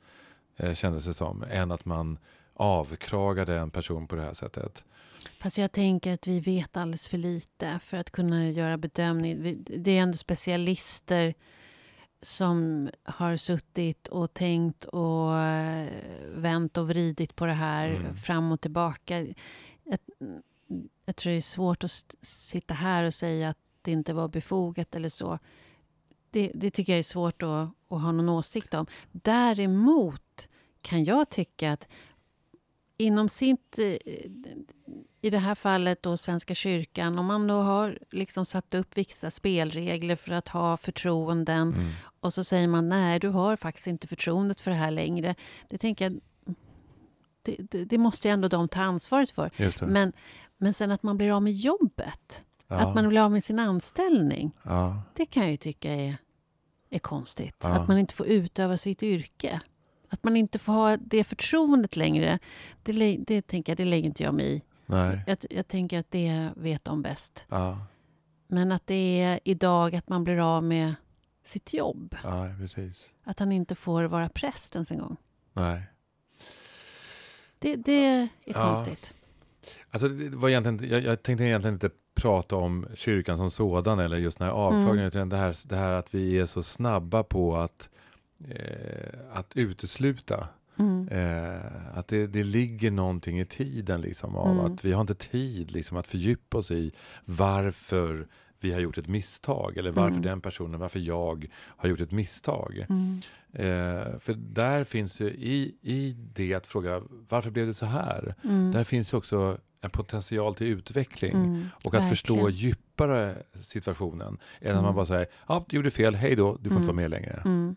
eh, 0.57 0.73
kändes 0.73 1.05
det 1.05 1.13
som, 1.13 1.43
än 1.49 1.71
att 1.71 1.85
man 1.85 2.17
avkragade 2.61 3.57
en 3.57 3.71
person 3.71 4.07
på 4.07 4.15
det 4.15 4.21
här 4.21 4.33
sättet. 4.33 4.83
Fast 5.39 5.57
jag 5.57 5.71
tänker 5.71 6.13
att 6.13 6.27
vi 6.27 6.39
vet 6.39 6.77
alldeles 6.77 7.09
för 7.09 7.17
lite 7.17 7.79
för 7.79 7.97
att 7.97 8.11
kunna 8.11 8.49
göra 8.49 8.77
bedömning. 8.77 9.63
Det 9.77 9.91
är 9.91 10.01
ändå 10.01 10.17
specialister 10.17 11.33
som 12.21 12.89
har 13.03 13.37
suttit 13.37 14.07
och 14.07 14.33
tänkt 14.33 14.85
och 14.85 15.37
eh, 15.37 15.87
vänt 16.35 16.77
och 16.77 16.87
vridit 16.89 17.35
på 17.35 17.45
det 17.45 17.53
här 17.53 17.89
Mm. 17.89 18.15
fram 18.15 18.51
och 18.51 18.61
tillbaka. 18.61 19.19
Jag, 19.83 19.99
jag 21.05 21.15
tror 21.15 21.31
det 21.31 21.37
är 21.37 21.41
svårt 21.41 21.83
att 21.83 22.15
sitta 22.21 22.73
här 22.73 23.03
och 23.03 23.13
säga 23.13 23.49
att 23.49 23.57
det 23.81 23.91
inte 23.91 24.13
var 24.13 24.27
befogat 24.27 24.95
eller 24.95 25.09
så. 25.09 25.39
Det, 26.31 26.51
det 26.55 26.71
tycker 26.71 26.93
jag 26.93 26.99
är 26.99 27.03
svårt 27.03 27.43
att, 27.43 27.69
att 27.87 28.01
ha 28.01 28.11
någon 28.11 28.29
åsikt 28.29 28.73
om. 28.73 28.85
Däremot 29.11 30.47
kan 30.81 31.03
jag 31.03 31.29
tycka 31.29 31.71
att 31.71 31.87
inom 33.01 33.29
sitt... 33.29 33.79
eh, 33.79 33.97
I 35.23 35.29
det 35.29 35.37
här 35.37 35.55
fallet 35.55 36.03
då 36.03 36.17
Svenska 36.17 36.55
kyrkan, 36.55 37.19
om 37.19 37.25
man 37.25 37.47
då 37.47 37.53
har 37.61 37.99
liksom 38.11 38.45
satt 38.45 38.73
upp 38.73 38.97
vissa 38.97 39.31
spelregler 39.31 40.15
för 40.15 40.31
att 40.31 40.47
ha 40.47 40.77
förtroenden 40.77 41.73
Mm. 41.73 41.91
och 42.19 42.33
så 42.33 42.43
säger 42.43 42.67
man 42.67 42.89
nej, 42.89 43.19
du 43.19 43.27
har 43.27 43.55
faktiskt 43.55 43.87
inte 43.87 44.07
förtroendet 44.07 44.61
för 44.61 44.71
det 44.71 44.77
här 44.77 44.91
längre. 44.91 45.35
Det 45.69 45.77
tänker 45.77 46.05
jag, 46.05 46.19
det, 47.41 47.55
det, 47.71 47.85
det 47.85 47.97
måste 47.97 48.27
ju 48.27 48.31
ändå 48.31 48.47
de 48.47 48.67
ta 48.67 48.81
ansvaret 48.81 49.31
för. 49.31 49.51
Men, 49.87 50.13
men 50.57 50.73
sen 50.73 50.91
att 50.91 51.03
man 51.03 51.17
blir 51.17 51.31
av 51.35 51.43
med 51.43 51.53
jobbet, 51.53 52.43
ja. 52.67 52.75
att 52.75 52.95
man 52.95 53.09
blir 53.09 53.21
av 53.21 53.31
med 53.31 53.43
sin 53.43 53.59
anställning, 53.59 54.51
ja. 54.63 55.01
det 55.15 55.25
kan 55.25 55.43
jag 55.43 55.51
ju 55.51 55.57
tycka 55.57 55.93
är, 55.93 56.17
är 56.89 56.99
konstigt. 56.99 57.55
Ja. 57.63 57.69
Att 57.69 57.87
man 57.87 57.97
inte 57.97 58.13
får 58.13 58.25
utöva 58.27 58.77
sitt 58.77 59.03
yrke. 59.03 59.61
Att 60.13 60.23
man 60.23 60.37
inte 60.37 60.59
får 60.59 60.73
ha 60.73 60.97
det 60.97 61.23
förtroendet 61.23 61.95
längre, 61.95 62.39
det, 62.83 63.17
det 63.27 63.41
tänker 63.47 63.71
jag, 63.71 63.77
det 63.77 63.85
lägger 63.85 64.05
inte 64.05 64.23
jag 64.23 64.33
mig 64.33 64.53
i. 64.55 64.61
Nej. 64.85 65.23
Jag, 65.27 65.37
jag 65.49 65.67
tänker 65.67 65.99
att 65.99 66.11
det 66.11 66.49
vet 66.55 66.83
de 66.85 67.01
bäst. 67.01 67.45
Ja. 67.49 67.85
Men 68.47 68.71
att 68.71 68.87
det 68.87 69.21
är 69.21 69.39
idag 69.43 69.95
att 69.95 70.09
man 70.09 70.23
blir 70.23 70.55
av 70.57 70.63
med 70.63 70.93
sitt 71.43 71.73
jobb. 71.73 72.15
ja, 72.23 72.47
precis. 72.59 73.09
Att 73.23 73.39
han 73.39 73.51
inte 73.51 73.75
får 73.75 74.03
vara 74.03 74.29
präst 74.29 74.75
ens 74.75 74.91
en 74.91 74.97
gång. 74.99 75.17
Nej. 75.53 75.81
Det, 77.59 77.75
det 77.75 78.05
är 78.05 78.29
Ja. 78.45 78.53
konstigt. 78.53 79.13
Alltså, 79.89 80.07
det 80.09 80.29
var 80.37 80.49
egentligen, 80.49 80.89
jag, 80.91 81.03
jag 81.03 81.23
tänkte 81.23 81.43
egentligen 81.43 81.73
inte 81.75 81.89
prata 82.15 82.55
om 82.55 82.87
kyrkan 82.95 83.37
som 83.37 83.51
sådan 83.51 83.99
eller 83.99 84.17
just 84.17 84.37
den 84.37 84.47
här 84.47 84.53
avklagningen, 84.53 84.97
Mm. 84.97 85.07
utan 85.07 85.29
det 85.29 85.37
här, 85.37 85.55
det 85.69 85.75
här 85.75 85.91
att 85.91 86.13
vi 86.15 86.39
är 86.39 86.45
så 86.45 86.63
snabba 86.63 87.23
på 87.23 87.57
att, 87.57 87.89
eh, 88.49 89.19
att 89.33 89.57
utesluta. 89.57 90.47
Mm. 90.77 91.07
Eh, 91.07 91.97
att 91.97 92.07
det, 92.07 92.27
det 92.27 92.43
ligger 92.43 92.91
någonting 92.91 93.39
i 93.39 93.45
tiden 93.45 94.01
liksom 94.01 94.35
av 94.35 94.51
Mm. 94.59 94.65
att 94.73 94.85
vi 94.85 94.91
har 94.93 95.01
inte 95.01 95.15
tid 95.15 95.71
liksom 95.71 95.97
att 95.97 96.07
fördjupa 96.07 96.57
oss 96.57 96.71
i 96.71 96.91
varför 97.25 98.27
vi 98.59 98.71
har 98.73 98.79
gjort 98.79 98.97
ett 98.97 99.07
misstag 99.07 99.77
eller 99.77 99.91
varför 99.91 100.11
Mm. 100.11 100.21
den 100.21 100.41
personen, 100.41 100.79
varför 100.79 100.99
jag 100.99 101.47
har 101.59 101.89
gjort 101.89 102.01
ett 102.01 102.11
misstag. 102.11 102.85
Mm. 102.89 103.21
Eh, 103.53 104.19
för 104.19 104.33
där 104.33 104.83
finns 104.83 105.21
ju 105.21 105.27
i, 105.29 105.75
i 105.81 106.11
det 106.33 106.53
att 106.53 106.67
fråga 106.67 107.01
varför 107.29 107.51
blev 107.51 107.67
det 107.67 107.73
så 107.73 107.85
här? 107.85 108.35
Mm. 108.43 108.71
Där 108.71 108.83
finns 108.83 109.13
ju 109.13 109.17
också 109.17 109.57
en 109.81 109.89
potential 109.89 110.55
till 110.55 110.67
utveckling 110.67 111.31
Mm. 111.35 111.65
och 111.83 111.95
att 111.95 112.09
förstå 112.09 112.33
Verkligen. 112.35 112.55
djupare 112.57 113.37
situationen 113.61 114.27
än 114.61 114.71
att 114.71 114.73
Mm. 114.73 114.83
man 114.83 114.95
bara 114.95 115.05
säger 115.05 115.27
ja, 115.47 115.65
du 115.69 115.75
gjorde 115.75 115.91
fel, 115.91 116.15
hej 116.15 116.35
då, 116.35 116.57
du 116.61 116.69
får 116.69 116.69
Mm. 116.69 116.77
inte 116.77 116.87
vara 116.87 116.95
med 116.95 117.09
längre. 117.09 117.41
Mm. 117.45 117.75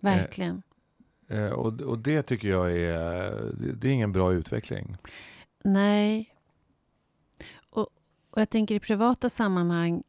Verkligen. 0.00 0.62
Eh, 1.28 1.48
och, 1.50 1.80
och 1.80 1.98
det 1.98 2.22
tycker 2.22 2.48
jag 2.48 2.72
är, 2.72 3.30
det, 3.58 3.72
det 3.72 3.88
är 3.88 3.92
ingen 3.92 4.12
bra 4.12 4.32
utveckling. 4.32 4.96
Nej. 5.64 6.32
Och, 7.70 7.88
och 8.30 8.40
jag 8.40 8.50
tänker 8.50 8.74
i 8.74 8.80
privata 8.80 9.28
sammanhang, 9.30 10.02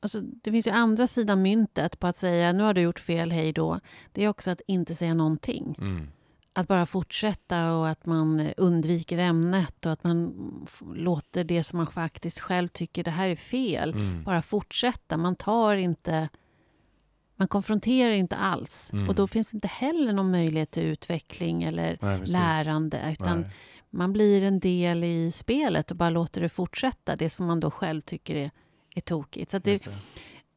alltså 0.00 0.20
det 0.20 0.50
finns 0.50 0.66
ju 0.66 0.70
andra 0.70 1.06
sidan 1.06 1.42
myntet 1.42 2.00
på 2.00 2.06
att 2.06 2.16
säga 2.16 2.52
nu 2.52 2.62
har 2.62 2.74
du 2.74 2.80
gjort 2.80 2.98
fel, 3.00 3.30
hej 3.30 3.52
då. 3.52 3.80
Det 4.12 4.24
är 4.24 4.28
också 4.28 4.50
att 4.50 4.60
inte 4.66 4.94
säga 4.94 5.14
någonting. 5.14 5.76
Mm. 5.80 6.08
Att 6.52 6.68
bara 6.68 6.86
fortsätta 6.86 7.74
och 7.74 7.88
att 7.88 8.06
man 8.06 8.50
undviker 8.56 9.18
ämnet 9.18 9.86
och 9.86 9.92
att 9.92 10.04
man 10.04 10.34
låter 10.94 11.44
det 11.44 11.64
som 11.64 11.76
man 11.76 11.86
faktiskt 11.86 12.40
själv 12.40 12.68
tycker 12.68 13.04
det 13.04 13.10
här 13.10 13.28
är 13.28 13.36
fel 13.36 13.90
Mm. 13.92 14.24
bara 14.24 14.42
fortsätta. 14.42 15.16
Man 15.16 15.36
tar 15.36 15.74
inte... 15.74 16.28
Man 17.40 17.48
konfronterar 17.48 18.12
inte 18.12 18.36
alls. 18.36 18.90
Mm. 18.92 19.08
Och 19.08 19.14
då 19.14 19.26
finns 19.26 19.54
inte 19.54 19.68
heller 19.68 20.12
någon 20.12 20.30
möjlighet 20.30 20.70
till 20.70 20.82
utveckling 20.82 21.62
eller 21.62 21.98
Nej, 22.00 22.26
lärande. 22.26 23.16
Utan 23.20 23.40
Nej. 23.40 23.50
man 23.90 24.12
blir 24.12 24.42
en 24.42 24.60
del 24.60 25.04
i 25.04 25.32
spelet 25.32 25.90
och 25.90 25.96
bara 25.96 26.10
låter 26.10 26.40
det 26.40 26.48
fortsätta. 26.48 27.16
Det 27.16 27.30
som 27.30 27.46
man 27.46 27.60
då 27.60 27.70
själv 27.70 28.00
tycker 28.00 28.34
är, 28.36 28.50
är 28.94 29.00
tokigt. 29.00 29.50
Så 29.50 29.58
det, 29.58 29.84
det. 29.84 29.90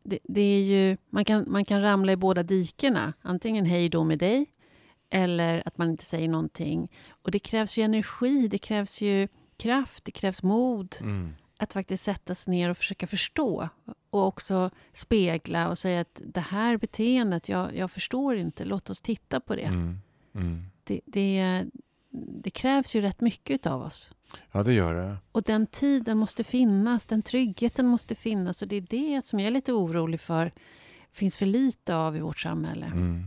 det, 0.03 0.19
det 0.23 0.41
är 0.41 0.63
ju, 0.63 0.97
man, 1.09 1.25
kan, 1.25 1.45
man 1.47 1.65
kan 1.65 1.81
ramla 1.81 2.11
i 2.11 2.15
båda 2.15 2.43
dikena. 2.43 3.13
Antingen 3.21 3.65
hej 3.65 3.89
då 3.89 4.03
med 4.03 4.19
dig 4.19 4.45
eller 5.09 5.63
att 5.65 5.77
man 5.77 5.89
inte 5.89 6.03
säger 6.03 6.29
någonting. 6.29 6.91
Och 7.09 7.31
det 7.31 7.39
krävs 7.39 7.77
ju 7.77 7.83
energi, 7.83 8.47
det 8.47 8.57
krävs 8.57 9.01
ju 9.01 9.27
kraft, 9.57 10.05
det 10.05 10.11
krävs 10.11 10.43
mod 10.43 10.95
Mm. 11.01 11.35
att 11.59 11.73
faktiskt 11.73 12.03
sätta 12.03 12.35
sig 12.35 12.51
ner 12.51 12.69
och 12.69 12.77
försöka 12.77 13.07
förstå 13.07 13.69
och 14.13 14.27
också 14.27 14.69
spegla 14.93 15.69
och 15.69 15.77
säga 15.77 16.01
att 16.01 16.21
det 16.25 16.39
här 16.39 16.77
beteendet, 16.77 17.49
jag, 17.49 17.75
jag 17.75 17.91
förstår 17.91 18.35
inte, 18.35 18.65
låt 18.65 18.89
oss 18.89 19.01
titta 19.01 19.39
på 19.39 19.55
det. 19.55 19.61
Mm. 19.61 19.99
Mm. 20.35 20.65
Det, 20.83 21.01
det. 21.05 21.65
Det 22.15 22.49
krävs 22.49 22.95
ju 22.95 23.01
rätt 23.01 23.21
mycket 23.21 23.67
av 23.67 23.81
oss. 23.81 24.11
Ja, 24.51 24.63
det 24.63 24.73
gör 24.73 24.95
det. 24.95 25.17
Och 25.31 25.43
den 25.43 25.67
tiden 25.67 26.17
måste 26.17 26.43
finnas, 26.43 27.05
den 27.05 27.21
tryggheten 27.21 27.87
måste 27.87 28.15
finnas. 28.15 28.61
Och 28.61 28.67
det 28.67 28.75
är 28.75 28.81
det 28.89 29.25
som 29.25 29.39
jag 29.39 29.47
är 29.47 29.51
lite 29.51 29.73
orolig 29.73 30.19
för 30.19 30.51
finns 31.11 31.37
för 31.37 31.45
lite 31.45 31.95
av 31.95 32.17
i 32.17 32.19
vårt 32.19 32.39
samhälle. 32.39 32.85
Mm. 32.85 33.25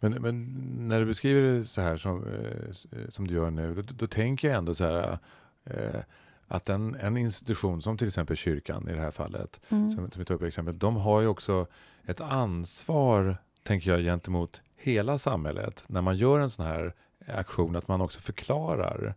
Men, 0.00 0.12
men, 0.12 0.44
när 0.88 1.00
du 1.00 1.06
beskriver 1.06 1.42
det 1.42 1.64
så 1.64 1.80
här 1.80 1.96
som, 1.96 2.26
eh, 2.26 3.08
som 3.08 3.26
du 3.26 3.34
gör 3.34 3.50
nu, 3.50 3.74
då, 3.74 3.82
då 3.82 4.06
tänker 4.06 4.48
jag 4.48 4.58
ändå 4.58 4.74
så 4.74 4.84
här 4.84 5.18
eh, 5.64 6.00
att 6.48 6.68
en, 6.68 6.94
en 6.94 7.16
institution 7.16 7.82
som 7.82 7.98
till 7.98 8.06
exempel 8.06 8.36
kyrkan 8.36 8.88
i 8.88 8.92
det 8.92 9.00
här 9.00 9.10
fallet, 9.10 9.60
mm. 9.68 9.90
som, 9.90 10.10
som 10.10 10.18
vi 10.18 10.24
tar 10.24 10.34
upp 10.34 10.42
exempel, 10.42 10.78
de 10.78 10.96
har 10.96 11.20
ju 11.20 11.26
också 11.26 11.66
ett 12.06 12.20
ansvar, 12.20 13.36
tänker 13.62 13.90
jag, 13.90 14.00
gentemot 14.00 14.60
hela 14.76 15.18
samhället 15.18 15.84
när 15.86 16.00
man 16.00 16.16
gör 16.16 16.40
en 16.40 16.50
sån 16.50 16.66
här 16.66 16.94
aktion, 17.26 17.76
att 17.76 17.88
man 17.88 18.00
också 18.00 18.20
förklarar 18.20 19.14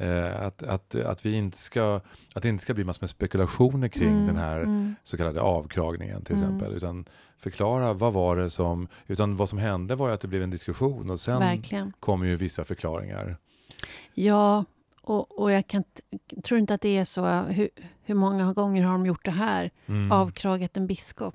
Eh, 0.00 0.42
att, 0.42 0.62
att, 0.62 0.94
att, 0.94 1.26
vi 1.26 1.32
inte 1.32 1.58
ska, 1.58 2.00
att 2.34 2.42
det 2.42 2.48
inte 2.48 2.62
ska 2.62 2.74
bli 2.74 2.84
massor 2.84 3.02
med 3.02 3.10
spekulationer 3.10 3.88
kring 3.88 4.08
mm, 4.08 4.26
den 4.26 4.36
här 4.36 4.60
mm. 4.60 4.94
så 5.04 5.16
kallade 5.16 5.40
avkragningen 5.40 6.24
till 6.24 6.34
mm. 6.34 6.44
exempel. 6.44 6.76
Utan 6.76 7.04
förklara 7.38 7.92
vad 7.92 8.12
var 8.12 8.36
det 8.36 8.50
som, 8.50 8.88
utan 9.06 9.36
vad 9.36 9.48
som 9.48 9.58
hände 9.58 9.94
var 9.94 10.10
att 10.10 10.20
det 10.20 10.28
blev 10.28 10.42
en 10.42 10.50
diskussion 10.50 11.10
och 11.10 11.20
sen 11.20 11.38
Verkligen. 11.38 11.92
kom 12.00 12.26
ju 12.26 12.36
vissa 12.36 12.64
förklaringar. 12.64 13.36
Ja, 14.14 14.64
och, 15.10 15.38
och 15.38 15.52
jag 15.52 15.66
kan, 15.66 15.84
tror 16.42 16.60
inte 16.60 16.74
att 16.74 16.80
det 16.80 16.96
är 16.96 17.04
så. 17.04 17.26
Hur, 17.26 17.68
hur 18.02 18.14
många 18.14 18.52
gånger 18.52 18.82
har 18.82 18.92
de 18.92 19.06
gjort 19.06 19.24
det 19.24 19.30
här? 19.30 19.70
Mm. 19.86 20.12
Avkragat 20.12 20.76
en 20.76 20.86
biskop. 20.86 21.34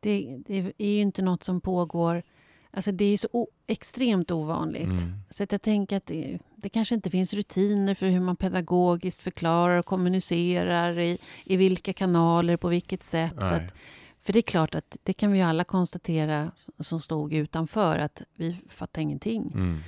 Det, 0.00 0.38
det 0.46 0.72
är 0.78 0.94
ju 0.94 1.00
inte 1.00 1.22
något 1.22 1.44
som 1.44 1.60
pågår 1.60 2.22
Alltså 2.70 2.92
det 2.92 3.04
är 3.04 3.16
så 3.16 3.48
extremt 3.66 4.30
ovanligt. 4.30 4.86
Mm. 4.86 5.14
Så 5.30 5.42
att 5.42 5.52
jag 5.52 5.62
tänker 5.62 5.96
att 5.96 6.06
det, 6.06 6.38
det, 6.56 6.68
kanske 6.68 6.94
inte 6.94 7.10
finns 7.10 7.34
rutiner 7.34 7.94
för 7.94 8.06
hur 8.06 8.20
man 8.20 8.36
pedagogiskt 8.36 9.22
förklarar 9.22 9.78
och 9.78 9.86
kommunicerar 9.86 10.98
i, 10.98 11.18
i 11.44 11.56
vilka 11.56 11.92
kanaler, 11.92 12.56
på 12.56 12.68
vilket 12.68 13.02
sätt. 13.02 13.38
Att, 13.38 13.74
för 14.22 14.32
det 14.32 14.38
är 14.38 14.42
klart 14.42 14.74
att 14.74 14.96
det 15.02 15.12
kan 15.12 15.32
vi 15.32 15.42
alla 15.42 15.64
konstatera 15.64 16.50
som 16.78 17.00
stod 17.00 17.32
utanför, 17.32 17.98
att 17.98 18.22
vi 18.34 18.56
fattar 18.68 19.02
ingenting. 19.02 19.52
Mm. 19.54 19.78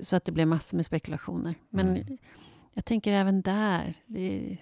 Så 0.00 0.16
att 0.16 0.24
det 0.24 0.32
blev 0.32 0.48
massor 0.48 0.76
med 0.76 0.86
spekulationer. 0.86 1.54
Men 1.70 1.88
mm 1.88 2.18
jag 2.74 2.84
tänker 2.84 3.12
även 3.12 3.42
där, 3.42 3.94
det, 4.06 4.56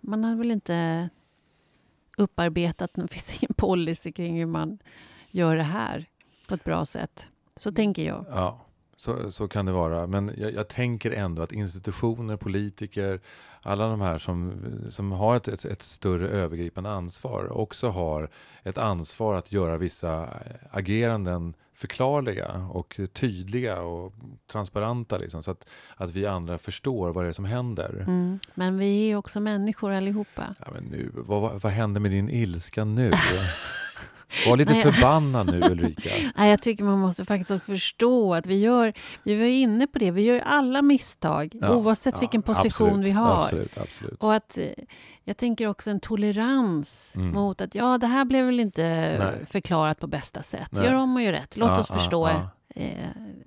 man 0.00 0.24
har 0.24 0.36
väl 0.36 0.50
inte 0.50 1.08
upparbetat, 2.16 2.90
det 2.94 3.08
finns 3.08 3.42
ingen 3.42 3.54
policy 3.56 4.12
kring 4.12 4.38
hur 4.38 4.46
man 4.46 4.78
gör 5.30 5.56
det 5.56 5.62
här 5.62 6.06
på 6.48 6.54
ett 6.54 6.64
bra 6.64 6.84
sätt. 6.84 7.28
Så 7.56 7.72
tänker 7.72 8.04
jag. 8.04 8.24
Ja, 8.30 8.66
så, 8.96 9.32
så 9.32 9.48
kan 9.48 9.66
det 9.66 9.72
vara. 9.72 10.06
Men 10.06 10.34
jag, 10.36 10.52
jag, 10.52 10.68
tänker 10.68 11.10
ändå 11.10 11.42
att 11.42 11.52
institutioner, 11.52 12.36
politiker, 12.36 13.20
alla 13.62 13.88
de 13.88 14.00
här 14.00 14.18
som, 14.18 14.52
som 14.90 15.12
har 15.12 15.36
ett, 15.36 15.48
ett, 15.48 15.64
ett, 15.64 15.82
större 15.82 16.28
övergripande 16.28 16.90
ansvar 16.90 17.52
också 17.52 17.88
har 17.88 18.30
ett 18.62 18.78
ansvar 18.78 19.34
att 19.34 19.52
göra 19.52 19.76
vissa 19.76 20.28
ageranden 20.70 21.54
förklarliga 21.74 22.68
och 22.72 23.00
tydliga 23.12 23.80
och 23.80 24.12
transparenta. 24.52 25.18
Liksom, 25.18 25.42
så 25.42 25.50
att, 25.50 25.66
att 25.96 26.10
vi 26.10 26.26
andra 26.26 26.58
förstår 26.58 27.12
vad 27.12 27.24
det 27.24 27.28
är 27.28 27.32
som 27.32 27.44
händer. 27.44 28.04
Mm. 28.06 28.38
Men 28.54 28.78
vi 28.78 29.10
är 29.10 29.16
också 29.16 29.40
människor 29.40 29.92
allihopa. 29.92 30.54
Ja, 30.58 30.66
men 30.74 30.84
nu, 30.84 31.10
vad, 31.14 31.60
vad 31.60 31.72
händer 31.72 32.00
med 32.00 32.10
din 32.10 32.30
ilska 32.30 32.84
nu? 32.84 33.12
Var 34.46 34.56
lite 34.56 34.72
Nej, 34.72 34.82
förbannad 34.82 35.52
nu 35.52 35.60
Ulrika. 35.70 36.10
Nej, 36.36 36.50
jag 36.50 36.62
tycker 36.62 36.84
man 36.84 36.98
måste 36.98 37.24
faktiskt 37.24 37.50
också 37.50 37.66
förstå 37.66 38.34
att 38.34 38.46
vi 38.46 38.58
gör, 38.60 38.92
vi 39.22 39.36
var 39.36 39.44
inne 39.44 39.86
på 39.86 39.98
det, 39.98 40.10
vi 40.10 40.22
gör 40.22 40.40
alla 40.40 40.82
misstag 40.82 41.54
ja, 41.60 41.74
oavsett 41.74 42.14
ja, 42.14 42.20
vilken 42.20 42.42
position 42.42 42.88
absolut, 42.88 43.06
vi 43.06 43.10
har. 43.10 43.44
Absolut, 43.44 43.78
absolut. 43.78 44.22
Och 44.22 44.34
att 44.34 44.58
eh, 44.58 44.64
jag 45.24 45.36
tänker 45.36 45.66
också 45.66 45.90
en 45.90 46.00
tolerans 46.00 47.16
mm. 47.16 47.32
mot 47.32 47.60
att 47.60 47.74
ja, 47.74 47.98
det 47.98 48.06
här 48.06 48.24
blev 48.24 48.46
väl 48.46 48.60
inte 48.60 48.82
Nej. 49.18 49.46
förklarat 49.46 50.00
på 50.00 50.06
bästa 50.06 50.42
sätt. 50.42 50.68
Nej. 50.70 50.84
Gör 50.84 50.94
om 50.94 51.16
och 51.16 51.22
gör 51.22 51.32
rätt. 51.32 51.56
Låt 51.56 51.70
ja, 51.70 51.78
oss 51.78 51.88
förstå 51.88 52.30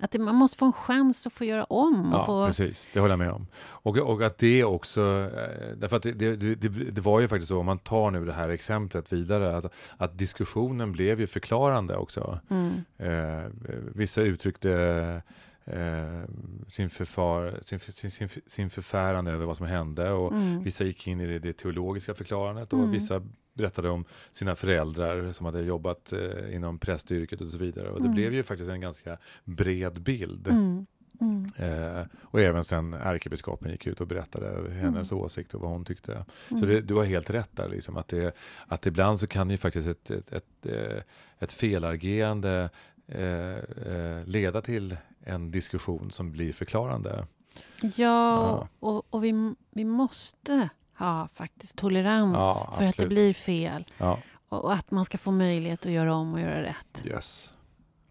att 0.00 0.10
det, 0.10 0.18
man 0.18 0.34
måste 0.34 0.58
få 0.58 0.66
en 0.66 0.72
chans 0.72 1.26
att 1.26 1.32
få 1.32 1.44
göra 1.44 1.64
om. 1.64 2.10
ja, 2.12 2.26
få... 2.26 2.46
precis. 2.46 2.88
Det 2.92 3.00
håller 3.00 3.12
jag 3.12 3.18
med 3.18 3.30
om. 3.30 3.46
Och, 3.62 3.96
och 3.96 4.22
att 4.22 4.38
det 4.38 4.64
också, 4.64 5.30
eh, 5.36 5.76
därför 5.76 5.96
att 5.96 6.02
det, 6.02 6.12
det, 6.12 6.54
det, 6.54 6.68
det, 6.68 7.00
var 7.00 7.20
ju 7.20 7.28
faktiskt 7.28 7.48
så, 7.48 7.58
om 7.58 7.66
man 7.66 7.78
tar 7.78 8.10
nu 8.10 8.24
det 8.24 8.32
här 8.32 8.48
exemplet 8.48 9.12
vidare, 9.12 9.56
att, 9.56 9.72
att 9.96 10.18
diskussionen 10.18 10.92
blev 10.92 11.20
ju 11.20 11.26
förklarande 11.26 11.96
också. 11.96 12.38
Mm. 12.50 12.72
Eh, 12.98 13.50
vissa 13.94 14.20
uttryckte 14.20 14.72
eh, 15.64 16.22
sin, 16.68 16.90
förfar, 16.90 17.58
sin, 17.62 17.78
sin, 17.78 18.10
sin, 18.10 18.28
sin 18.46 18.70
förfäran 18.70 19.26
över 19.26 19.46
vad 19.46 19.56
som 19.56 19.66
hände 19.66 20.10
och 20.10 20.32
mm. 20.32 20.62
vissa 20.62 20.84
gick 20.84 21.06
in 21.06 21.20
i 21.20 21.26
det, 21.26 21.38
det 21.38 21.52
teologiska 21.52 22.14
förklarandet 22.14 22.72
och 22.72 22.78
mm. 22.78 22.90
vissa 22.90 23.22
berättade 23.54 23.90
om 23.90 24.04
sina 24.30 24.56
föräldrar 24.56 25.32
som 25.32 25.46
hade 25.46 25.62
jobbat 25.62 26.12
eh, 26.12 26.54
inom 26.54 26.78
prästyrket 26.78 27.40
och 27.40 27.48
så 27.48 27.58
vidare. 27.58 27.88
Och 27.88 27.98
det 27.98 28.06
mm. 28.06 28.14
blev 28.14 28.34
ju 28.34 28.42
faktiskt 28.42 28.70
en 28.70 28.80
ganska 28.80 29.18
bred 29.44 30.02
bild. 30.02 30.48
Mm. 30.48 30.86
Mm. 31.20 31.50
Eh, 31.56 32.06
och 32.20 32.40
även 32.40 32.64
sen 32.64 32.92
ärkebiskopen 32.92 33.70
gick 33.70 33.86
ut 33.86 34.00
och 34.00 34.06
berättade 34.06 34.70
hennes 34.70 35.12
mm. 35.12 35.24
åsikt 35.24 35.54
och 35.54 35.60
vad 35.60 35.70
hon 35.70 35.84
tyckte. 35.84 36.24
Så 36.48 36.56
mm. 36.56 36.68
det, 36.68 36.80
du 36.80 36.94
har 36.94 37.04
helt 37.04 37.30
rätt 37.30 37.56
där, 37.56 37.68
liksom, 37.68 37.96
att, 37.96 38.08
det, 38.08 38.36
att 38.66 38.86
ibland 38.86 39.20
så 39.20 39.26
kan 39.26 39.50
ju 39.50 39.56
faktiskt 39.56 39.88
ett, 39.88 40.10
ett, 40.10 40.32
ett, 40.32 40.66
eh, 40.66 41.02
ett 41.38 41.52
felagerande 41.52 42.70
eh, 43.06 43.56
eh, 43.56 44.24
leda 44.24 44.62
till 44.62 44.96
en 45.20 45.50
diskussion 45.50 46.10
som 46.10 46.32
blir 46.32 46.52
förklarande. 46.52 47.26
Ja, 47.82 47.88
ja. 47.96 48.68
och, 48.80 49.14
och 49.14 49.24
vi, 49.24 49.54
vi 49.70 49.84
måste 49.84 50.68
ha 50.98 51.28
faktiskt 51.34 51.78
tolerans 51.78 52.36
ja, 52.36 52.74
för 52.76 52.84
att 52.84 52.96
det 52.96 53.06
blir 53.06 53.32
fel. 53.32 53.84
Ja. 53.98 54.18
Och, 54.48 54.72
att 54.72 54.90
man 54.90 55.04
ska 55.04 55.18
få 55.18 55.30
möjlighet 55.30 55.86
att 55.86 55.92
göra 55.92 56.14
om 56.14 56.32
och 56.34 56.40
göra 56.40 56.62
rätt. 56.62 57.04
Yes. 57.04 57.52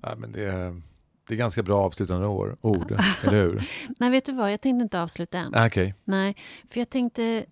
Ja, 0.01 0.15
men 0.17 0.31
det, 0.31 0.43
är, 0.43 0.81
det 1.27 1.33
är 1.33 1.37
ganska 1.37 1.63
bra 1.63 1.81
avslutande 1.81 2.27
år, 2.27 2.57
ord, 2.61 2.91
eller 3.23 3.43
hur? 3.43 3.69
Nej, 3.99 4.09
vet 4.09 4.25
du 4.25 4.31
vad? 4.31 4.53
Jag 4.53 4.61
tänkte 4.61 4.83
inte 4.83 5.01
avsluta 5.01 5.37
än. 5.37 5.55
Ah, 5.55 5.67
okay. 5.67 5.93
Nej, 6.03 6.35
för 6.69 6.79
jag 6.79 6.89
tänkte... 6.89 7.45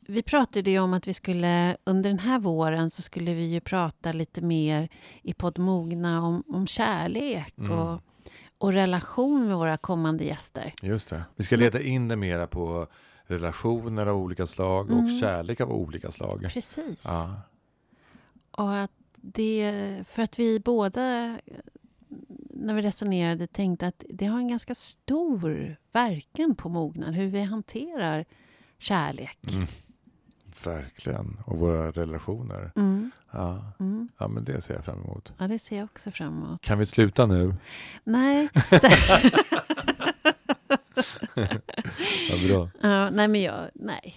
Vi 0.00 0.22
pratade 0.22 0.70
ju 0.70 0.78
om 0.78 0.94
att 0.94 1.06
vi 1.06 1.14
skulle 1.14 1.76
under 1.84 2.10
den 2.10 2.18
här 2.18 2.38
våren 2.38 2.90
så 2.90 3.02
skulle 3.02 3.34
vi 3.34 3.44
ju 3.44 3.60
prata 3.60 4.12
lite 4.12 4.42
mer 4.42 4.88
i 5.22 5.34
podd 5.34 5.58
Mogna 5.58 6.22
om, 6.22 6.44
om 6.48 6.66
kärlek 6.66 7.58
mm. 7.58 7.70
och, 7.70 8.00
och 8.58 8.72
relation 8.72 9.46
med 9.46 9.56
våra 9.56 9.76
kommande 9.76 10.24
gäster. 10.24 10.72
Just 10.82 11.08
det. 11.08 11.24
Vi 11.36 11.44
ska 11.44 11.56
leda 11.56 11.82
in 11.82 12.08
det 12.08 12.16
mera 12.16 12.46
på 12.46 12.86
relationer 13.30 14.06
av 14.06 14.16
olika 14.16 14.46
slag 14.46 14.90
mm. 14.90 15.04
och 15.04 15.20
kärlek 15.20 15.60
av 15.60 15.72
olika 15.72 16.10
slag. 16.10 16.50
Precis. 16.52 17.04
Ja. 17.04 17.40
Och 18.50 18.76
att 18.76 18.90
det, 19.14 20.04
för 20.08 20.22
att 20.22 20.38
vi 20.38 20.60
båda 20.60 21.38
när 22.50 22.74
vi 22.74 22.82
resonerade 22.82 23.46
tänkte 23.46 23.86
att 23.86 24.04
det 24.08 24.26
har 24.26 24.38
en 24.38 24.48
ganska 24.48 24.74
stor 24.74 25.76
verkan 25.92 26.54
på 26.54 26.68
mognad, 26.68 27.14
hur 27.14 27.26
vi 27.26 27.42
hanterar 27.42 28.24
kärlek. 28.78 29.38
Mm. 29.52 29.66
Verkligen. 30.64 31.36
Och 31.46 31.58
våra 31.58 31.90
relationer. 31.90 32.72
Mm. 32.76 33.10
Ja. 33.30 33.72
Mm. 33.80 34.08
ja, 34.18 34.28
men 34.28 34.44
det 34.44 34.60
ser 34.60 34.74
jag 34.74 34.84
fram 34.84 35.02
emot. 35.04 35.32
Ja, 35.38 35.48
det 35.48 35.58
ser 35.58 35.76
jag 35.76 35.84
också 35.84 36.10
fram 36.10 36.42
emot. 36.42 36.62
Kan 36.62 36.78
vi 36.78 36.86
sluta 36.86 37.26
nu? 37.26 37.54
Nej. 38.04 38.48
ja, 42.30 42.36
bra. 42.48 42.62
Uh, 42.62 43.10
nej, 43.10 43.28
men 43.28 43.42
jag, 43.42 43.70
nej. 43.74 44.16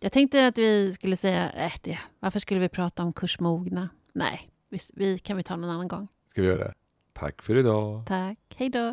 Jag 0.00 0.12
tänkte 0.12 0.46
att 0.46 0.58
vi 0.58 0.92
skulle 0.92 1.16
säga, 1.16 1.52
äh, 1.52 1.72
det, 1.82 1.98
varför 2.20 2.38
skulle 2.38 2.60
vi 2.60 2.68
prata 2.68 3.02
om 3.02 3.12
kursmogna? 3.12 3.88
Nej, 4.12 4.50
vi, 4.68 4.78
vi, 4.94 5.18
kan 5.18 5.36
vi 5.36 5.42
ta 5.42 5.56
någon 5.56 5.70
annan 5.70 5.88
gång. 5.88 6.08
Ska 6.30 6.42
vi 6.42 6.48
göra 6.48 6.64
det? 6.64 6.74
Tack 7.12 7.42
för 7.42 7.56
idag. 7.56 8.06
Tack. 8.06 8.38
Hej 8.56 8.68
då. 8.68 8.92